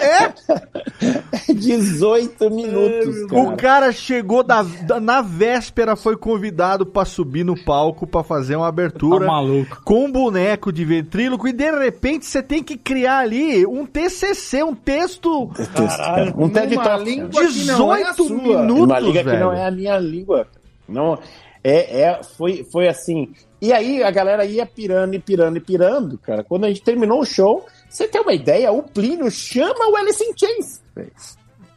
[0.00, 1.52] É?
[1.52, 3.42] 18 minutos, cara.
[3.42, 8.56] O cara chegou da, da- na véspera, foi convidado pra subir no palco pra fazer
[8.56, 9.80] uma abertura Tá maluco.
[9.84, 14.62] com um boneco de ventríloco e de repente você tem que criar ali um TCC,
[14.62, 15.48] um texto.
[15.74, 17.04] Caralho, um TED Talk.
[17.04, 18.36] língua que não é a 18 sua.
[18.62, 19.40] minutos, Uma liga que velho.
[19.40, 20.46] não é a minha língua.
[20.88, 21.18] Não,
[21.64, 23.32] é, é, foi, foi assim.
[23.60, 26.44] E aí a galera ia pirando e pirando e pirando, cara.
[26.44, 30.22] Quando a gente terminou o show, você tem uma ideia, o Plínio chama o Alice
[30.22, 30.82] in Chains.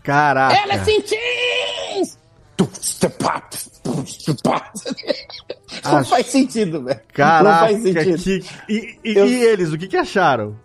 [0.03, 0.61] Caraca.
[0.61, 2.19] Alice in Chains!
[5.85, 6.99] Não Acho- faz sentido, velho.
[6.99, 8.23] Não Caraca, faz sentido.
[8.23, 10.55] que- e, e- Eu- e eles, o que, que acharam?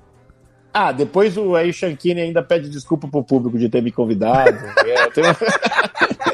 [0.72, 4.58] Ah, depois o aí o Shankine ainda pede desculpa pro público de ter me convidado.
[4.84, 5.36] É, tem uma-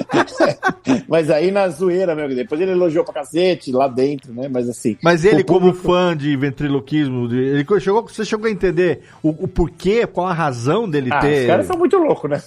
[1.08, 4.48] Mas aí na zoeira, meu, depois ele elogiou pra cacete lá dentro, né?
[4.48, 4.96] Mas assim.
[5.02, 9.30] Mas ele, público- como fã de ventriloquismo, de- ele chegou, você chegou a entender o,
[9.30, 11.40] o porquê, qual a razão dele Ah, ter.
[11.42, 12.42] os caras são muito loucos, né?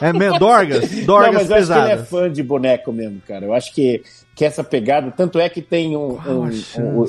[0.00, 0.88] É mesmo, Dorgas?
[1.04, 3.44] Dorgas Não, mas eu acho que ele é fã de boneco mesmo, cara.
[3.44, 4.02] Eu acho que,
[4.34, 6.18] que essa pegada, tanto é que tem um.
[6.26, 6.50] Um-
[7.00, 7.06] um-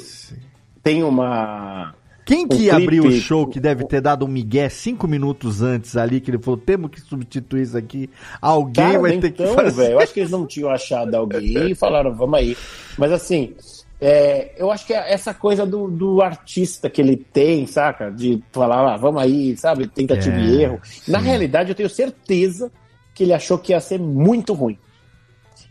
[0.83, 1.93] tem uma.
[2.25, 6.19] Quem que abriu o show que deve ter dado um migué cinco minutos antes ali,
[6.19, 8.09] que ele falou, temos que substituir isso aqui,
[8.41, 9.83] alguém Cara, vai ter que então, fazer.
[9.83, 12.57] velho, eu acho que eles não tinham achado alguém e falaram, vamos aí.
[12.97, 13.53] Mas assim,
[14.01, 18.11] é, eu acho que é essa coisa do, do artista que ele tem, saca?
[18.11, 19.87] De falar, ah, vamos aí, sabe?
[19.87, 20.81] Tentativa É, e erro.
[21.07, 22.71] Na realidade, eu tenho certeza
[23.13, 24.77] que ele achou que ia ser muito ruim.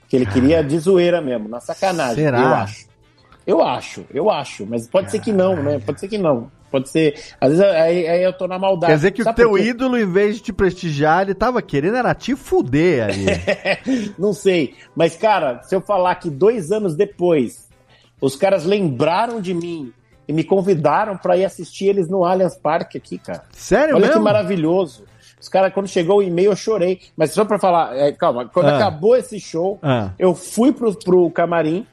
[0.09, 2.17] Que ele queria de zoeira mesmo, na sacanagem.
[2.25, 2.41] Será?
[2.41, 2.94] Eu acho.
[3.47, 4.67] Eu acho, eu acho.
[4.67, 5.79] Mas pode ser que não, né?
[5.85, 6.51] Pode ser que não.
[6.71, 7.15] Pode ser.
[7.41, 8.91] Às vezes aí, aí eu tô na maldade.
[8.93, 9.67] Quer dizer que o Sabe teu por quê?
[9.69, 13.27] ídolo, em vez de te prestigiar, ele tava querendo era te fuder ali.
[14.19, 14.75] Não sei.
[14.97, 17.69] Mas, cara, se eu falar que dois anos depois
[18.21, 19.93] os caras lembraram de mim
[20.27, 23.45] e me convidaram pra ir assistir eles no Allianz Parque aqui, cara.
[23.53, 24.15] Sério Olha mesmo?
[24.21, 25.05] que maravilhoso.
[25.39, 27.01] Os caras, quando chegou o e-mail, eu chorei.
[27.15, 28.77] Mas só pra falar, é, calma, quando Ah.
[28.79, 30.11] acabou esse show, Ah.
[30.19, 31.87] eu fui pro, pro camarim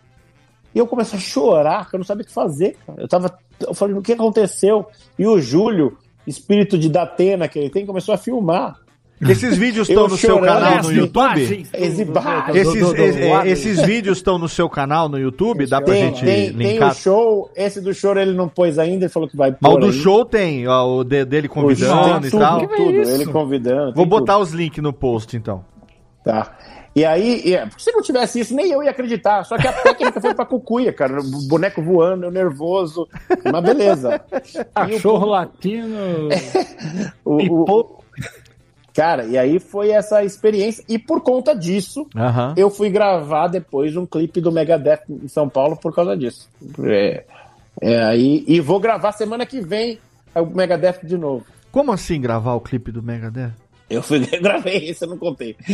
[0.73, 2.77] e eu comecei a chorar, que eu não sabia o que fazer.
[2.85, 3.01] cara.
[3.01, 3.37] Eu tava.
[3.65, 4.87] Eu falei, o que aconteceu?
[5.19, 8.77] E o Júlio, espírito de Datena que ele tem, começou a filmar.
[9.29, 11.41] Esses vídeos estão no seu canal no YouTube?
[13.45, 15.67] Esses, é, vídeos estão no seu canal no YouTube?
[15.67, 16.91] Dá pra tem, gente tem, tem linkar?
[16.91, 19.75] o show, esse do show ele não pôs ainda, ele falou que vai Mas o
[19.75, 19.93] pôr do aí.
[19.93, 22.67] show tem, ó, o de- dele O convidando show, e tudo, tal.
[22.67, 23.93] tudo, ele convidando.
[23.93, 24.43] Vou tem botar tudo.
[24.43, 25.63] os links no post, então.
[26.23, 26.57] Tá.
[26.93, 29.45] E aí, porque se não tivesse isso, nem eu ia acreditar.
[29.45, 31.21] Só que a técnica foi pra cucuia, cara.
[31.21, 33.07] O boneco voando, eu nervoso.
[33.49, 34.19] Mas beleza.
[34.75, 36.27] Cachorro latino.
[37.23, 38.01] O- o-
[38.93, 40.83] Cara, e aí foi essa experiência.
[40.89, 42.05] E por conta disso,
[42.57, 46.49] eu fui gravar depois um clipe do Megadeth em São Paulo por causa disso.
[46.83, 47.23] É,
[47.79, 49.97] é, aí, e vou gravar semana que vem
[50.35, 51.45] o Megadeth de novo.
[51.71, 53.53] Como assim gravar o clipe do Megadeth?
[53.91, 55.55] Eu fui, gravei esse, eu não contei.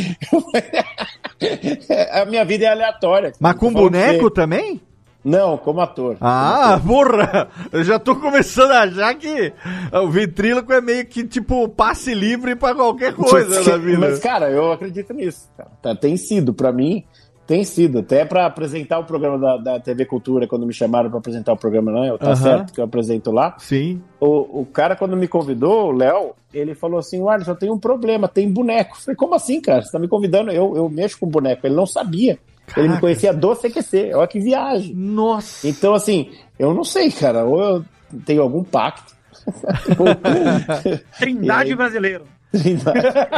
[2.12, 3.32] a minha vida é aleatória.
[3.40, 4.82] Mas com boneco também?
[5.24, 6.16] Não, como ator.
[6.22, 7.50] Ah, porra!
[7.72, 9.52] Eu já tô começando a achar que
[9.92, 14.00] o ventríloco é meio que tipo passe livre pra qualquer coisa na vida.
[14.00, 15.50] Mas, cara, eu acredito nisso.
[15.58, 15.70] cara.
[15.82, 17.04] Tá, tem sido, pra mim,
[17.48, 18.00] tem sido.
[18.00, 21.58] Até pra apresentar o programa da, da TV Cultura, quando me chamaram pra apresentar o
[21.58, 22.36] programa, não, eu tá Aham.
[22.36, 23.56] certo que eu apresento lá.
[23.58, 24.02] Sim.
[24.20, 27.80] O, o cara, quando me convidou, o Léo, ele falou assim: Olha, só tem um
[27.80, 28.98] problema, tem boneco.
[28.98, 29.82] Eu falei, como assim, cara?
[29.82, 30.52] Você tá me convidando?
[30.52, 31.66] Eu, eu mexo com boneco.
[31.66, 32.38] Ele não sabia.
[32.76, 33.00] Ele me Caraca.
[33.00, 34.12] conhecia do CQC.
[34.14, 34.94] Olha que viagem.
[34.94, 35.66] Nossa.
[35.68, 36.30] Então, assim,
[36.60, 37.46] eu não sei, cara.
[37.46, 37.86] Ou eu
[38.26, 39.16] tenho algum pacto.
[41.18, 41.76] Trindade aí?
[41.76, 42.26] brasileiro.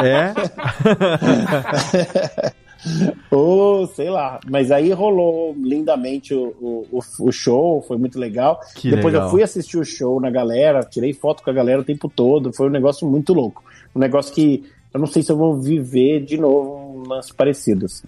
[0.02, 0.34] É?
[3.30, 4.40] Ou, sei lá.
[4.48, 8.60] Mas aí rolou lindamente o, o, o show, foi muito legal.
[8.74, 9.26] Que Depois legal.
[9.28, 12.52] eu fui assistir o show na galera, tirei foto com a galera o tempo todo.
[12.52, 13.62] Foi um negócio muito louco.
[13.94, 17.86] Um negócio que eu não sei se eu vou viver de novo um lance parecido.
[17.86, 18.06] assim.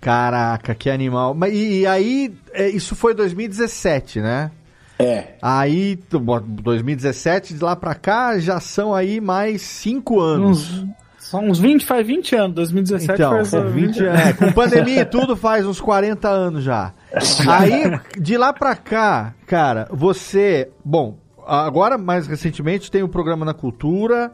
[0.00, 1.34] Caraca, que animal.
[1.34, 4.50] Mas, e, e aí, é, isso foi 2017, né?
[4.98, 5.34] É.
[5.42, 10.70] Aí, tu- bom, 2017, de lá pra cá, já são aí mais cinco anos.
[10.82, 10.86] Uns,
[11.26, 12.54] só uns 20, faz 20 anos.
[12.54, 14.20] 2017 Então, faz uh, 20 anos.
[14.20, 16.92] É, com pandemia e tudo faz uns 40 anos já.
[17.50, 20.70] Aí, de lá pra cá, cara, você.
[20.84, 24.32] Bom, agora mais recentemente tem o programa na Cultura.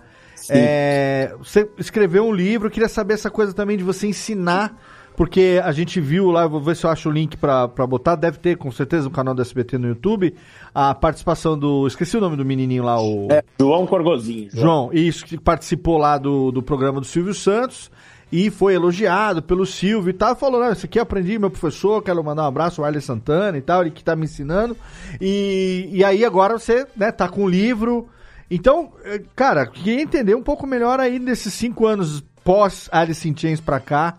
[0.51, 4.77] É, você escreveu um livro, queria saber essa coisa também de você ensinar.
[5.17, 8.17] Porque a gente viu lá, vou ver se eu acho o link pra, pra botar,
[8.17, 10.35] deve ter com certeza no canal do SBT no YouTube,
[10.75, 11.87] a participação do.
[11.87, 13.29] Esqueci o nome do menininho lá, o.
[13.31, 14.49] É, João Corgozinho.
[14.53, 17.91] João, isso, que participou lá do, do programa do Silvio Santos
[18.33, 20.35] e foi elogiado pelo Silvio e tal.
[20.35, 23.59] Falou: Não, isso aqui eu aprendi, meu professor, quero mandar um abraço ao Arley Santana
[23.59, 24.75] e tal, ele que tá me ensinando.
[25.21, 28.09] E, e aí agora você né, tá com o livro.
[28.51, 33.37] Então, eh, cara, queria entender um pouco melhor aí nesses cinco anos pós Alice in
[33.37, 34.19] Chains pra cá,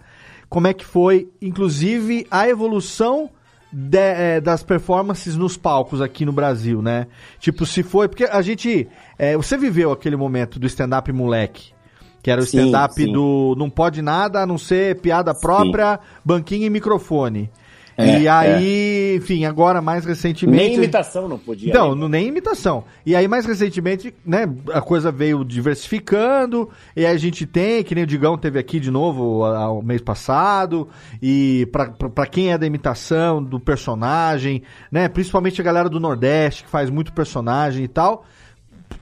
[0.53, 3.27] como é que foi, inclusive, a evolução
[3.71, 7.07] de- eh, das performances nos palcos aqui no Brasil, né?
[7.39, 8.07] Tipo, se foi.
[8.07, 8.87] Porque a gente.
[9.17, 11.73] eh, você viveu aquele momento do stand-up moleque.
[12.21, 13.11] Que era o Sim, stand-up sim.
[13.11, 17.49] do não pode nada a não ser piada própria, banquinho e microfone.
[17.97, 20.63] É, e aí, enfim, agora mais recentemente.
[20.63, 21.73] Nem imitação não podia.
[21.73, 22.01] Não, né?
[22.01, 22.83] não, nem imitação.
[23.05, 27.93] E aí, mais recentemente, né, a coisa veio diversificando, e aí a gente tem, que
[27.93, 30.87] nem o Digão teve aqui de novo ah, o mês passado,
[31.21, 36.69] e pra quem é da imitação, do personagem, né, principalmente a galera do Nordeste, que
[36.69, 38.25] faz muito personagem e tal,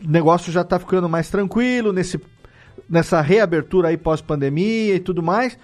[0.03, 2.19] o negócio já tá ficando mais tranquilo nesse,
[2.89, 5.57] nessa reabertura aí pós-pandemia e tudo mais.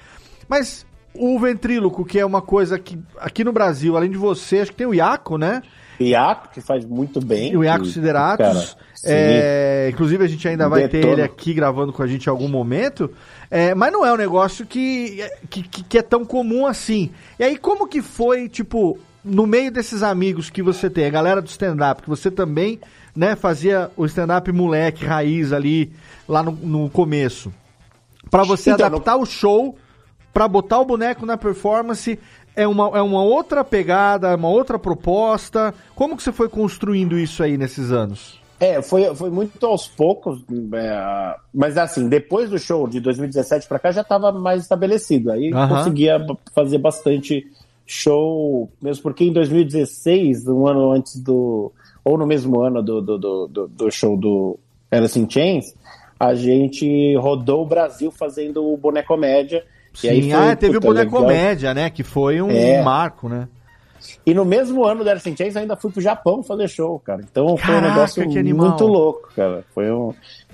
[0.48, 0.86] Mas
[1.20, 4.78] o ventríloco, que é uma coisa que aqui no Brasil, além de você, acho que
[4.78, 5.62] tem o Iaco, né?
[6.00, 7.52] Iaco, que faz muito bem.
[7.54, 8.46] E o Iaco Sideratos.
[8.46, 11.14] cara, é, inclusive, a gente ainda vai ter Detona.
[11.14, 13.10] ele aqui gravando com a gente em algum momento.
[13.50, 17.10] É, mas não é um negócio que, que, que- é tão comum assim.
[17.40, 21.42] E aí, como que foi, tipo, no meio desses amigos que você tem, a galera
[21.42, 22.80] do stand-up, que você também
[23.16, 25.92] né, fazia o stand-up moleque, raiz ali,
[26.30, 27.52] lá no, no começo.
[28.30, 29.76] Pra você Então, adaptar o show,
[30.38, 32.20] pra botar o boneco na performance,
[32.56, 35.74] é uma, é uma outra pegada, é uma outra proposta.
[35.96, 38.40] Como que você foi construindo isso aí nesses anos?
[38.60, 40.40] É, foi, foi muito aos poucos,
[40.76, 45.32] é, mas assim, depois do show de 2017 pra cá já estava mais estabelecido.
[45.32, 45.70] Aí Aham.
[45.76, 46.24] conseguia
[46.54, 47.44] fazer bastante
[47.84, 51.72] show, mesmo porque em 2016, um ano antes do.
[52.06, 54.60] ou no mesmo ano do, do, do, do- show do
[54.92, 55.74] Alice in Chains,
[56.20, 59.66] a gente rodou o Brasil fazendo o Bonecomédia.
[60.04, 61.22] E aí Sim, foi, ah, teve o puta, Boneco legal.
[61.22, 61.90] Comédia, né?
[61.90, 62.82] Que foi um É.
[62.84, 63.48] marco, né?
[64.26, 67.00] E no mesmo ano do Alice in Chains, eu ainda fui pro Japão fazer show,
[67.00, 67.22] cara.
[67.30, 69.64] Então foi um Caraca, negócio muito louco, cara.
[69.74, 70.14] Foi um.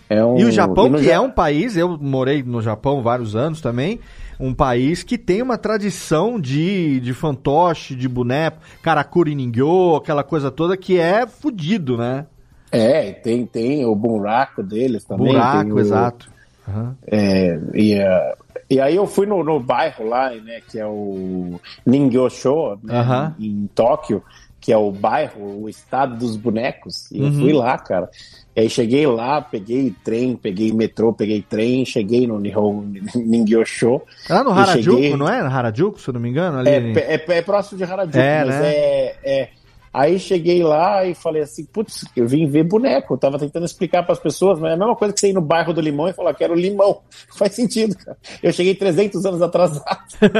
[0.10, 3.02] É um E o Japão, e que Ja- é um país, eu morei no Japão
[3.02, 4.00] vários anos também,
[4.40, 10.50] um país que tem uma tradição de, de fantoche, de boneco, karakuri ningyo, aquela coisa
[10.52, 12.26] toda que é fudido, né?
[12.72, 15.28] É, tem, tem o buraco deles também.
[15.28, 16.33] Buraco, o- exato.
[16.68, 16.96] Aham.
[17.08, 18.36] É, e, eh,
[18.70, 23.36] e aí eu fui no, no bairro lá, né, que é o Ningyo-sho, né, Aham.
[23.40, 24.24] em Tóquio,
[24.62, 27.12] que é o bairro, o estado dos bonecos.
[27.12, 27.32] E eu Uhum.
[27.40, 28.10] fui lá, cara.
[28.56, 34.02] E aí cheguei lá, peguei trem, peguei metrô, peguei trem, cheguei no Nihon Ningyo-sho.
[34.30, 35.40] É Lá no Harajuku, cheguei- não é?
[35.42, 36.60] Harajuku, se eu não me engano?
[36.60, 36.70] Ali...
[36.98, 38.74] É, é, é próximo de Harajuku, É, mas né?
[38.74, 39.50] é, é.
[39.94, 43.14] Aí cheguei lá e falei assim, putz, eu vim ver boneco.
[43.14, 45.34] Eu tava tentando explicar para as pessoas, mas é a mesma coisa que você ir
[45.34, 47.02] no bairro do Limão e falar, quero limão.
[47.38, 48.18] Faz sentido, cara.
[48.42, 49.86] Eu cheguei 300 anos atrasado.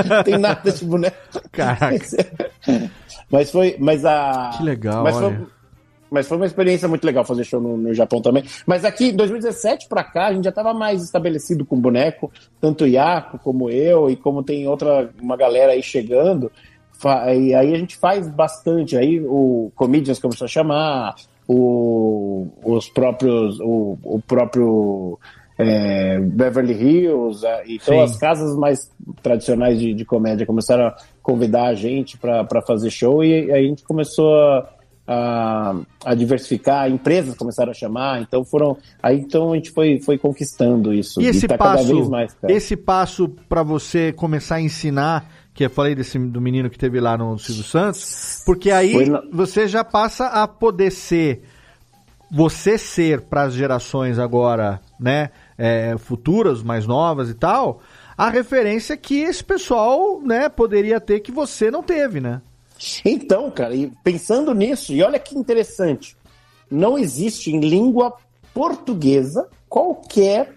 [0.10, 1.18] Não tem nada de boneco.
[1.52, 1.94] Caraca.
[3.30, 4.52] Mas foi, mas a...
[4.56, 5.48] Que legal, mas foi, olha.
[6.12, 8.44] mas foi uma experiência muito legal fazer show no, no Japão também.
[8.64, 12.32] Mas aqui, em 2017 pra cá, a gente já tava mais estabelecido com boneco,
[12.62, 16.52] tanto o Iaco como eu, e como tem outra, uma galera aí chegando.
[17.08, 18.96] E aí a gente faz bastante.
[18.98, 21.16] Aí o Comedians começou a chamar,
[21.48, 25.20] o, os próprios, o, o próprio
[25.58, 28.02] é, Beverly Hills, a- então Sim.
[28.02, 33.24] as casas mais tradicionais de, de comédia começaram a convidar a gente para fazer show
[33.24, 34.70] e aí a gente começou a,
[35.08, 35.76] a,
[36.06, 38.78] a diversificar, empresas começaram a chamar, então foram.
[39.02, 41.22] Aí então a gente foi, foi conquistando isso.
[41.22, 42.54] E esse tá cada passo, vez mais, cara.
[42.54, 47.00] esse passo para você começar a ensinar, que eu falei desse do menino que teve
[47.00, 51.44] lá no Silvio Santos, porque aí na- você já passa a poder ser
[52.32, 57.82] você ser para as gerações agora, né, é, futuras, mais novas e tal,
[58.18, 62.42] a referência que esse pessoal, né, poderia ter que você não teve, né?
[63.06, 66.18] Então, cara, e pensando nisso, e olha que interessante,
[66.72, 68.14] não existe em língua
[68.52, 70.56] portuguesa qualquer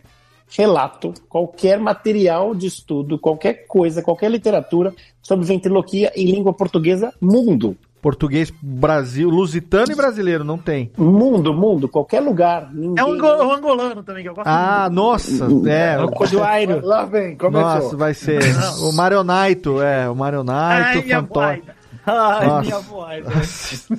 [0.49, 7.77] relato, qualquer material de estudo, qualquer coisa, qualquer literatura sobre ventriloquia em língua portuguesa mundo.
[8.01, 10.93] Português, Brasil, lusitano e brasileiro, não tem.
[10.97, 12.71] Mundo, mundo, qualquer lugar.
[12.97, 14.95] É um, um angolano também, que eu gosto Ah, muito.
[14.95, 15.99] nossa, é.
[16.05, 16.87] O Coduairo.
[16.87, 17.69] Lá vem, começou.
[17.69, 18.41] Nossa, vai ser.
[18.81, 21.63] O Marionaito, é, o Ai, Marionaito, Fantoche.
[22.07, 22.61] Ai, Nossa.
[22.63, 23.87] minha voz.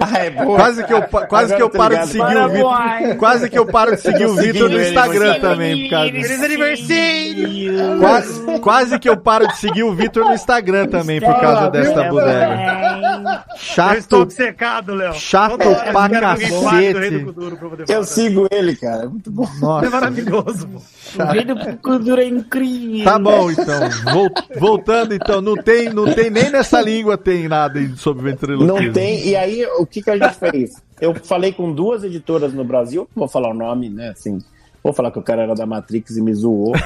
[0.00, 0.56] Ah, é boa.
[0.56, 2.70] Quase que eu, quase Agora que eu tô paro de seguir o Para, Vitor.
[3.06, 3.14] boy.
[3.16, 5.40] Quase que eu paro de seguir o Vitor no ele, Instagram você.
[5.40, 6.28] também, por causa disso.
[6.28, 7.98] Feliz aniversário!
[8.00, 12.04] Quase, quase que eu paro de seguir o Vitor no Instagram também, por causa desta
[12.04, 13.44] bodega.
[13.76, 15.14] Eu estou Chato, obcecado, Léo.
[15.14, 17.26] chato Toda pra Rei cacete.
[17.88, 19.04] Eu sigo ele, cara.
[19.04, 19.44] é Muito bom.
[19.44, 19.90] É Nossa.
[19.90, 21.22] maravilhoso, pô.
[21.22, 23.04] O vídeo do é incrível.
[23.04, 23.90] Tá bom, então.
[24.12, 25.40] Vol- voltando, então.
[25.40, 28.86] Não tem, não tem nem nessa língua tem nada sobre ventriloquismo.
[28.86, 29.28] Não tem.
[29.28, 30.82] E aí, o que, que a gente fez?
[31.00, 34.10] Eu falei com duas editoras no Brasil, vou falar o nome, né?
[34.10, 34.38] Assim,
[34.82, 36.72] vou falar que o cara era da Matrix e me zoou.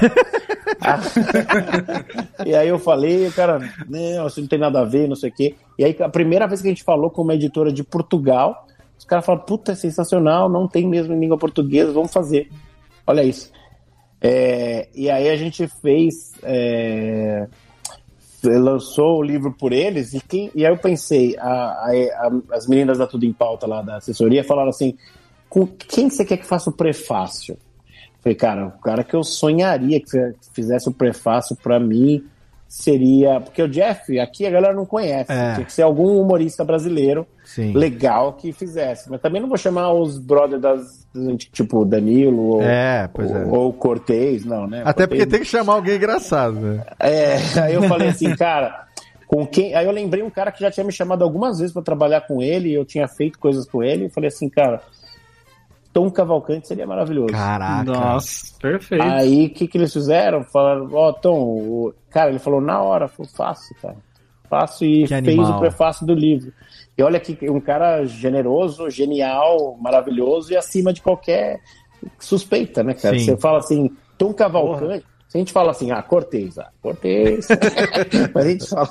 [2.45, 5.29] E aí eu falei, o cara, não, isso não tem nada a ver, não sei
[5.29, 5.55] o quê.
[5.77, 8.67] E aí, a primeira vez que a gente falou com uma editora de Portugal,
[8.97, 12.49] os caras falaram, puta, é sensacional, não tem mesmo em língua portuguesa, vamos fazer.
[13.05, 13.51] Olha isso.
[14.19, 16.33] É, e aí a gente fez.
[16.43, 17.47] é,
[18.43, 22.67] lançou o livro por eles, e, quem, e aí eu pensei, a- a- a- as
[22.67, 24.97] meninas da Tudo em Pauta lá da assessoria falaram assim:
[25.49, 27.57] com quem você quer que faça o prefácio?
[28.21, 32.23] Falei, cara, o cara que eu sonharia que fizesse o prefácio pra mim
[32.71, 33.41] seria.
[33.41, 35.31] Porque o Jeff, aqui a galera não conhece.
[35.31, 35.53] É.
[35.55, 37.73] Tinha que ser algum humorista brasileiro Sim.
[37.73, 39.09] legal que fizesse.
[39.09, 41.01] Mas também não vou chamar os brothers das.
[41.51, 43.43] Tipo Danilo ou, É, pois é.
[43.43, 44.81] ou, ou Cortez, não, né?
[44.85, 46.85] Até porque Cortez- tem que chamar alguém engraçado, né?
[46.97, 48.85] é, aí eu falei assim, cara,
[49.27, 49.75] com quem.
[49.75, 52.41] Aí eu lembrei um cara que já tinha me chamado algumas vezes pra trabalhar com
[52.41, 54.81] ele, eu tinha feito coisas com ele, e falei assim, cara,
[55.93, 57.33] Tom Cavalcante seria maravilhoso.
[57.33, 57.91] Caraca.
[57.91, 59.03] Nossa, perfeito.
[59.03, 60.43] Aí o que, que eles fizeram?
[60.43, 61.93] Falaram, ó, Tom, o...
[62.09, 63.97] cara, ele falou na hora, falou, faço, cara.
[64.49, 65.57] Faço e Que fez animal.
[65.57, 66.53] o prefácio do livro.
[66.97, 71.59] E olha que um cara generoso, genial, maravilhoso e acima de qualquer
[72.19, 73.17] suspeita, né, cara?
[73.17, 73.25] Sim.
[73.25, 75.05] Você fala assim, Tom Cavalcante.
[75.31, 77.47] Se a gente fala assim, ah, Cortez, ah, Cortez.
[78.33, 78.89] Mas a gente fala.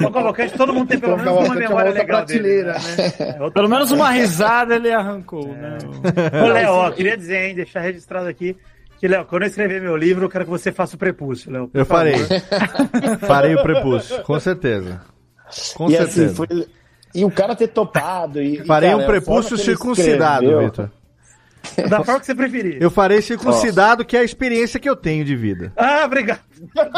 [0.00, 2.96] O Cavalcante, todo mundo tem pelo menos uma é memória legal prateleira, dele.
[2.96, 3.12] né?
[3.18, 5.76] É outra Pelo menos uma risada ele arrancou, né?
[6.42, 8.56] Ô, Léo, ó, queria dizer, hein, deixar registrado aqui,
[8.98, 11.70] que, Léo, quando eu escrever meu livro, eu quero que você faça o prepúcio, Léo.
[11.74, 12.16] Eu farei.
[13.20, 15.02] farei o prepúcio, com certeza.
[15.74, 16.24] Com e certeza.
[16.24, 16.66] assim, foi.
[17.14, 18.40] E o cara ter topado.
[18.40, 20.90] E, e, Farei cara, um forma prepúcio circuncidado, Vitor.
[21.88, 22.78] Da forma que você preferir.
[22.80, 25.72] Eu farei circuncidado, que é a experiência que eu tenho de vida.
[25.76, 26.40] Ah, obrigado.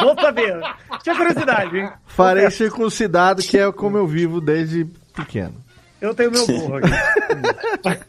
[0.03, 0.61] Vou saber.
[1.03, 1.91] Tinha curiosidade, hein?
[2.07, 5.55] Farei circuncidado, que é como eu vivo desde pequeno.
[6.01, 6.89] Eu tenho meu burro aqui.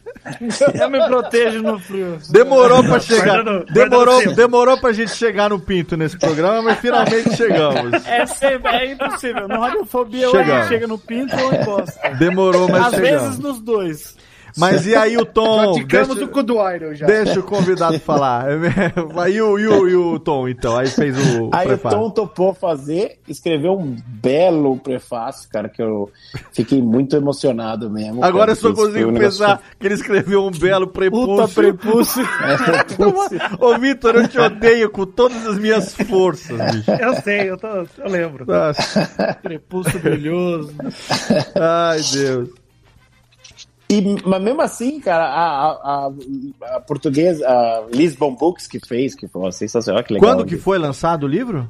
[0.80, 2.18] Eu me protejo no frio.
[2.30, 3.24] Demorou pra chegar.
[3.42, 8.06] Guardando- guardando Demorou, demorou pra gente chegar no pinto nesse programa, mas finalmente chegamos.
[8.06, 9.48] É, sempre, é impossível.
[9.48, 10.60] No Radiofobia ou Chegamos.
[10.60, 12.10] ele chega no pinto ou em bosta.
[12.18, 13.22] Demorou, mas Às chegamos.
[13.22, 14.16] vezes nos dois.
[14.56, 15.72] Mas e aí o Tom?
[15.74, 17.06] Praticamos Deixa, o cu do Iron já.
[17.06, 18.46] deixa o convidado falar.
[19.30, 20.76] E o, e, o, e o Tom, então?
[20.76, 21.96] Aí fez o Aí preparo.
[21.96, 26.10] o Tom topou fazer, escreveu um belo prefácio, cara, que eu
[26.52, 28.24] fiquei muito emocionado mesmo.
[28.24, 31.26] Agora eu só consigo um negócio- pensar que ele escreveu um belo prepúcio.
[31.36, 32.24] Puta prepúcio.
[32.42, 33.38] É, prepúcio.
[33.60, 36.90] Ô, Vitor, eu te odeio com todas as minhas forças, bicho.
[36.90, 38.44] Eu sei, eu, tô, eu lembro.
[38.46, 39.36] Nossa.
[39.42, 40.74] Prepúcio brilhoso.
[41.54, 42.48] Ai, Deus.
[43.90, 49.16] E, mas mesmo assim, cara, a, a, a, a portuguesa, a Lisbon Books que fez,
[49.16, 50.36] que foi sensacional, que legal.
[50.36, 51.68] Quando que foi lançado o livro?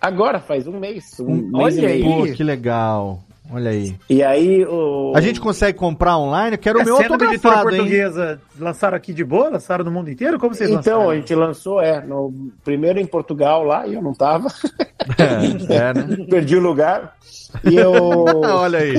[0.00, 2.02] Agora, faz um mês, um mês Olha e aí.
[2.02, 3.20] Pô, que legal.
[3.52, 3.96] Olha aí.
[4.08, 5.12] E aí o...
[5.14, 6.54] A gente consegue comprar online?
[6.54, 7.76] Eu quero o É meu sendo uma editora autografado, hein?
[7.76, 9.50] portuguesa, lançaram aqui de boa?
[9.50, 10.38] Lançaram no mundo inteiro?
[10.38, 11.10] Como vocês Então, lançaram?
[11.10, 12.32] a gente lançou, é, no,
[12.64, 14.48] primeiro em Portugal lá, e eu não tava.
[15.18, 16.26] É, né?
[16.28, 17.16] Perdi o lugar.
[17.64, 17.90] E eu...
[18.44, 18.92] Olha aí.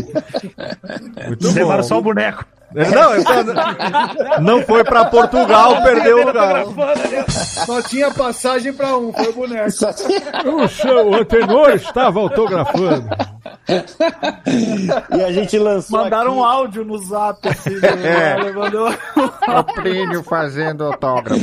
[1.27, 1.87] Muito Levaram bom.
[1.87, 2.43] só o boneco.
[2.75, 6.63] É, Não, eu tô- não foi pra Portugal, perdeu o lugar.
[7.29, 9.67] Só tinha passagem pra um, foi o boneco.
[9.67, 13.09] O seu antenor estava autografando.
[15.17, 17.89] E a gente lançou Mandaram aqui- um áudio no zap, assim, né?
[18.47, 18.51] É.
[18.53, 18.89] Mandou...
[19.59, 21.41] O Plínio fazendo autógrafo.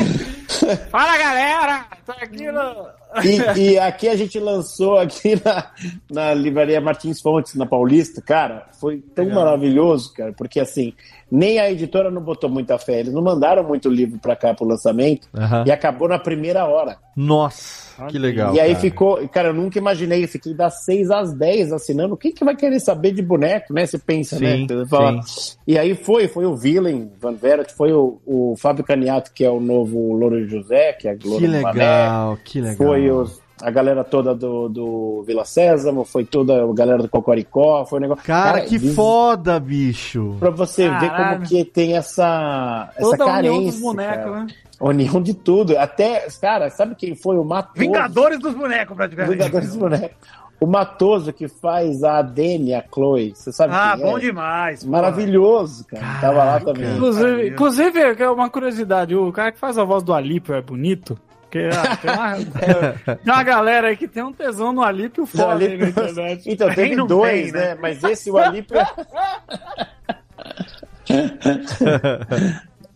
[0.90, 1.84] Fala galera!
[2.04, 2.86] Tô aqui no,
[3.22, 5.66] E, e aqui a gente lançou aqui na,
[6.10, 9.44] na livraria Martins Fontes, na Paulista, cara, foi tão Legal.
[9.44, 10.94] maravilhoso, cara, porque assim,
[11.30, 14.66] nem a editora não botou muita fé, eles não mandaram muito livro pra cá pro
[14.66, 15.64] lançamento Aham.
[15.66, 16.96] e acabou na primeira hora.
[17.16, 18.54] Nossa, que legal.
[18.54, 18.80] e aí cara.
[18.80, 22.16] ficou, cara, eu nunca imaginei, eu fiquei das 6 às 10 assinando.
[22.16, 23.84] Quem que vai querer saber de boneco, né?
[23.86, 24.66] Você pensa, Sim, né?
[24.68, 25.56] Você fala- sim.
[25.66, 29.50] E aí foi, foi o Willem Van Veret, foi o, o Fábio Caniato, que é
[29.50, 31.48] o novo Louro José, que é a Que Mané.
[31.72, 32.76] legal, que legal.
[32.76, 37.84] Foi os- a galera toda do, do Vila Sésamo, foi toda a galera do Cocoricó,
[37.84, 38.24] foi um negócio.
[38.24, 40.36] Cara, que diz- foda, bicho.
[40.38, 41.36] Pra você ver Caralho.
[41.38, 43.72] como que tem essa, essa Toda a união carência.
[43.72, 44.40] dos bonecos, cara.
[44.44, 44.46] né?
[44.80, 45.76] União de tudo.
[45.76, 47.78] Até, cara, sabe quem foi o Matoso?
[47.80, 49.32] Vingadores dos bonecos, praticamente.
[49.36, 50.16] Vingadores dos bonecos.
[50.60, 53.32] O Matoso que faz a Dani, a Chloe.
[53.34, 54.10] Você sabe Ah, quem é?
[54.10, 54.82] bom demais.
[54.84, 54.90] pô.
[54.90, 56.20] Maravilhoso, cara.
[56.20, 56.94] Tava lá também.
[56.96, 61.16] Inclusive, inclusive, é uma curiosidade, o cara que faz a voz do Alípio é bonito?
[61.48, 62.36] Porque ah, tem, uma,
[63.16, 66.42] tem uma galera aí que tem um tesão no Alípio foda aí na internet.
[66.46, 67.74] Então, teve dois, tem, né?
[67.80, 68.76] Mas esse, o Alípio...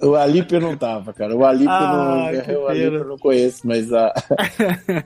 [0.02, 1.34] o Alípio não tava, cara.
[1.34, 2.18] O Alípio Ah, não...
[2.18, 2.96] O Alípio pena.
[2.98, 3.90] eu não conheço, mas...
[3.90, 4.12] A...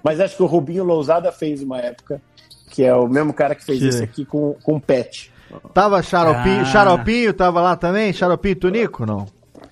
[0.02, 2.20] mas acho que o Rubinho Lousada fez uma época,
[2.70, 5.30] que é o mesmo cara que fez Que isso aqui com, com Pet.
[5.72, 6.64] Tava Xaropinho, Ah.
[6.64, 8.12] Xaropinho tava lá também?
[8.12, 9.24] Xaropinho e Tunico, não?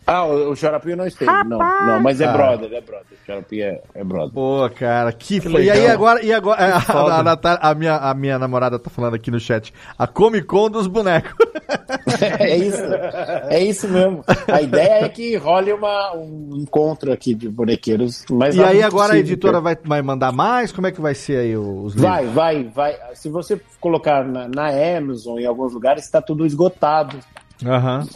[0.07, 1.59] Ah, o, o Xaropinho não esteve, não.
[1.59, 2.33] Não, mas é Ah.
[2.33, 3.07] brother, é brother.
[3.23, 4.33] O Xaropinho é, é brother.
[4.35, 8.13] Pô, cara, que, Que E aí agora, e agora a, a, Natália- a minha, a
[8.15, 11.33] minha namorada tá falando aqui no chat, a Comic Con dos bonecos.
[12.39, 12.83] É isso,
[13.49, 14.25] é isso mesmo.
[14.53, 18.25] A ideia é que role uma, um encontro aqui de bonequeiros.
[18.31, 19.63] Mas e aí agora a possível, editora cara.
[19.63, 20.71] vai, vai mandar mais?
[20.71, 22.01] Como é que vai ser aí os livros?
[22.03, 22.97] Vai, vai, vai.
[23.15, 27.19] Se você colocar na, na Amazon, em alguns lugares, está tudo esgotado.
[27.65, 28.07] Aham.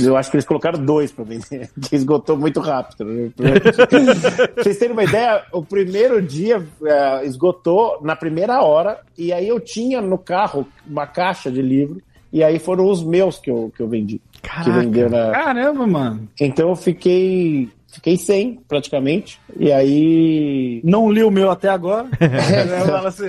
[0.00, 3.04] Eu acho que eles colocaram dois para vender, que esgotou muito rápido.
[3.04, 3.30] né?
[3.34, 9.48] pra vocês terem uma ideia, o primeiro dia eh, esgotou na primeira hora, e aí
[9.48, 12.00] eu tinha no carro uma caixa de livro,
[12.32, 14.20] e aí foram os meus que eu, que eu vendi.
[14.32, 14.72] Que Caraca.
[14.80, 16.28] vendeu na, Caramba, mano.
[16.40, 17.68] Então eu fiquei.
[17.90, 19.40] Fiquei sem, praticamente.
[19.58, 20.80] E aí.
[20.84, 22.06] Não li o meu até agora.
[22.20, 23.24] Eu falo assim,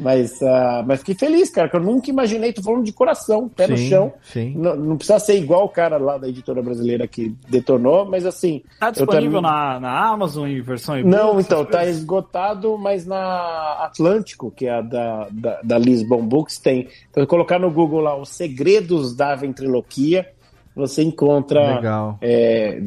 [0.00, 3.66] Mas, ah, mas fiquei feliz, cara, que eu nunca imaginei, tô falando de coração, pé
[3.66, 4.12] no Sim, chão.
[4.22, 4.54] sim.
[4.56, 8.62] Não, não precisa ser igual o cara lá da editora brasileira que detonou, mas assim.
[8.78, 11.10] Tá eu disponível também- na, na Amazon em versão e-book?
[11.14, 11.96] Não, então, tá coisas?
[11.98, 16.88] esgotado, mas na Atlântico, que é a da, da, da Lisbon Books, tem.
[17.10, 20.26] Então, colocar no Google lá os segredos da ventriloquia,
[20.74, 21.76] você encontra.
[21.76, 22.18] Legal.
[22.20, 22.82] é,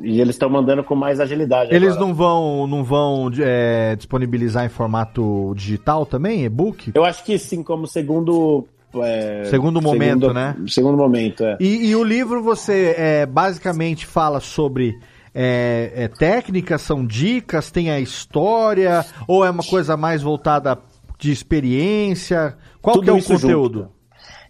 [0.00, 1.74] e eles estão mandando com mais agilidade.
[1.74, 2.06] Eles agora.
[2.06, 6.92] não vão, não vão é, disponibilizar em formato digital também, e-book?
[6.94, 8.66] Eu acho que sim, como segundo.
[9.02, 10.56] é, Segundo momento, né?
[10.68, 11.56] Segundo momento, é.
[11.60, 14.94] E, e o livro você é, basicamente fala sobre
[15.34, 20.78] é, é, técnicas, são dicas, tem a história, ou é uma coisa mais voltada
[21.18, 22.56] de experiência?
[22.80, 23.78] Qual Tudo que é o conteúdo?
[23.80, 23.95] junto.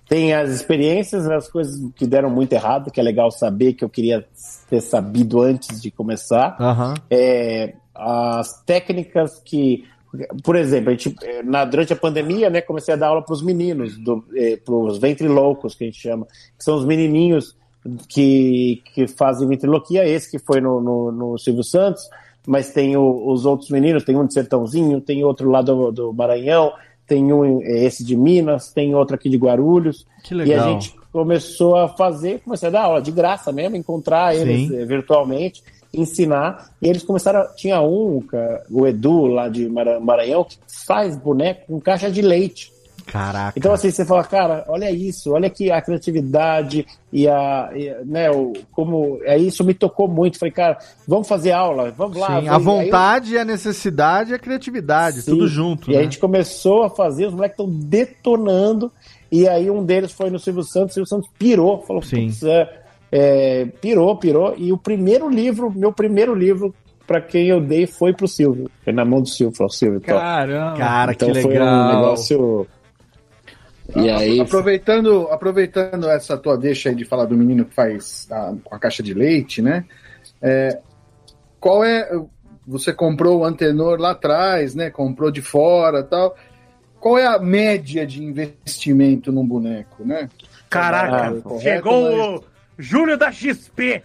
[0.09, 3.89] Tem as experiências, as coisas que deram muito errado, que é legal saber, que eu
[3.89, 4.25] queria
[4.71, 6.57] ter sabido antes de começar.
[6.61, 6.95] Aham.
[7.11, 9.85] É, as técnicas que.
[10.45, 13.35] Por exemplo, a gente, eh, na, durante a pandemia, né, comecei a dar aula para
[13.35, 13.99] os meninos,
[14.65, 16.27] para os ventriloucos, que a gente chama,
[16.57, 17.55] que são os menininhos
[18.09, 22.09] que, que fazem ventriloquia, esse que foi no, no, no Silvio Santos,
[22.47, 26.13] mas tem o- os outros meninos, tem um de Sertãozinho, tem outro lá do, do
[26.15, 26.73] Maranhão,
[27.07, 30.07] tem um eh, esse de Minas, tem outro aqui de Guarulhos.
[30.25, 30.73] Que E a legal.
[30.73, 34.77] gente começou a fazer, comecei a dar aula de graça mesmo, encontrar eles Sim.
[34.79, 35.63] eh, virtualmente,
[35.95, 36.71] ensinar.
[36.83, 37.47] E eles começaram.
[37.57, 38.23] Tinha um,
[38.71, 40.57] o Edu lá de Mara- Maranhão, que
[40.87, 42.73] faz boneco com caixa de leite.
[43.07, 43.53] Caraca.
[43.57, 47.71] Então, assim, você fala, cara, olha isso, olha aqui a criatividade e a.
[47.75, 49.19] e, né, o, como.
[49.23, 50.39] É isso me tocou muito.
[50.39, 50.77] Falei, cara,
[51.07, 52.41] vamos fazer aula, vamos lá.
[52.41, 55.31] Sim, vamos- a aí eu- vontade, a necessidade e a criatividade, Sim.
[55.31, 55.91] tudo junto.
[55.91, 56.01] E né?
[56.01, 58.91] a gente começou a fazer, os moleques estão detonando.
[59.31, 62.27] E aí um deles foi no Silvio Santos, o Silvio Santos pirou, falou, Sim.
[62.27, 62.73] "Putz, é,
[63.11, 64.55] é, pirou, pirou.
[64.57, 66.75] E o primeiro livro, meu primeiro livro,
[67.07, 68.69] pra quem eu dei, foi pro Silvio.
[68.85, 70.13] Foi na mão do Silvio, falou, Silvio, top.
[70.21, 70.77] Caramba.
[70.77, 71.69] Cara, então que foi legal.
[71.69, 72.67] um negócio.
[73.95, 74.41] E aí.
[74.41, 79.03] Aproveitando, aproveitando essa tua deixa aí de falar do menino que faz a, a caixa
[79.03, 79.85] de leite, né?
[80.43, 80.79] É,
[81.61, 82.09] qual é.
[82.67, 84.91] Você comprou o antenor lá atrás, né?
[84.91, 86.37] Comprou de fora tal.
[86.99, 90.29] Qual é a média de investimento num boneco, né?
[90.69, 92.45] Caraca, Ah, correto, chegou mas- o
[92.77, 94.03] Júlio da XP.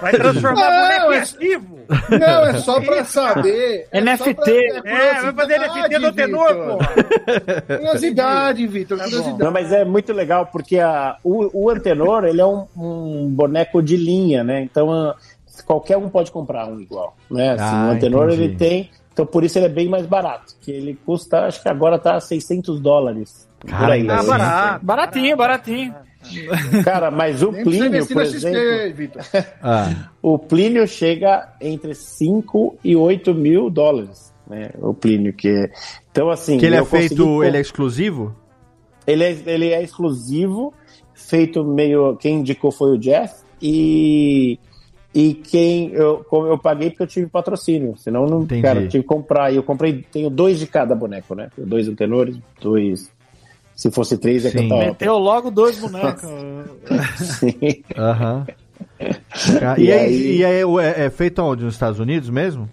[0.00, 1.78] Vai transformar Não, boneco em é- ativo.
[2.10, 3.86] Não, é só pra saber.
[3.90, 4.34] É NFT.
[4.34, 6.78] pra- É, vai fazer NFT do tenor, pô.
[7.76, 9.38] Curiosidade, Vitor, Tá curiosidade.
[9.38, 13.82] Não, mas é muito legal porque a, o, o Antenor ele é um, um boneco
[13.82, 14.60] de linha, né?
[14.62, 15.14] Então, ah,
[15.64, 17.50] qualquer um pode comprar um igual, né?
[17.52, 18.42] Assim, Ah, o Antenor entendi.
[18.44, 21.68] ele tem, então por isso ele é bem mais barato, que ele custa, acho que
[21.68, 23.47] agora tá 600 dólares.
[23.66, 24.28] Cara, aí, Ah, assim.
[24.28, 25.94] barato, baratinho, baratinho.
[26.84, 29.22] Cara, mas o Nem Plínio, por XP, exemplo, Vitor.
[29.62, 34.70] Ah, o Plínio chega entre 5 e 8 mil dólares, né?
[34.80, 35.70] O Plínio que é...
[36.10, 38.34] Então assim, que ele é consegui feito, com- ele é exclusivo?
[39.06, 40.74] Ele é, ele é exclusivo,
[41.14, 42.16] feito meio.
[42.16, 44.58] Quem indicou foi o Jeff, e,
[45.14, 48.42] e quem eu, eu paguei porque eu tive patrocínio, senão não.
[48.42, 48.60] Entendi.
[48.62, 49.50] Cara, eu tive que comprar.
[49.52, 51.48] E eu comprei, tenho dois de cada boneco, né?
[51.56, 53.10] Dois antenores, dois.
[53.78, 54.68] Se fosse três, é que eu Sim.
[54.70, 54.86] tava.
[54.86, 56.28] Meteu logo dois bonecos.
[57.16, 57.84] Sim.
[57.96, 58.44] Aham.
[59.62, 61.62] Ah, e E aí, e aí é, é feito onde?
[61.64, 62.68] Nos Estados Unidos mesmo?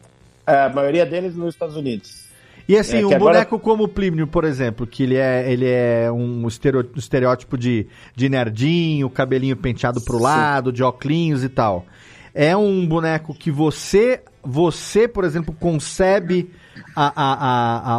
[0.48, 2.26] A maioria deles nos Estados Unidos.
[2.68, 5.68] E assim, É um agora- boneco como o Plínio, por exemplo, que ele é, ele
[5.70, 11.86] é um estereótipo de, de nerdinho, cabelinho penteado pro lado, de óculos e tal.
[12.34, 16.50] É um boneco que você, você, por exemplo, concebe
[16.96, 17.98] a, a, a,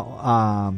[0.68, 0.72] a,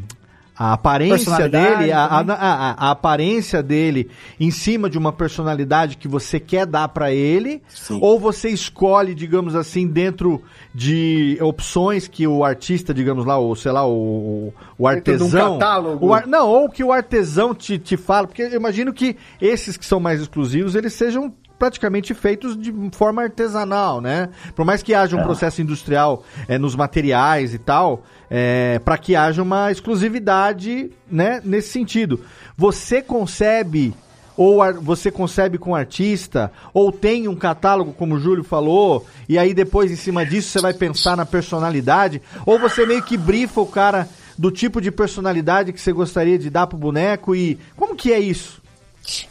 [0.58, 2.36] a, a aparência dele, a, a, também.
[2.38, 4.10] a- a aparência dele
[4.40, 7.62] em cima de uma personalidade que você quer dar pra ele,
[8.00, 10.42] ou você escolhe, digamos assim, dentro
[10.74, 15.58] de opções que o artista, digamos lá, ou sei lá, o, o de um artesão.
[15.58, 16.06] catálogo.
[16.06, 19.76] o ar- não, ou que o artesão te, te fala, porque eu imagino que esses
[19.76, 24.28] que são mais exclusivos, eles sejam praticamente feitos de forma artesanal, né?
[24.54, 29.16] Por mais que haja um processo industrial é, nos materiais e tal, é, para que
[29.16, 31.40] haja uma exclusividade, né?
[31.44, 32.24] Nesse sentido,
[32.56, 33.94] você concebe
[34.36, 39.52] ou você concebe com artista, ou tem um catálogo, como o Júlio falou, e aí
[39.52, 43.66] depois em cima disso você vai pensar na personalidade, ou você meio que brifa o
[43.66, 44.08] cara
[44.38, 48.20] do tipo de personalidade que você gostaria de dar pro boneco e como que é
[48.20, 48.62] isso?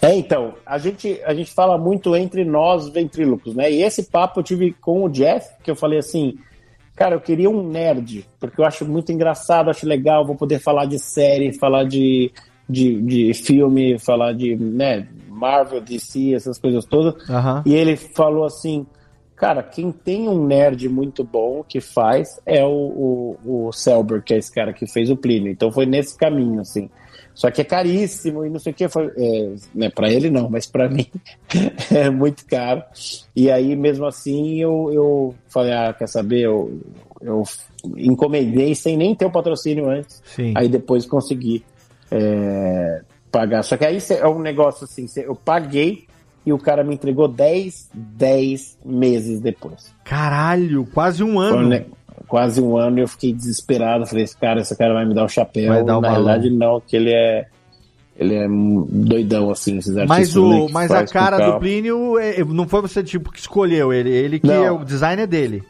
[0.02, 3.72] É, então, a gente, a gente fala muito entre nós ventrílocos, né?
[3.72, 6.38] E esse papo eu tive com o Jeff, que eu falei assim,
[6.96, 10.86] cara, eu queria um nerd, porque eu acho muito engraçado, acho legal, vou poder falar
[10.86, 12.32] de série, falar de,
[12.68, 17.30] de, de filme, falar de, né, Marvel, DC, essas coisas todas.
[17.30, 17.62] Aham.
[17.66, 18.86] E ele falou assim,
[19.36, 24.34] cara, quem tem um nerd muito bom que faz é o, o, o Selber, que
[24.34, 25.52] é esse cara que fez o Plínio.
[25.52, 26.90] Então foi nesse caminho, assim.
[27.38, 28.90] Só que é caríssimo e não sei o que.
[28.90, 31.06] Foi, é, né, para ele não, mas para mim
[31.94, 32.82] é muito caro.
[33.36, 36.40] E aí, mesmo assim, eu, eu falei, ah, quer saber?
[36.42, 36.82] Eu,
[37.22, 37.44] eu
[37.96, 40.20] encomendei sem nem ter o patrocínio antes.
[40.26, 40.52] Sim.
[40.58, 41.64] Aí depois consegui
[42.10, 43.02] é,
[43.32, 43.62] pagar.
[43.62, 46.08] Só que aí é um negócio assim, eu paguei
[46.44, 49.94] e o cara me entregou 10, 10 meses depois.
[50.04, 51.70] Caralho, quase um Foi ano.
[51.70, 51.86] ne-
[52.28, 54.06] quase um ano e eu fiquei desesperado.
[54.06, 55.70] Falei, esse cara, esse cara vai me dar o chapéu.
[55.74, 57.48] Vai dar Na verdade, não, que ele é.
[58.20, 59.94] Ele é doidão, assim, esses.
[60.08, 61.60] Mas, né, o, que mas a cara do.
[61.60, 64.64] Plínio é- não foi você tipo que escolheu ele, ele que Não.
[64.64, 65.62] é o design é dele.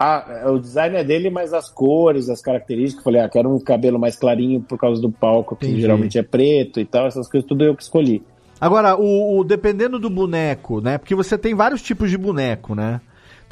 [0.00, 3.04] Ah, o design é dele, mas as cores, as características.
[3.04, 5.80] Falei, ah, quero um cabelo mais clarinho por causa do palco, que Entendi.
[5.80, 7.06] geralmente é preto e tal.
[7.06, 8.20] Essas coisas, tudo eu que escolhi.
[8.60, 10.98] Agora, o, o- dependendo do boneco, né?
[10.98, 13.00] Porque você tem vários tipos de boneco, né?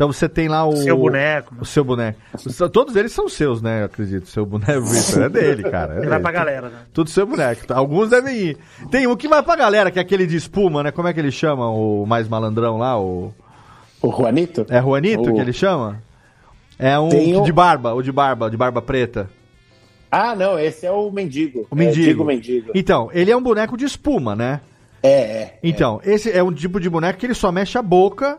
[0.01, 0.75] Então você tem lá o.
[0.79, 1.55] Seu boneco.
[1.61, 2.19] O seu boneco.
[2.73, 3.83] Todos eles são seus, né?
[3.83, 4.29] Eu acredito.
[4.31, 4.87] Seu boneco
[5.23, 5.97] é dele, cara.
[5.97, 6.79] É Ele vai pra galera, né?
[6.91, 7.71] Tudo seu boneco.
[7.71, 8.59] Alguns devem ir.
[8.91, 10.91] Tem um que vai pra galera, que é aquele de espuma, né?
[10.91, 11.69] Como é que ele chama?
[11.69, 12.99] O mais malandrão lá?
[12.99, 13.31] O.
[14.01, 14.65] O Juanito?
[14.71, 16.03] É Juanito O- que ele chama?
[16.79, 19.29] É um Tem o- de barba, o de barba, de barba preta.
[20.11, 21.67] Ah, não, esse é o mendigo.
[21.71, 22.23] O mendigo.
[22.23, 22.73] É, mendigo.
[22.75, 24.63] Então, ele é um boneco de espuma, né?
[25.03, 25.11] É,
[25.43, 25.59] é.
[25.63, 28.39] Então, esse é um tipo de boneco que ele só mexe a boca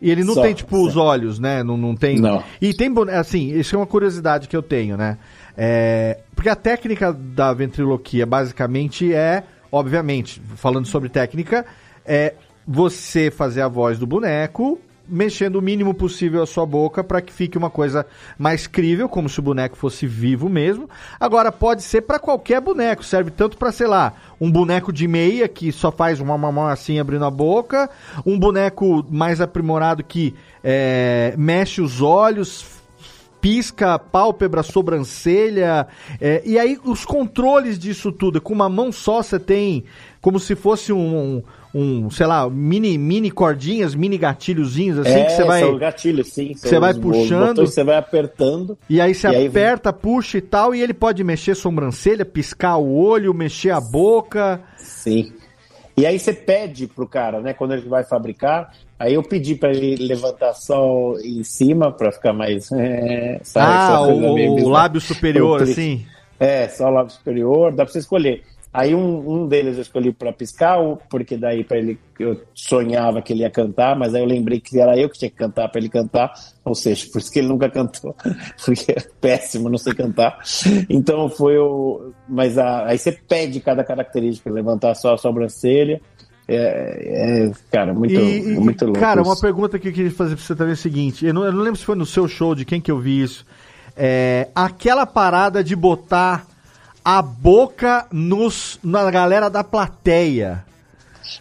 [0.00, 1.62] e ele não Só, tem, tipo, os olhos, né?
[1.62, 2.18] Não, não tem.
[2.18, 2.42] Não.
[2.60, 5.18] E tem assim, isso é uma curiosidade que eu tenho, né?
[5.56, 9.42] É, porque a técnica da ventriloquia basicamente é,
[9.72, 11.66] obviamente, falando sobre técnica,
[12.06, 12.34] é
[12.66, 14.78] você fazer a voz do boneco
[15.08, 18.06] mexendo o mínimo possível a sua boca para que fique uma coisa
[18.38, 20.88] mais crível, como se o boneco fosse vivo mesmo.
[21.18, 25.48] Agora pode ser para qualquer boneco, serve tanto para, sei lá, um boneco de meia
[25.48, 27.88] que só faz uma mamão assim abrindo a boca,
[28.24, 32.78] um boneco mais aprimorado que é, mexe os olhos,
[33.40, 35.86] pisca pálpebra, sobrancelha.
[36.20, 39.84] é, e aí os controles disso tudo, com uma mão só você tem
[40.20, 41.42] como se fosse um,
[41.74, 45.60] um, sei lá, mini, mini cordinhas, mini gatilhozinhos assim é, que você vai.
[45.60, 46.54] são gatilhos, sim.
[46.54, 47.46] Você são vai os- os puxando.
[47.48, 48.78] botões Você vai apertando.
[48.88, 52.76] E aí você E aí- aperta, puxa e tal, e ele pode mexer sobrancelha, piscar
[52.78, 54.60] o olho, mexer a boca.
[54.76, 55.32] Sim.
[55.96, 59.70] E aí você pede pro cara, né, quando ele vai fabricar, aí eu pedi pra
[59.70, 65.60] ele levantar só em cima pra ficar mais, é, sabe, ah, o, o lábio superior,
[65.62, 66.06] assim.
[66.38, 68.42] É, só o lábio superior, dá pra você escolher.
[68.72, 70.78] Aí um, um deles eu escolhi para piscar,
[71.10, 74.78] porque daí para ele eu sonhava que ele ia cantar, mas aí eu lembrei que
[74.78, 76.32] era eu que tinha que cantar para ele cantar,
[76.64, 78.14] ou seja, por isso que ele nunca cantou,
[78.64, 80.38] porque é péssimo, não sei cantar.
[80.90, 82.12] Então foi o.
[82.28, 86.00] Mas a- aí você pede cada característica, levantar só a sobrancelha.
[86.50, 88.98] É, é, cara, muito, E- muito louco.
[89.00, 89.30] Cara, isso.
[89.30, 91.52] uma pergunta que eu queria fazer pra você também é o seguinte: eu não, eu
[91.52, 93.44] não lembro se foi no seu show, de quem que eu vi isso.
[93.96, 96.46] É, aquela parada de botar
[97.10, 100.62] a boca nos, na galera da plateia.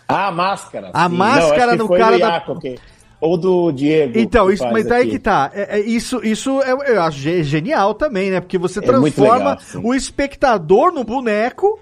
[0.07, 0.91] Ah, a máscara.
[0.93, 1.15] A sim.
[1.17, 2.79] máscara que no cara da- Iaco, que-
[3.19, 4.17] Ou do Diego.
[4.17, 5.09] Então, isso, mas aqui.
[5.09, 5.51] que tá.
[5.53, 8.39] É, é, isso isso é, eu acho ge- genial também, né?
[8.39, 11.77] Porque você É transforma legal, o espectador no boneco.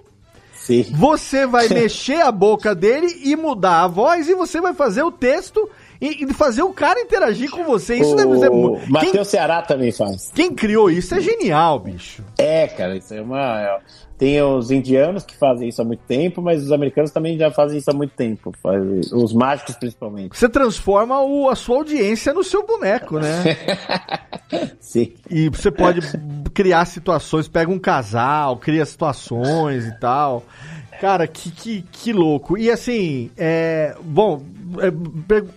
[0.55, 0.83] Sim.
[0.95, 5.11] Você vai mexer a boca dele e mudar a voz e você vai fazer o
[5.11, 5.69] texto
[6.01, 7.95] e, e fazer o cara interagir com você.
[7.95, 8.89] Isso o deve ser muito.
[8.91, 10.31] Matheus Ceará também faz.
[10.33, 12.23] quem criou isso é genial, bicho.
[12.37, 13.61] É, cara, isso é uma.
[13.61, 13.79] é-
[14.17, 17.77] Tem os indianos que fazem isso há muito tempo, mas os americanos também já fazem
[17.79, 18.53] isso há muito tempo.
[18.63, 20.37] Fazem- Os mágicos, principalmente.
[20.37, 23.43] Você transforma o- a sua audiência no seu boneco, né?
[24.79, 25.13] Sim.
[25.29, 25.99] E você pode
[26.53, 30.43] criar situações, pega um casal, cria situações e tal.
[31.01, 32.57] Cara, que, que, que louco.
[32.57, 34.41] E assim, é, bom,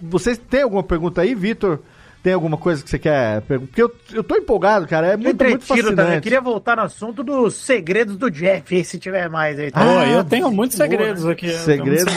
[0.02, 1.80] vocês têm alguma pergunta aí, Vitor?
[2.22, 3.68] Tem alguma coisa que você quer perguntar?
[3.68, 5.06] Porque eu, eu tô empolgado, cara.
[5.06, 5.96] É muito, muito fascinante.
[5.96, 6.16] também.
[6.16, 9.70] Eu queria voltar no assunto dos segredos do Jeff, se tiver mais aí.
[9.70, 10.06] Tá?
[10.08, 11.32] eu tenho muitos boa, segredos né?
[11.32, 11.52] aqui.
[11.52, 12.12] Segredos?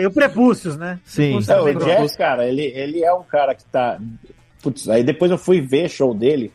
[0.00, 0.98] E o prepúcios, né?
[1.04, 1.38] Sim.
[1.42, 4.00] Também o Jeff, cara, ele, ele é um cara que tá.
[4.62, 6.50] Putz, aí depois eu fui ver show dele.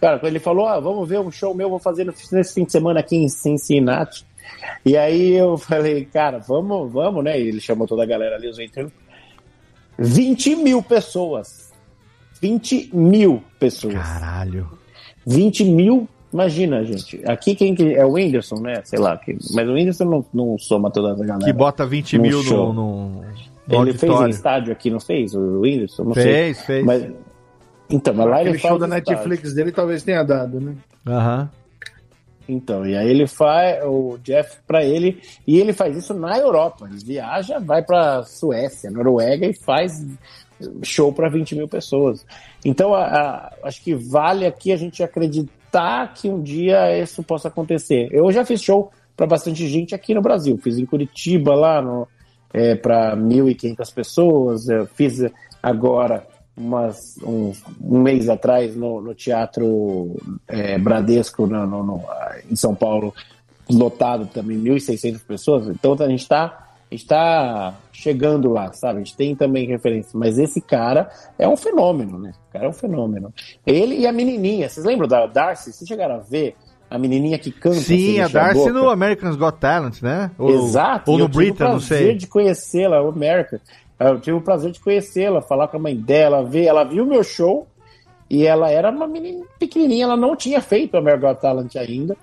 [0.00, 2.72] Cara, quando ele falou: ah, vamos ver um show meu, vou fazer nesse fim de
[2.72, 4.24] semana aqui em Cincinnati.
[4.84, 7.38] E aí eu falei, cara, vamos, vamos, né?
[7.40, 9.01] E ele chamou toda a galera ali, os ventrílocos.
[10.02, 11.72] 20 mil pessoas.
[12.40, 13.94] 20 mil pessoas.
[13.94, 14.68] Caralho.
[15.26, 17.20] 20 mil, imagina, gente.
[17.26, 18.80] Aqui quem que é o Whindersson, né?
[18.84, 21.44] Sei lá, que, mas o Whindersson não, não soma toda essa galera.
[21.44, 22.72] Que bota 20 No mil no, show.
[22.72, 23.08] no,
[23.68, 24.30] no Ele fez em auditório.
[24.30, 25.34] estádio aqui, não fez?
[25.34, 26.04] O Whindersson?
[26.04, 26.24] Não sei.
[26.24, 26.84] Fez, fez.
[26.84, 27.06] Mas,
[27.88, 29.12] então, mas lá ele Aquele faz show da estádio.
[29.12, 30.74] Netflix dele talvez tenha dado, né?
[31.06, 31.50] Aham.
[32.52, 36.86] Então, e aí ele faz o Jeff pra ele, e ele faz isso na Europa.
[36.90, 40.04] Ele viaja, vai pra Suécia, Noruega e faz
[40.82, 42.24] show pra 20 mil pessoas.
[42.64, 47.48] Então, a- a- acho que vale aqui a gente acreditar que um dia isso possa
[47.48, 48.08] acontecer.
[48.12, 50.56] Eu já fiz show pra bastante gente aqui no Brasil.
[50.58, 52.06] Fiz em Curitiba, lá no,
[52.52, 54.68] é, para 1.500 pessoas.
[54.68, 55.24] Eu fiz
[55.62, 56.26] agora
[56.56, 60.14] umas, um, um mês atrás no, no Teatro
[60.46, 62.02] é, Bradesco no, no- no-
[62.50, 63.14] em São Paulo,
[63.70, 65.68] lotado também, 1.600 pessoas.
[65.68, 66.58] Então a gente está
[66.90, 68.96] está chegando lá, sabe?
[68.96, 70.10] A gente tem também referência.
[70.12, 71.08] Mas esse cara
[71.38, 72.32] é um fenômeno, né?
[72.50, 73.32] O cara é um fenômeno.
[73.66, 75.72] Ele e a menininha, vocês lembram da Darcy?
[75.72, 76.54] Vocês chegaram a ver
[76.90, 77.76] a menininha que canta?
[77.76, 78.72] Sim, sem a a Darcy boca?
[78.72, 80.30] no American's Got Talent, né?
[80.38, 81.10] Ou, Exato.
[81.10, 82.14] Ou no eu tive o não prazer sei.
[82.14, 83.58] de conhecê-la, o América.
[84.10, 86.64] Eu tive o prazer de conhecê-la, falar com a mãe dela, ver.
[86.64, 87.66] Ela viu meu show
[88.28, 92.16] e ela era uma menina pequenininha, ela não tinha feito o American Talent ainda.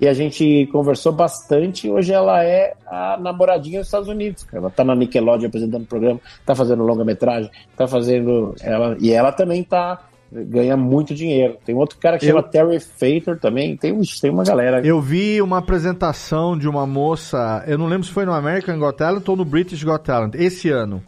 [0.00, 1.88] E a gente conversou bastante.
[1.88, 4.42] Hoje ela é a namoradinha dos Estados Unidos.
[4.42, 4.58] cara.
[4.64, 8.54] Ela tá na Nickelodeon apresentando o programa, tá fazendo longa-metragem, tá fazendo.
[8.60, 10.00] Ela, e ela também tá.
[10.32, 11.56] ganha muito dinheiro.
[11.64, 13.76] Tem outro cara que Eu- chama Terry Fator também.
[13.76, 14.84] Tem, tem uma galera.
[14.84, 18.96] Eu vi uma apresentação de uma moça, eu não lembro se foi no American Got
[18.96, 21.00] Talent ou no British Got Talent, esse ano.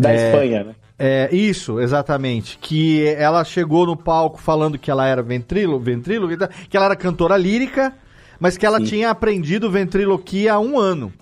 [0.00, 0.74] Da É, Espanha, né?
[0.98, 2.58] É, isso, exatamente.
[2.60, 6.28] Que ela chegou no palco falando que ela era ventrilo, ventrilo,
[6.68, 7.92] que ela era cantora lírica,
[8.40, 11.12] mas que ela tinha aprendido ventriloquia há um ano.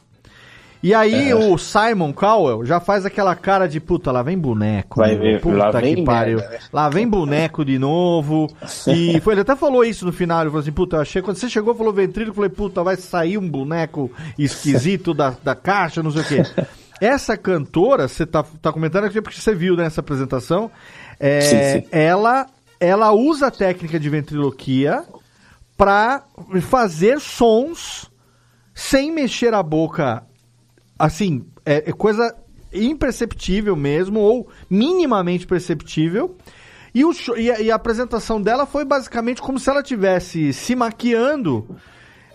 [0.82, 1.34] E aí É.
[1.34, 5.00] o Simon Cowell já faz aquela cara de puta, lá vem boneco.
[5.00, 6.38] Vai ver, puta lá que vem pariu.
[6.38, 6.58] merda, né?
[6.72, 8.46] Lá vem boneco de novo.
[8.86, 11.36] E foi, ele até falou isso no final, ele falou assim, puta, eu achei, quando
[11.38, 16.02] você chegou falou ventrilo, eu falei, puta, vai sair um boneco esquisito da, da caixa,
[16.02, 16.42] não sei o quê.
[17.00, 20.70] Essa cantora, você tá, tá comentando aqui porque você viu nessa apresentação,
[21.18, 21.88] é, Sim, sim.
[21.90, 22.46] Ela,
[22.78, 25.04] ela usa a técnica de ventriloquia
[25.76, 26.24] pra
[26.62, 28.10] fazer sons
[28.74, 30.22] sem mexer a boca,
[30.98, 32.34] assim, é, é coisa
[32.72, 36.36] imperceptível mesmo, ou minimamente perceptível.
[36.94, 40.74] E, o e a, e a apresentação dela foi basicamente como se ela tivesse se
[40.74, 41.76] maquiando,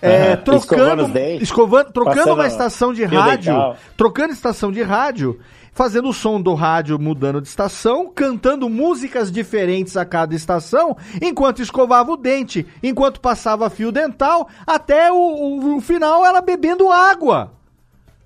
[0.01, 3.77] é, escovando trocando, dentes, escovando, trocando passando uma estação de rádio, dental.
[3.95, 5.39] trocando estação de rádio,
[5.73, 11.61] fazendo o som do rádio mudando de estação, cantando músicas diferentes a cada estação, enquanto
[11.61, 17.53] escovava o dente, enquanto passava fio dental, até o, o- o final ela bebendo água.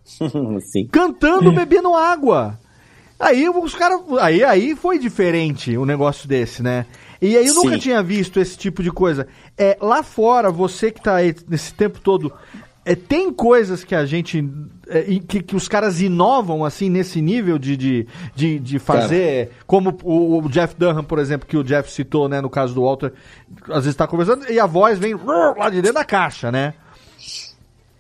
[0.91, 2.57] Cantando, bebendo água.
[3.19, 4.01] Aí os caras.
[4.19, 6.85] Aí, aí foi diferente o negócio desse, né?
[7.21, 7.79] E aí eu nunca Sim.
[7.79, 9.27] tinha visto esse tipo de coisa.
[9.57, 12.33] É, lá fora, você que tá aí nesse tempo todo.
[12.85, 14.47] é, tem coisas que a gente.
[14.87, 19.51] é, que, que os caras inovam assim nesse nível de, de, de, de fazer.
[19.65, 22.41] Como o, o Jeff Dunham, por exemplo, que o Jeff citou, né?
[22.41, 23.11] No caso do Walter,
[23.69, 26.75] às vezes tá conversando e a voz vem lá de dentro da caixa, né?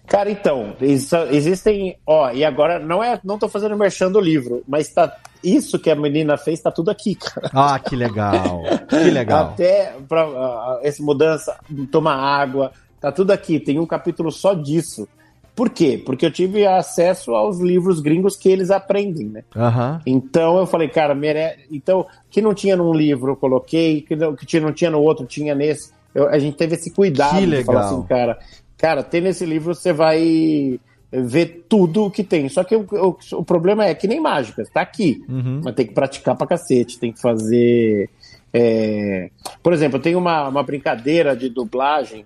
[0.07, 4.63] Cara, então, isso- existem, ó, e agora não é, não tô fazendo merchan do livro,
[4.67, 7.49] mas tá isso que a menina fez tá tudo aqui, cara.
[7.53, 8.61] Ah, que legal.
[8.87, 9.45] Que legal.
[9.49, 11.55] Até pra, ah, essa mudança,
[11.91, 12.71] tomar água,
[13.01, 15.07] tá tudo aqui, tem um capítulo só disso.
[15.55, 16.01] Por quê?
[16.05, 19.43] Porque eu tive acesso aos livros gringos que eles aprendem, né?
[19.55, 20.01] Aham.
[20.05, 21.59] Então eu falei, cara, merece.
[21.71, 24.99] Então, que não tinha num livro, eu coloquei, que não, que tinha, não tinha no
[24.99, 25.91] outro, tinha nesse.
[26.13, 27.93] Eu- a gente teve esse cuidado Que de falar legal.
[27.99, 28.37] assim, cara,
[28.77, 30.79] cara, tem nesse livro, você vai
[31.11, 32.49] ver tudo o que tem.
[32.49, 35.23] Só que o, o- o problema é que nem mágica, tá aqui.
[35.29, 35.61] Uhum.
[35.63, 38.09] Mas tem que praticar pra cacete, tem que fazer.
[38.53, 39.29] é,
[39.63, 42.25] Por exemplo, tenho uma, uma brincadeira de dublagem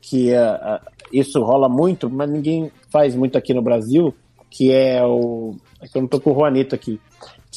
[0.00, 0.80] que é, ah,
[1.12, 4.14] isso rola muito, mas ninguém faz muito aqui no Brasil,
[4.50, 5.56] que é o.
[5.80, 7.00] É que eu não tô com o Juanito aqui.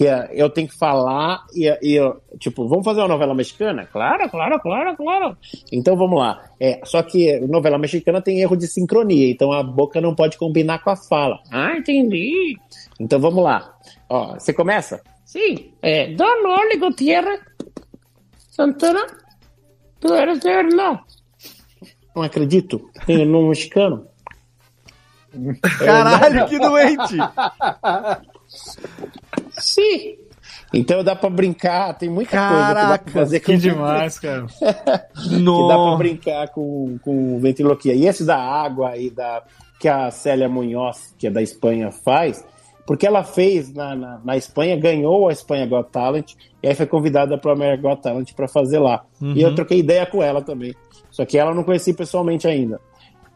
[0.01, 3.85] Que é, eu tenho que falar e, e eu, tipo, vamos fazer uma novela mexicana?
[3.85, 5.37] Claro, claro, claro, claro.
[5.71, 6.43] Então vamos lá.
[6.59, 10.79] É, só que novela mexicana tem erro de sincronia, então a boca não pode combinar
[10.83, 11.39] com a fala.
[11.51, 12.57] Ah, entendi.
[12.99, 13.75] Então vamos lá.
[14.09, 15.03] Ó, você começa?
[15.23, 15.71] Sim.
[15.83, 17.39] É, Don Oli Gutierrez
[18.49, 19.05] Santana,
[19.99, 20.99] tu eres de verdade.
[22.15, 22.89] Não acredito.
[23.05, 24.07] Tem nome mexicano.
[25.77, 27.17] Caralho, que doente!
[29.61, 30.15] Sim.
[30.73, 34.19] Então dá pra brincar, tem muita coisa que dá pra Caraca, fazer que com- demais,
[34.19, 34.45] cara.
[34.57, 35.97] que dá pra Nossa.
[35.97, 37.93] brincar com, com ventriloquia.
[37.93, 39.43] E esse da água e da
[39.79, 42.45] que a Célia Munhoz, que é da Espanha, faz,
[42.85, 46.85] porque ela fez na, na, na Espanha, ganhou a Espanha Got Talent, e aí foi
[46.85, 49.03] convidada para o American Got Talent para fazer lá.
[49.21, 49.33] Uhum.
[49.35, 50.73] E eu troquei ideia com ela também.
[51.09, 52.79] Só que ela eu não conheci pessoalmente ainda.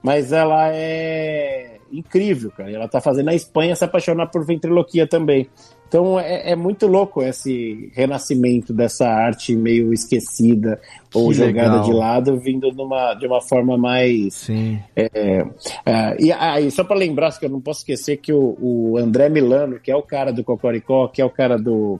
[0.04, 2.72] Mas ela é incrível, cara.
[2.72, 5.48] Ela tá fazendo na Espanha se apaixonar por ventriloquia também.
[5.88, 10.80] Então é, é muito louco esse renascimento dessa arte meio esquecida
[11.14, 11.84] ou Que jogada legal.
[11.84, 14.34] de lado, vindo numa, de uma forma mais.
[14.34, 14.80] Sim.
[14.96, 15.46] É,
[15.86, 19.30] é, e aí, só para lembrar, que eu não posso esquecer que o, o André
[19.30, 22.00] Milano, que é o cara do Cocoricó, que é o cara do.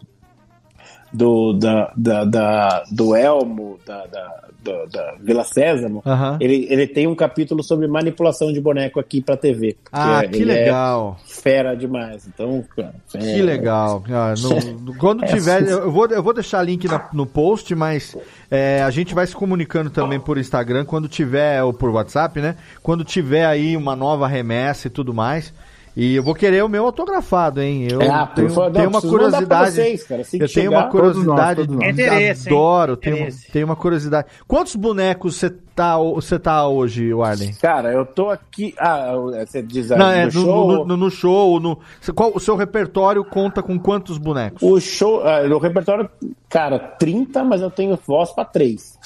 [1.16, 6.02] Do, da, da, da- do Elmo, da, da, da, da Vila Sésamo,
[6.40, 9.78] ele, ele tem um capítulo sobre manipulação de boneco aqui pra TV.
[9.92, 11.18] Ah, é- que é legal.
[11.26, 12.28] fera demais.
[12.28, 14.04] Então, cara, Que é- legal.
[14.10, 14.34] Ah,
[14.82, 18.18] no- quando É tiver, eu vou, eu vou deixar link na- no post, mas
[18.52, 22.56] é, a gente vai se comunicando também por Instagram, quando tiver, ou por WhatsApp, né?
[22.84, 25.54] Quando tiver aí uma nova remessa e tudo mais.
[25.98, 27.88] E eu vou querer o meu autografado, hein?
[27.90, 29.72] Eu por tenho, favor, tenho não, uma curiosidade.
[29.72, 30.22] vocês, cara.
[30.22, 31.56] Assim que eu tenho chegar, uma curiosidade.
[31.56, 32.48] todos nós, todos nós.
[32.48, 33.52] Adoro, tenho, Interesse.
[33.52, 34.28] tenho uma curiosidade.
[34.46, 37.54] Quantos bonecos você tá, você tá hoje, Warden?
[37.62, 38.76] Cara, eu tô aqui.
[38.78, 39.14] Ah,
[39.48, 40.68] você diz aí Não, é, no no, show.
[40.68, 41.80] no, no- no show, no,
[42.14, 44.62] qual, o seu repertório conta com quantos bonecos?
[44.62, 46.10] O show, ah, no repertório,
[46.50, 49.00] cara, 30, mas eu tenho voz pra 3.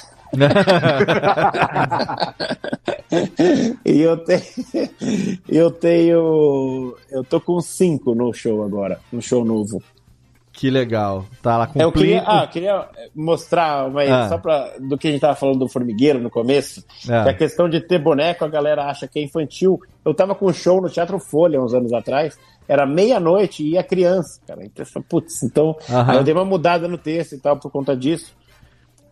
[3.85, 4.41] E eu tenho.
[5.47, 6.95] Eu tenho.
[7.11, 9.81] Eu tô com 5 no show agora, no show novo.
[10.51, 11.25] Que legal.
[11.41, 12.85] Tá lá com Eu queria, ah, queria
[13.15, 14.27] mostrar uma, Ah.
[14.27, 16.83] só pra, do que a gente tava falando do formigueiro no começo.
[17.09, 17.23] Ah.
[17.23, 19.79] Que a questão de ter boneco, a galera acha que é infantil.
[20.03, 22.37] Eu tava com um show no Teatro Folha uns anos atrás.
[22.67, 24.63] Era meia-noite e ia criança, cara.
[24.65, 25.75] Então, putz, então.
[25.89, 26.15] Aham.
[26.15, 28.35] Eu dei uma mudada no texto e tal por conta disso.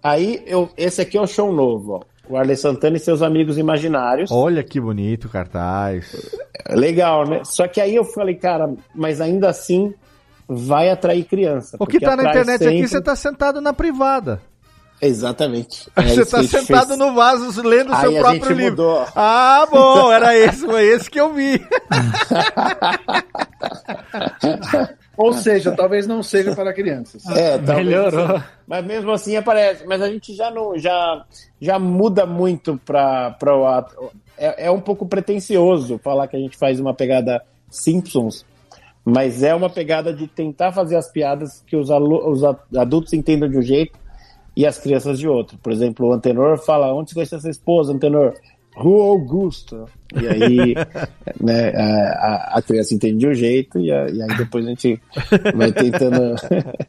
[0.04, 2.02] Aí, eu, esse aqui é o show novo, ó.
[2.30, 4.30] O Arley Santana e seus amigos imaginários.
[4.32, 6.30] Olha que bonito o cartaz.
[6.70, 7.42] Legal, né?
[7.46, 9.94] Só que aí eu falei, cara, mas ainda assim
[10.48, 11.78] vai atrair criança.
[11.80, 14.42] O que tá na internet aqui, sempre- você tá sentado na privada.
[15.02, 15.90] Exatamente.
[15.96, 17.00] É você tá sentado fez.
[17.00, 18.72] no vaso lendo o seu próprio livro.
[18.72, 19.06] mudou.
[19.16, 21.62] Ah, bom, era esse, foi esse que eu vi.
[25.18, 27.26] Ou seja, talvez não seja para crianças.
[27.26, 28.42] É, talvez Melhorou.
[28.68, 29.86] Mas mesmo assim aparece.
[29.88, 31.26] Mas a gente já não já,
[31.60, 34.12] já muda muito para o ato.
[34.38, 38.46] É, é um pouco pretencioso falar que a gente faz uma pegada Simpsons,
[39.04, 42.44] mas é uma pegada de tentar fazer as piadas que os, os
[42.78, 43.98] adultos entendam de um jeito
[44.56, 45.58] e as crianças de outro.
[45.58, 48.36] Por exemplo, o Antenor fala: Onde você conheceu essa esposa, Antenor?
[48.78, 49.86] Rua Augusta.
[50.16, 50.76] E aí,
[51.42, 55.02] né, a, a- criança entende de um jeito e, a- e aí depois a gente
[55.56, 56.36] vai tentando.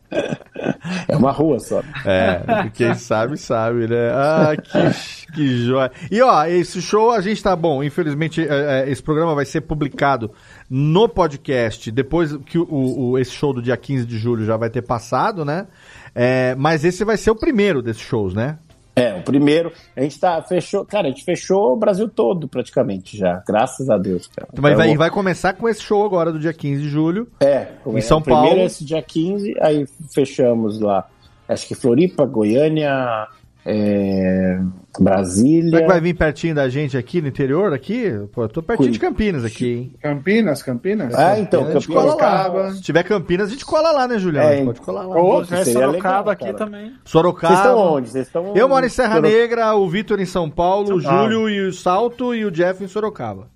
[1.08, 1.80] é uma rua só.
[2.04, 4.10] É, quem sabe, sabe, né?
[4.12, 5.90] Ah, que, que joia.
[6.10, 7.82] E ó, esse show a gente tá bom.
[7.82, 10.30] Infelizmente, é, é, esse programa vai ser publicado
[10.70, 14.70] no podcast depois que o, o- esse show do dia 15 de julho já vai
[14.70, 15.66] ter passado, né?
[16.14, 18.58] É, mas esse vai ser o primeiro desses shows, né?
[18.98, 19.72] É, o primeiro.
[19.96, 23.96] A gente tá, fechou, cara, a gente fechou o Brasil todo praticamente já, graças a
[23.98, 24.48] Deus, cara.
[24.60, 27.28] Mas vai, Então, vai começar com esse show agora do dia 15 de julho.
[27.40, 28.62] É, Em São o primeiro Paulo.
[28.62, 31.06] é esse dia 15, aí fechamos lá.
[31.48, 33.26] Acho que Floripa, Goiânia,
[33.70, 34.60] é,
[34.98, 35.70] Brasília.
[35.70, 37.74] Será que vai vir pertinho da gente aqui no interior?
[37.74, 38.10] Aqui?
[38.32, 39.94] Pô, eu tô pertinho de Campinas aqui, hein?
[40.02, 41.14] Campinas, Campinas?
[41.14, 42.14] Ah, então, A gente Campinas.
[42.14, 42.70] cola lá.
[42.72, 44.42] Se tiver Campinas, a gente cola lá, né, Julião?
[44.42, 45.16] É, A gente pode colar lá.
[45.16, 46.92] Ou se seria Sorocaba legal, aqui também.
[47.04, 47.54] Sorocaba.
[47.54, 48.08] Vocês estão onde?
[48.08, 51.30] Vocês estão Eu moro em Serra Negra, o Vitor em São Paulo, o São Paulo.
[51.30, 53.48] Júlio e o Salto e o Jeff em Sorocaba.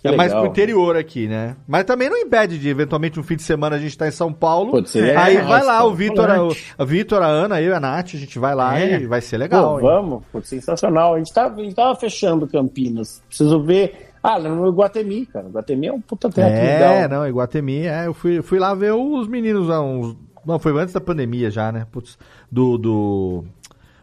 [0.00, 0.42] Que é mais legal.
[0.44, 1.56] pro interior aqui, né?
[1.66, 4.32] Mas também não impede de, eventualmente, um fim de semana a gente tá em São
[4.32, 4.70] Paulo.
[4.70, 6.38] Pô, seria aí demais, vai lá, o Vitor, a,
[6.78, 9.00] a Vitor, a Ana, eu e a Nath, a gente vai lá É.
[9.00, 9.74] e vai ser legal.
[9.74, 11.14] Pô, vamos, pô, sensacional.
[11.14, 13.20] A gente, tá, a gente tava fechando Campinas.
[13.26, 14.08] Preciso ver.
[14.22, 15.46] Ah, no Iguatemi, cara.
[15.48, 17.08] Iguatemi é um puta teatro É, legal.
[17.20, 20.16] não, Iguatemi, é, eu fui, fui lá ver os meninos há uns.
[20.46, 21.86] Não, foi antes da pandemia já, né?
[21.90, 22.16] Putz,
[22.50, 22.78] do.
[22.78, 23.44] do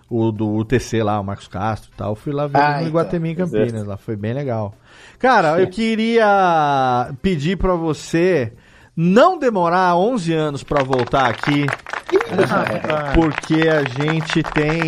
[0.09, 2.15] o do UTC lá, o Marcos Castro e tal.
[2.15, 3.35] Fui lá ver Ah, no então, Iguatemi é.
[3.35, 4.73] Campinas, lá foi bem legal.
[5.19, 8.53] Cara, eu queria pedir pra você
[8.95, 11.65] não demorar 11 anos pra voltar aqui,
[13.13, 14.79] porque a gente tem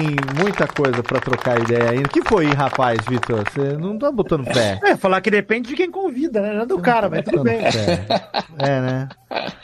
[0.41, 2.07] muita coisa pra trocar ideia ainda.
[2.07, 3.43] O que foi, rapaz, Vitor?
[3.49, 4.79] Você não tá botando fé.
[4.83, 6.53] É, falar que depende de quem convida, né?
[6.53, 7.59] Não é do cara, mas tudo bem.
[8.59, 9.09] É, né?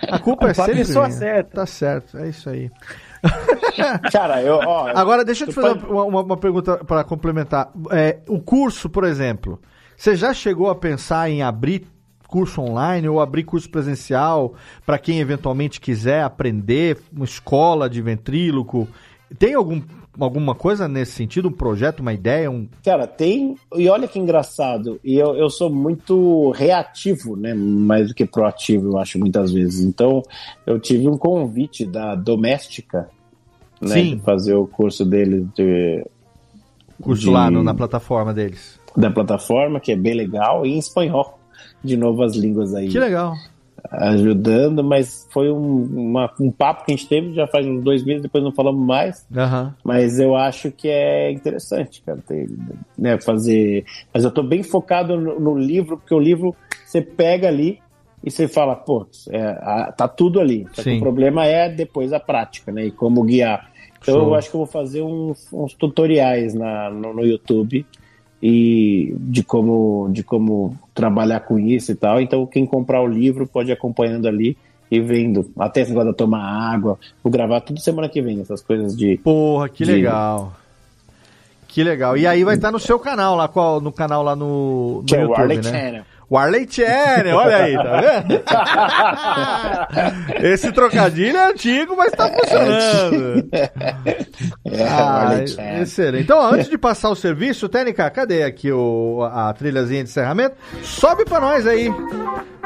[0.09, 1.17] A culpa é a sempre pessoa minha.
[1.17, 1.51] certa.
[1.61, 2.69] Tá certo, é isso aí.
[4.11, 7.71] Cara, eu, ó, Agora, deixa eu te fazer pode- uma, uma- uma pergunta para complementar.
[7.91, 9.59] É, o curso, por exemplo,
[9.95, 11.87] você já chegou a pensar em abrir
[12.27, 14.53] curso online ou abrir curso presencial
[14.85, 18.87] para quem eventualmente quiser aprender, uma escola de ventríloco?
[19.39, 19.81] Tem algum,
[20.19, 21.47] alguma coisa nesse sentido?
[21.49, 22.49] Um projeto, uma ideia?
[22.51, 22.67] Um...
[22.83, 23.55] Cara, tem.
[23.75, 24.99] E olha que engraçado.
[25.03, 27.53] E eu, eu sou muito reativo, né?
[27.53, 29.83] Mais do que proativo, eu acho, muitas vezes.
[29.83, 30.21] Então,
[30.65, 33.09] eu tive um convite da Doméstica,
[33.81, 33.87] né?
[33.95, 34.15] Sim.
[34.17, 36.05] De fazer o curso dele de,
[37.01, 38.79] Curso de- lá no- na plataforma deles.
[38.95, 41.39] da plataforma, que é bem legal, e em espanhol.
[41.83, 42.87] De novas línguas aí.
[42.87, 43.33] Que legal.
[43.91, 48.03] Ajudando, mas foi um, uma- um papo que a gente teve já faz uns dois
[48.03, 49.27] meses, depois não falamos mais.
[49.35, 49.75] Aham.
[49.83, 52.49] Mas eu acho que é interessante, cara, ter,
[52.97, 53.85] né, fazer.
[54.13, 56.55] Mas eu tô bem focado no, no livro, porque o livro
[56.85, 57.79] você pega ali
[58.23, 60.65] e você fala, pô, é, a- tá tudo ali.
[60.97, 62.85] O problema é depois a prática, né?
[62.85, 63.69] E como guiar.
[64.01, 64.27] Então Show.
[64.29, 67.85] eu acho que eu vou fazer uns, uns tutoriais na, no, no YouTube
[68.41, 72.21] e de como, de como trabalhar com isso e tal.
[72.21, 74.57] Então quem comprar o livro pode ir acompanhando ali
[74.89, 75.49] e vendo.
[75.57, 76.99] Até esse negócio de tomar água.
[77.23, 79.17] Vou gravar tudo semana que vem, essas coisas de.
[79.17, 80.53] Porra, que de- legal.
[81.67, 82.15] Que legal.
[82.15, 85.55] E aí vai estar no seu canal lá, qual, no canal lá no, no YouTube,
[85.55, 85.63] né?
[85.63, 86.03] Channel.
[86.33, 88.43] Warley Channel, olha aí, tá vendo?
[90.43, 93.49] Esse trocadilho é antigo, mas tá funcionando.
[94.89, 95.35] Ah,
[95.79, 96.23] excelente.
[96.23, 100.55] Então, antes de passar o serviço, Técnica, cadê aqui o, a trilhazinha de encerramento?
[100.81, 101.87] Sobe pra nós aí.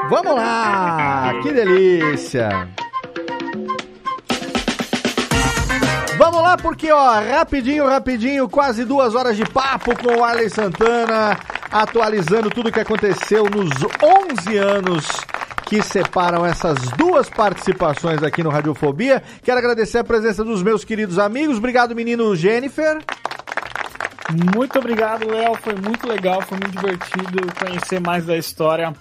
[0.08, 1.34] Vamos lá!
[1.42, 2.68] Que delícia!
[6.18, 11.38] Vamos lá, porque, ó, rapidinho, rapidinho, quase duas horas de papo com o Arley Santana,
[11.70, 13.70] atualizando tudo o que aconteceu nos
[14.02, 15.06] 11 anos
[15.64, 19.22] que separam essas duas participações aqui no Radiofobia.
[19.44, 21.58] Quero agradecer a presença dos meus queridos amigos.
[21.58, 22.98] Obrigado, menino Jennifer.
[24.56, 25.54] Muito obrigado, Léo.
[25.54, 28.92] Foi muito legal, foi muito divertido conhecer mais da história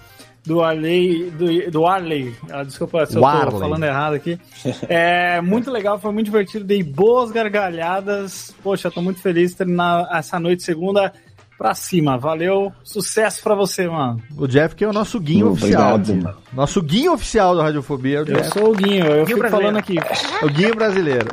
[0.48, 1.30] do Arley.
[1.32, 2.34] Do, do Arley.
[2.49, 3.52] Ah, desculpa se eu Warley.
[3.52, 4.40] tô falando errado aqui.
[4.88, 6.64] É muito legal, foi muito divertido.
[6.65, 8.56] Dei boas gargalhadas.
[8.64, 11.14] Poxa, tô muito feliz de terminar essa noite segunda
[11.58, 12.18] pra cima.
[12.18, 14.22] Valeu, sucesso pra você, mano.
[14.38, 16.22] O Jeff, que é o nosso guinho Obrigado, oficial.
[16.34, 16.38] mano.
[16.54, 18.50] Nosso guinho oficial do Radiofobia é o Eu Jeff.
[18.52, 19.50] sou o Guinho, eu fico brasileiro.
[19.50, 19.96] falando aqui.
[20.44, 21.28] O guinho brasileiro.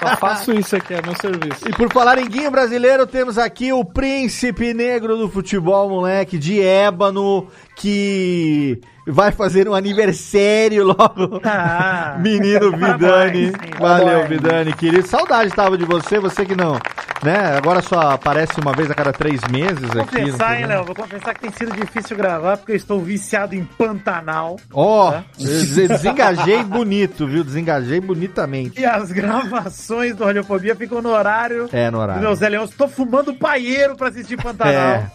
[0.00, 1.68] Só faço isso aqui, é meu serviço.
[1.68, 6.60] E por falar em guinho brasileiro, temos aqui o príncipe negro do futebol, moleque, de
[6.60, 7.46] ébano,
[7.76, 11.40] que vai fazer um aniversário logo.
[11.44, 12.98] Ah, Menino Vidani.
[13.52, 14.28] parabéns, Valeu, parabéns.
[14.28, 15.06] Vidani, querido.
[15.06, 16.74] Saudade tava de você, você que não,
[17.22, 17.56] né?
[17.56, 20.18] Agora só aparece uma vez a cada três meses Vou aqui.
[20.20, 20.66] confessar, hein.
[20.66, 20.84] Léo?
[20.84, 24.56] Vou confessar que tem sido difícil gravar porque eu estou viciado em Pantanal.
[24.72, 25.24] Ó, Tá?
[25.36, 27.42] des- desengajei bonito, viu?
[27.44, 28.80] Desengajei bonitamente.
[28.80, 32.22] E as gravações do Radiofobia ficam no horário É, no do horário.
[32.22, 32.64] meu Zé Leão.
[32.64, 34.72] Estou fumando paieiro pra assistir Pantanal.
[34.74, 35.10] É.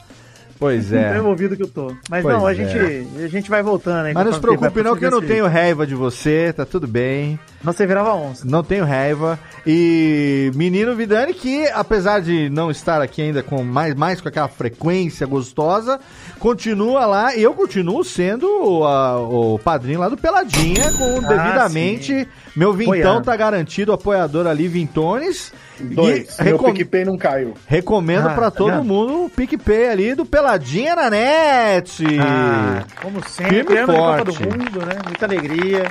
[0.64, 1.18] Pois Tão é.
[1.18, 1.94] envolvido que eu tô.
[2.10, 2.56] Mas Pois não, a é.
[2.56, 2.78] gente,
[3.22, 4.14] a gente vai voltando aí.
[4.14, 7.38] Mas não se preocupe não que eu não tenho raiva de você, tá tudo bem.
[7.64, 8.46] Não você virava onça.
[8.46, 9.40] Não tenho raiva.
[9.66, 14.50] E menino Vidani, que apesar de não estar aqui ainda com mais, mais com aquela
[14.50, 16.00] frequência gostosa,
[16.40, 17.36] continua lá.
[17.36, 22.28] E eu continuo sendo o, a- o padrinho lá do Peladinha, com Ah, devidamente.
[22.56, 23.22] Meu vintão Apoiando.
[23.26, 25.54] tá garantido, apoiador ali, Vintones.
[25.80, 26.38] Dois.
[26.40, 27.54] E Meu recom- PicPay não caiu.
[27.68, 28.84] Recomendo Ah, pra tá todo vendo?
[28.84, 32.04] mundo o PicPay ali do Peladinha na net.
[32.20, 34.50] Ah, como sempre, Firme e de Copa do forte.
[34.50, 34.96] Mundo, né?
[35.08, 35.84] Muita alegria.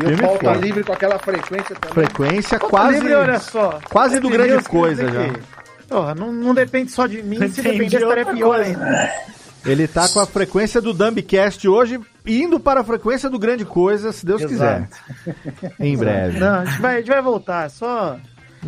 [0.00, 0.62] E o Firme e pau tá forte.
[0.62, 1.94] livre com aquela frequência também.
[1.94, 2.94] Frequência Pauta quase.
[2.94, 3.80] livre, olha só.
[3.90, 5.32] Quase do grande coisa já.
[5.88, 9.12] Porra, não, não depende só de mim, se Entendi depender estaria pior ainda.
[9.64, 14.12] Ele tá com a frequência do Dumbcast hoje, indo para a frequência do Grande Coisa,
[14.12, 14.88] se Deus quiser.
[15.80, 16.38] Em breve.
[16.38, 18.18] Não, a gente vai, a gente vai voltar, só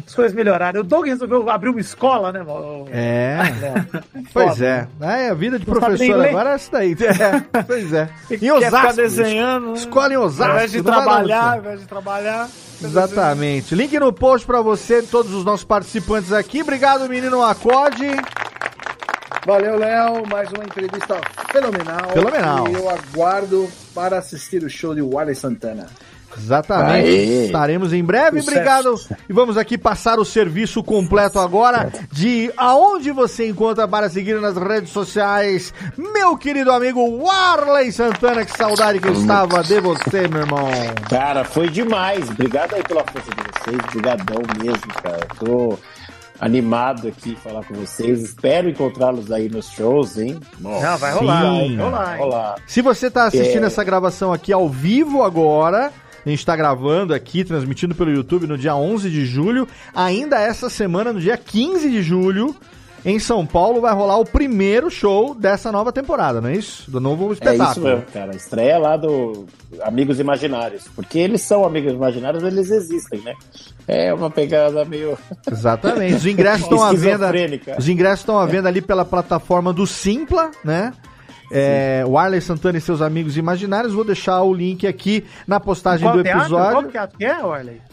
[0.06, 0.80] as coisas melhorarem.
[0.80, 2.42] O Doug resolveu abrir uma escola, né?
[2.42, 3.38] mo- É.
[3.54, 4.04] Foda.
[4.32, 4.88] Pois é.
[5.00, 6.96] É, a vida de Não professor agora é isso daí.
[7.56, 8.08] É, pois é.
[8.30, 8.76] Em Quer Osasco.
[8.78, 9.74] ficar desenhando.
[9.74, 10.44] Escola em Osasco.
[10.44, 12.48] Ao invés de trabalhar, ao invés de trabalhar.
[12.82, 13.74] Exatamente.
[13.74, 16.62] Link no post pra você, todos os nossos participantes aqui.
[16.62, 18.06] Obrigado, menino Acode.
[19.46, 20.26] Valeu, Léo.
[20.26, 21.20] Mais uma entrevista
[21.52, 22.10] fenomenal.
[22.12, 22.68] Fenomenal.
[22.68, 25.86] E eu aguardo para assistir o show de Wally Santana.
[26.38, 27.06] Exatamente.
[27.08, 27.46] Aê.
[27.46, 28.40] Estaremos em breve.
[28.40, 28.56] Sucesso.
[28.58, 29.00] Obrigado.
[29.28, 34.56] E vamos aqui passar o serviço completo agora de aonde você encontra para seguir nas
[34.56, 35.72] redes sociais.
[35.96, 40.68] Meu querido amigo Warley Santana, que saudade que eu estava de você, meu irmão.
[41.08, 42.28] Cara, foi demais.
[42.30, 43.78] Obrigado aí pela força de vocês.
[43.88, 45.26] Obrigadão mesmo, cara.
[45.38, 45.78] Tô
[46.38, 48.22] animado aqui falar com vocês.
[48.22, 50.38] Espero encontrá-los aí nos shows, hein?
[50.60, 51.76] Não, vai rolar, Sim.
[51.78, 52.56] vai rolar.
[52.66, 53.66] Se você está assistindo É.
[53.66, 55.90] essa gravação aqui ao vivo agora,
[56.26, 59.66] a gente está gravando aqui, transmitindo pelo YouTube no dia 11 de julho.
[59.94, 62.54] Ainda essa semana, no dia 15 de julho,
[63.04, 66.90] em São Paulo, vai rolar o primeiro show dessa nova temporada, não é isso?
[66.90, 67.70] Do novo É espetáculo.
[67.70, 68.34] isso mesmo, cara.
[68.34, 69.46] Estreia lá do
[69.82, 70.88] Amigos Imaginários.
[70.96, 73.32] Porque eles são amigos imaginários, eles existem, né?
[73.86, 75.16] É uma pegada meio.
[75.48, 76.14] Exatamente.
[76.16, 77.30] Os ingressos estão à venda.
[77.78, 80.92] Os ingressos estão à venda ali pela plataforma do Simpla, né?
[81.50, 83.92] É, o Arley Santana e seus amigos imaginários.
[83.92, 86.42] Vou deixar o link aqui na postagem Qual do teatro?
[86.42, 86.72] episódio.
[86.72, 87.36] Qual teatro que é?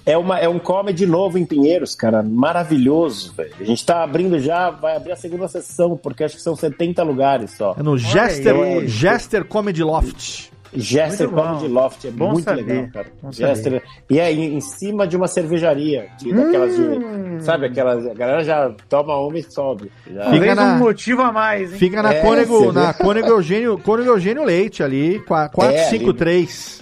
[0.05, 2.21] É, uma, é um comedy novo em Pinheiros, cara.
[2.21, 3.53] Maravilhoso, velho.
[3.59, 7.03] A gente tá abrindo já, vai abrir a segunda sessão, porque acho que são 70
[7.03, 7.75] lugares só.
[7.77, 8.87] É no Jester.
[8.87, 10.52] Jester Comedy Loft.
[10.75, 11.41] Jester bom.
[11.41, 13.07] Comedy Loft, é Bom muito saber, legal, cara.
[13.21, 17.37] bom Jester, e é em, em cima de uma cervejaria, de, daquelas Hum.
[17.37, 19.91] de, sabe, aquelas, a galera já toma uma e sobe.
[20.11, 20.31] Já.
[20.31, 21.77] Fica na- um motivo a mais, hein?
[21.77, 22.93] Fica na É, Cônego, na.
[22.93, 26.81] Cônego Eugênio, Cônego Eugênio Leite ali, qua- 453.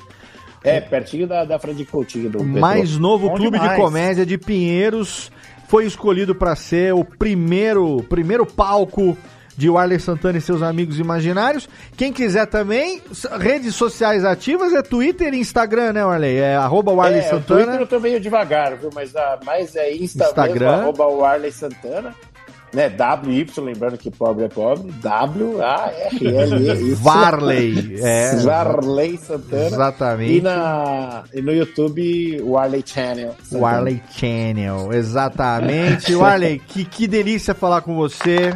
[0.64, 3.76] É, pertinho da, da Frade Coutinho do mais novo Bom clube demais.
[3.78, 5.32] de comédia de Pinheiros.
[5.68, 9.18] Foi escolhido para ser o primeiro, primeiro palco
[9.58, 11.68] de Warley Santana e seus amigos imaginários.
[11.98, 13.02] Quem quiser também,
[13.40, 16.38] redes sociais ativas é Twitter e Instagram, né, Warley?
[16.38, 17.64] É arroba Warley É, Santana.
[17.66, 18.90] Twitter eu tô meio devagar, viu?
[18.94, 20.54] Mas a mais é Insta Instagram.
[20.72, 22.16] mesmo, arroba Warley Santana.
[22.74, 24.90] Né, WY, lembrando que pobre é pobre.
[25.82, 26.94] W-A-R-L-E.
[26.96, 27.96] Varley.
[28.02, 29.66] É, Varley Santana.
[29.68, 30.38] exatamente.
[30.38, 33.36] E, na, e no YouTube, Warley Channel.
[33.44, 33.62] Santana.
[33.62, 36.16] Warley Channel, exatamente.
[36.16, 38.54] Warley, que, que delícia falar com você.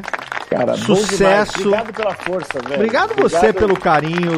[0.50, 1.60] Cara, Sucesso.
[1.60, 2.76] Obrigado pela força, velho.
[2.76, 4.38] Obrigado você pelo carinho,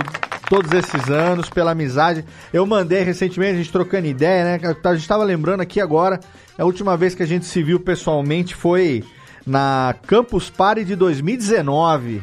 [0.49, 2.23] todos esses anos, pela amizade.
[2.53, 4.75] Eu mandei recentemente, a gente trocando ideia, né?
[4.83, 6.19] A gente tava lembrando aqui agora,
[6.57, 9.03] a última vez que a gente se viu pessoalmente foi
[9.45, 12.21] na Campus Party de 2019.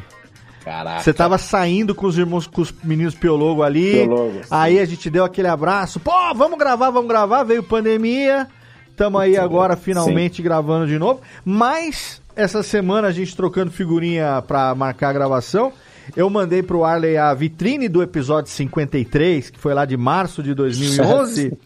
[0.63, 0.99] Caraca.
[0.99, 4.05] Você tava saindo com os irmãos, com os meninos piologo ali.
[4.07, 4.49] Piologo, sim.
[4.49, 5.99] aí a gente deu aquele abraço.
[5.99, 7.43] Pô, vamos gravar, vamos gravar.
[7.43, 8.47] Veio pandemia.
[8.95, 11.21] Tamo aí agora finalmente gravando de novo.
[11.43, 15.71] Mas essa semana a gente trocando figurinha pra marcar a gravação.
[16.15, 20.53] Eu mandei pro Arley a vitrine do episódio 53, que foi lá de março de
[20.53, 21.57] 2011.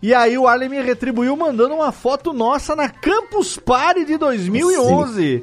[0.00, 5.42] E aí o Arley me retribuiu mandando uma foto nossa na Campus Party de 2011.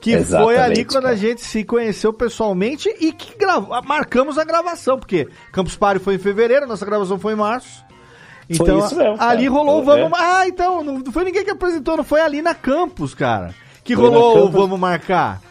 [0.00, 1.16] Que foi Exatamente, ali quando a cara.
[1.16, 6.18] gente se conheceu pessoalmente e que grava- marcamos a gravação, porque Campus Party foi em
[6.18, 7.84] fevereiro, nossa gravação foi em março.
[8.56, 9.30] Foi Então, isso mesmo, cara.
[9.30, 10.18] ali rolou o Foi, Vamos...
[10.18, 10.22] é.
[10.22, 13.54] Ah, então, não foi ninguém que apresentou, não foi ali na Campus, cara.
[13.90, 14.50] Que Foi rolou o.
[14.52, 15.42] Vamos Marcar.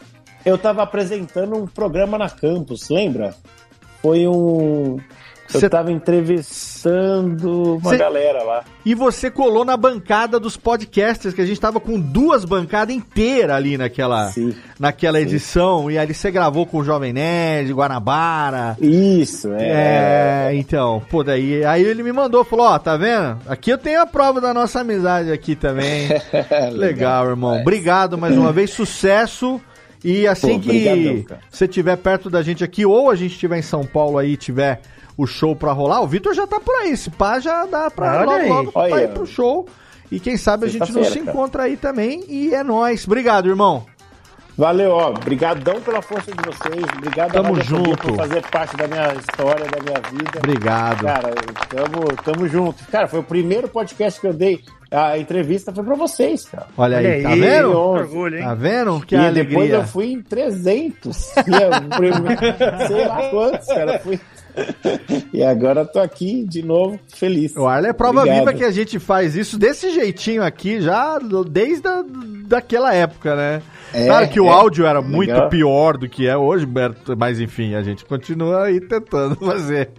[0.46, 3.36] Eu tava apresentando um programa na campus, lembra?
[4.02, 4.98] Foi um.
[5.54, 8.64] Eu Cê- tava entrevistando uma Cê- galera lá.
[8.86, 13.56] E você colou na bancada dos podcasters, que a gente tava com duas bancadas inteiras
[13.56, 14.54] ali naquela, Sim.
[14.80, 15.90] naquela edição.
[15.90, 18.78] E ali você gravou com o Jovem Nerd, Guanabara.
[18.80, 20.50] Isso, é.
[20.50, 23.38] É, então, pô, daí aí ele me mandou, falou, ó, tá vendo?
[23.48, 26.08] Aqui eu tenho a prova da nossa amizade aqui também.
[26.74, 27.60] Legal, irmão.
[27.62, 29.60] Obrigado mais uma vez, sucesso
[30.04, 33.62] E assim Pô, que você estiver perto da gente aqui, ou a gente estiver em
[33.62, 34.80] São Paulo aí e tiver
[35.22, 36.96] o show pra rolar, o Vitor já tá por aí.
[36.96, 38.50] Se pá, já dá pra Olha logo, aí.
[38.50, 39.04] logo pra Olha.
[39.04, 39.68] ir pro show.
[40.12, 41.32] E quem sabe a gente não se cara.
[41.32, 42.24] encontra aí também.
[42.28, 43.06] E é nóis.
[43.06, 43.86] Obrigado, irmão.
[44.58, 45.10] Valeu, ó.
[45.12, 46.84] Obrigadão pela força de vocês.
[46.98, 47.98] Obrigado Tamo junto.
[48.08, 50.32] por fazer parte da minha história, da minha vida.
[50.38, 51.06] Obrigado.
[51.06, 51.30] Cara,
[51.70, 52.84] tamo, tamo junto.
[52.92, 54.62] Cara, foi o primeiro podcast que eu dei.
[54.92, 56.66] A entrevista foi pra vocês, cara.
[56.76, 57.70] Olha aí, tá aí, vendo?
[57.70, 58.44] que orgulho, hein?
[58.44, 59.00] Tá vendo?
[59.06, 59.44] Que e alegria.
[59.46, 61.38] depois eu fui em 300.
[61.38, 62.42] E é o primeiro-
[62.88, 64.00] sei lá quantos, cara.
[64.00, 64.20] Fui...
[65.34, 67.56] E agora tô aqui de novo, feliz.
[67.56, 68.40] O Arlen é prova Obrigado.
[68.40, 72.04] viva que a gente faz isso desse jeitinho aqui já desde a,
[72.46, 73.62] daquela época, né?
[73.94, 74.50] É, claro que o é.
[74.50, 75.50] áudio era muito Legal.
[75.50, 76.68] pior do que é hoje,
[77.18, 79.90] mas enfim, a gente continua aí tentando fazer.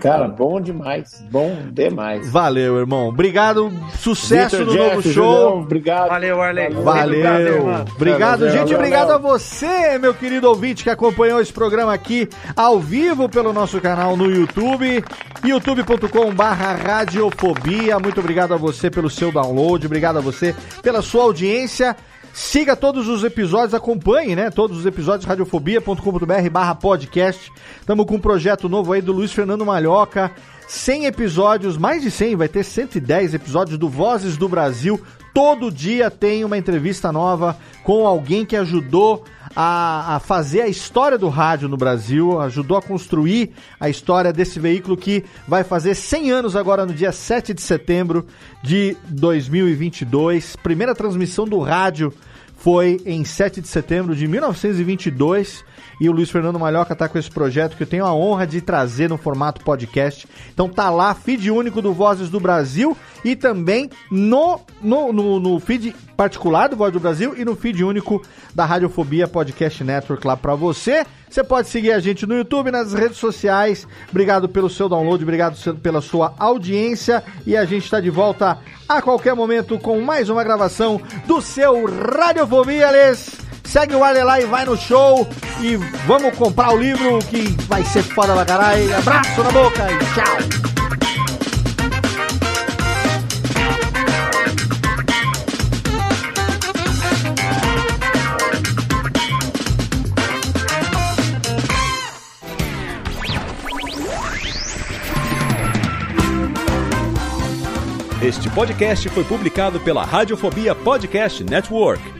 [0.00, 1.24] Cara, bom demais.
[1.30, 2.30] Bom demais.
[2.30, 3.08] Valeu, irmão.
[3.08, 3.72] Obrigado.
[3.98, 5.58] Sucesso Vitor no Jeff, novo Julião, show.
[5.60, 6.08] Obrigado.
[6.08, 6.70] Valeu, Arley.
[6.70, 7.64] Valeu.
[7.64, 7.84] Mano.
[7.94, 8.60] Obrigado, Valeu, gente.
[8.62, 8.78] valeu.
[8.78, 13.80] Obrigado a você, meu querido ouvinte, que acompanhou esse programa aqui ao vivo pelo nosso
[13.80, 15.04] canal no YouTube,
[15.44, 17.98] youtube.com/barra radiofobia.
[17.98, 21.96] Muito obrigado a você pelo seu download, obrigado a você pela sua audiência.
[22.32, 24.50] Siga todos os episódios, acompanhe, né?
[24.50, 27.50] Todos os episódios radiofobia.com.br barra podcast.
[27.80, 30.30] Estamos com um projeto novo aí do Luiz Fernando Malhoca.
[30.68, 35.00] 100 episódios, mais de 100, vai ter 110 episódios do Vozes do Brasil.
[35.32, 39.24] Todo dia tem uma entrevista nova com alguém que ajudou
[39.54, 44.58] a, a fazer a história do rádio no Brasil, ajudou a construir a história desse
[44.58, 48.26] veículo que vai fazer 100 anos agora no dia 7 de setembro
[48.62, 50.56] de 2022.
[50.56, 52.12] Primeira transmissão do rádio
[52.56, 55.64] foi em 7 de setembro de 1922
[56.00, 58.62] e o Luiz Fernando Malhoca tá com esse projeto que eu tenho a honra de
[58.62, 60.26] trazer no formato podcast.
[60.52, 65.60] Então tá lá, feed único do Vozes do Brasil e também no, no, no, no
[65.60, 68.22] feed particular do Voz do Brasil e no feed único
[68.54, 71.04] da Radiofobia Podcast Network lá pra você.
[71.28, 73.86] Você pode seguir a gente no YouTube, nas redes sociais.
[74.10, 77.22] Obrigado pelo seu download, obrigado pela sua audiência.
[77.46, 78.58] E a gente está de volta
[78.88, 83.49] a qualquer momento com mais uma gravação do seu Radiofobia, Ales.
[83.70, 85.28] Segue o Arley lá e vai no show.
[85.60, 88.96] E vamos comprar o livro que vai ser foda pra caralho.
[88.96, 90.60] Abraço na boca e tchau.
[108.20, 112.19] Este podcast foi publicado pela Radiofobia Podcast Network.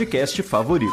[0.05, 0.91] podcast favorito.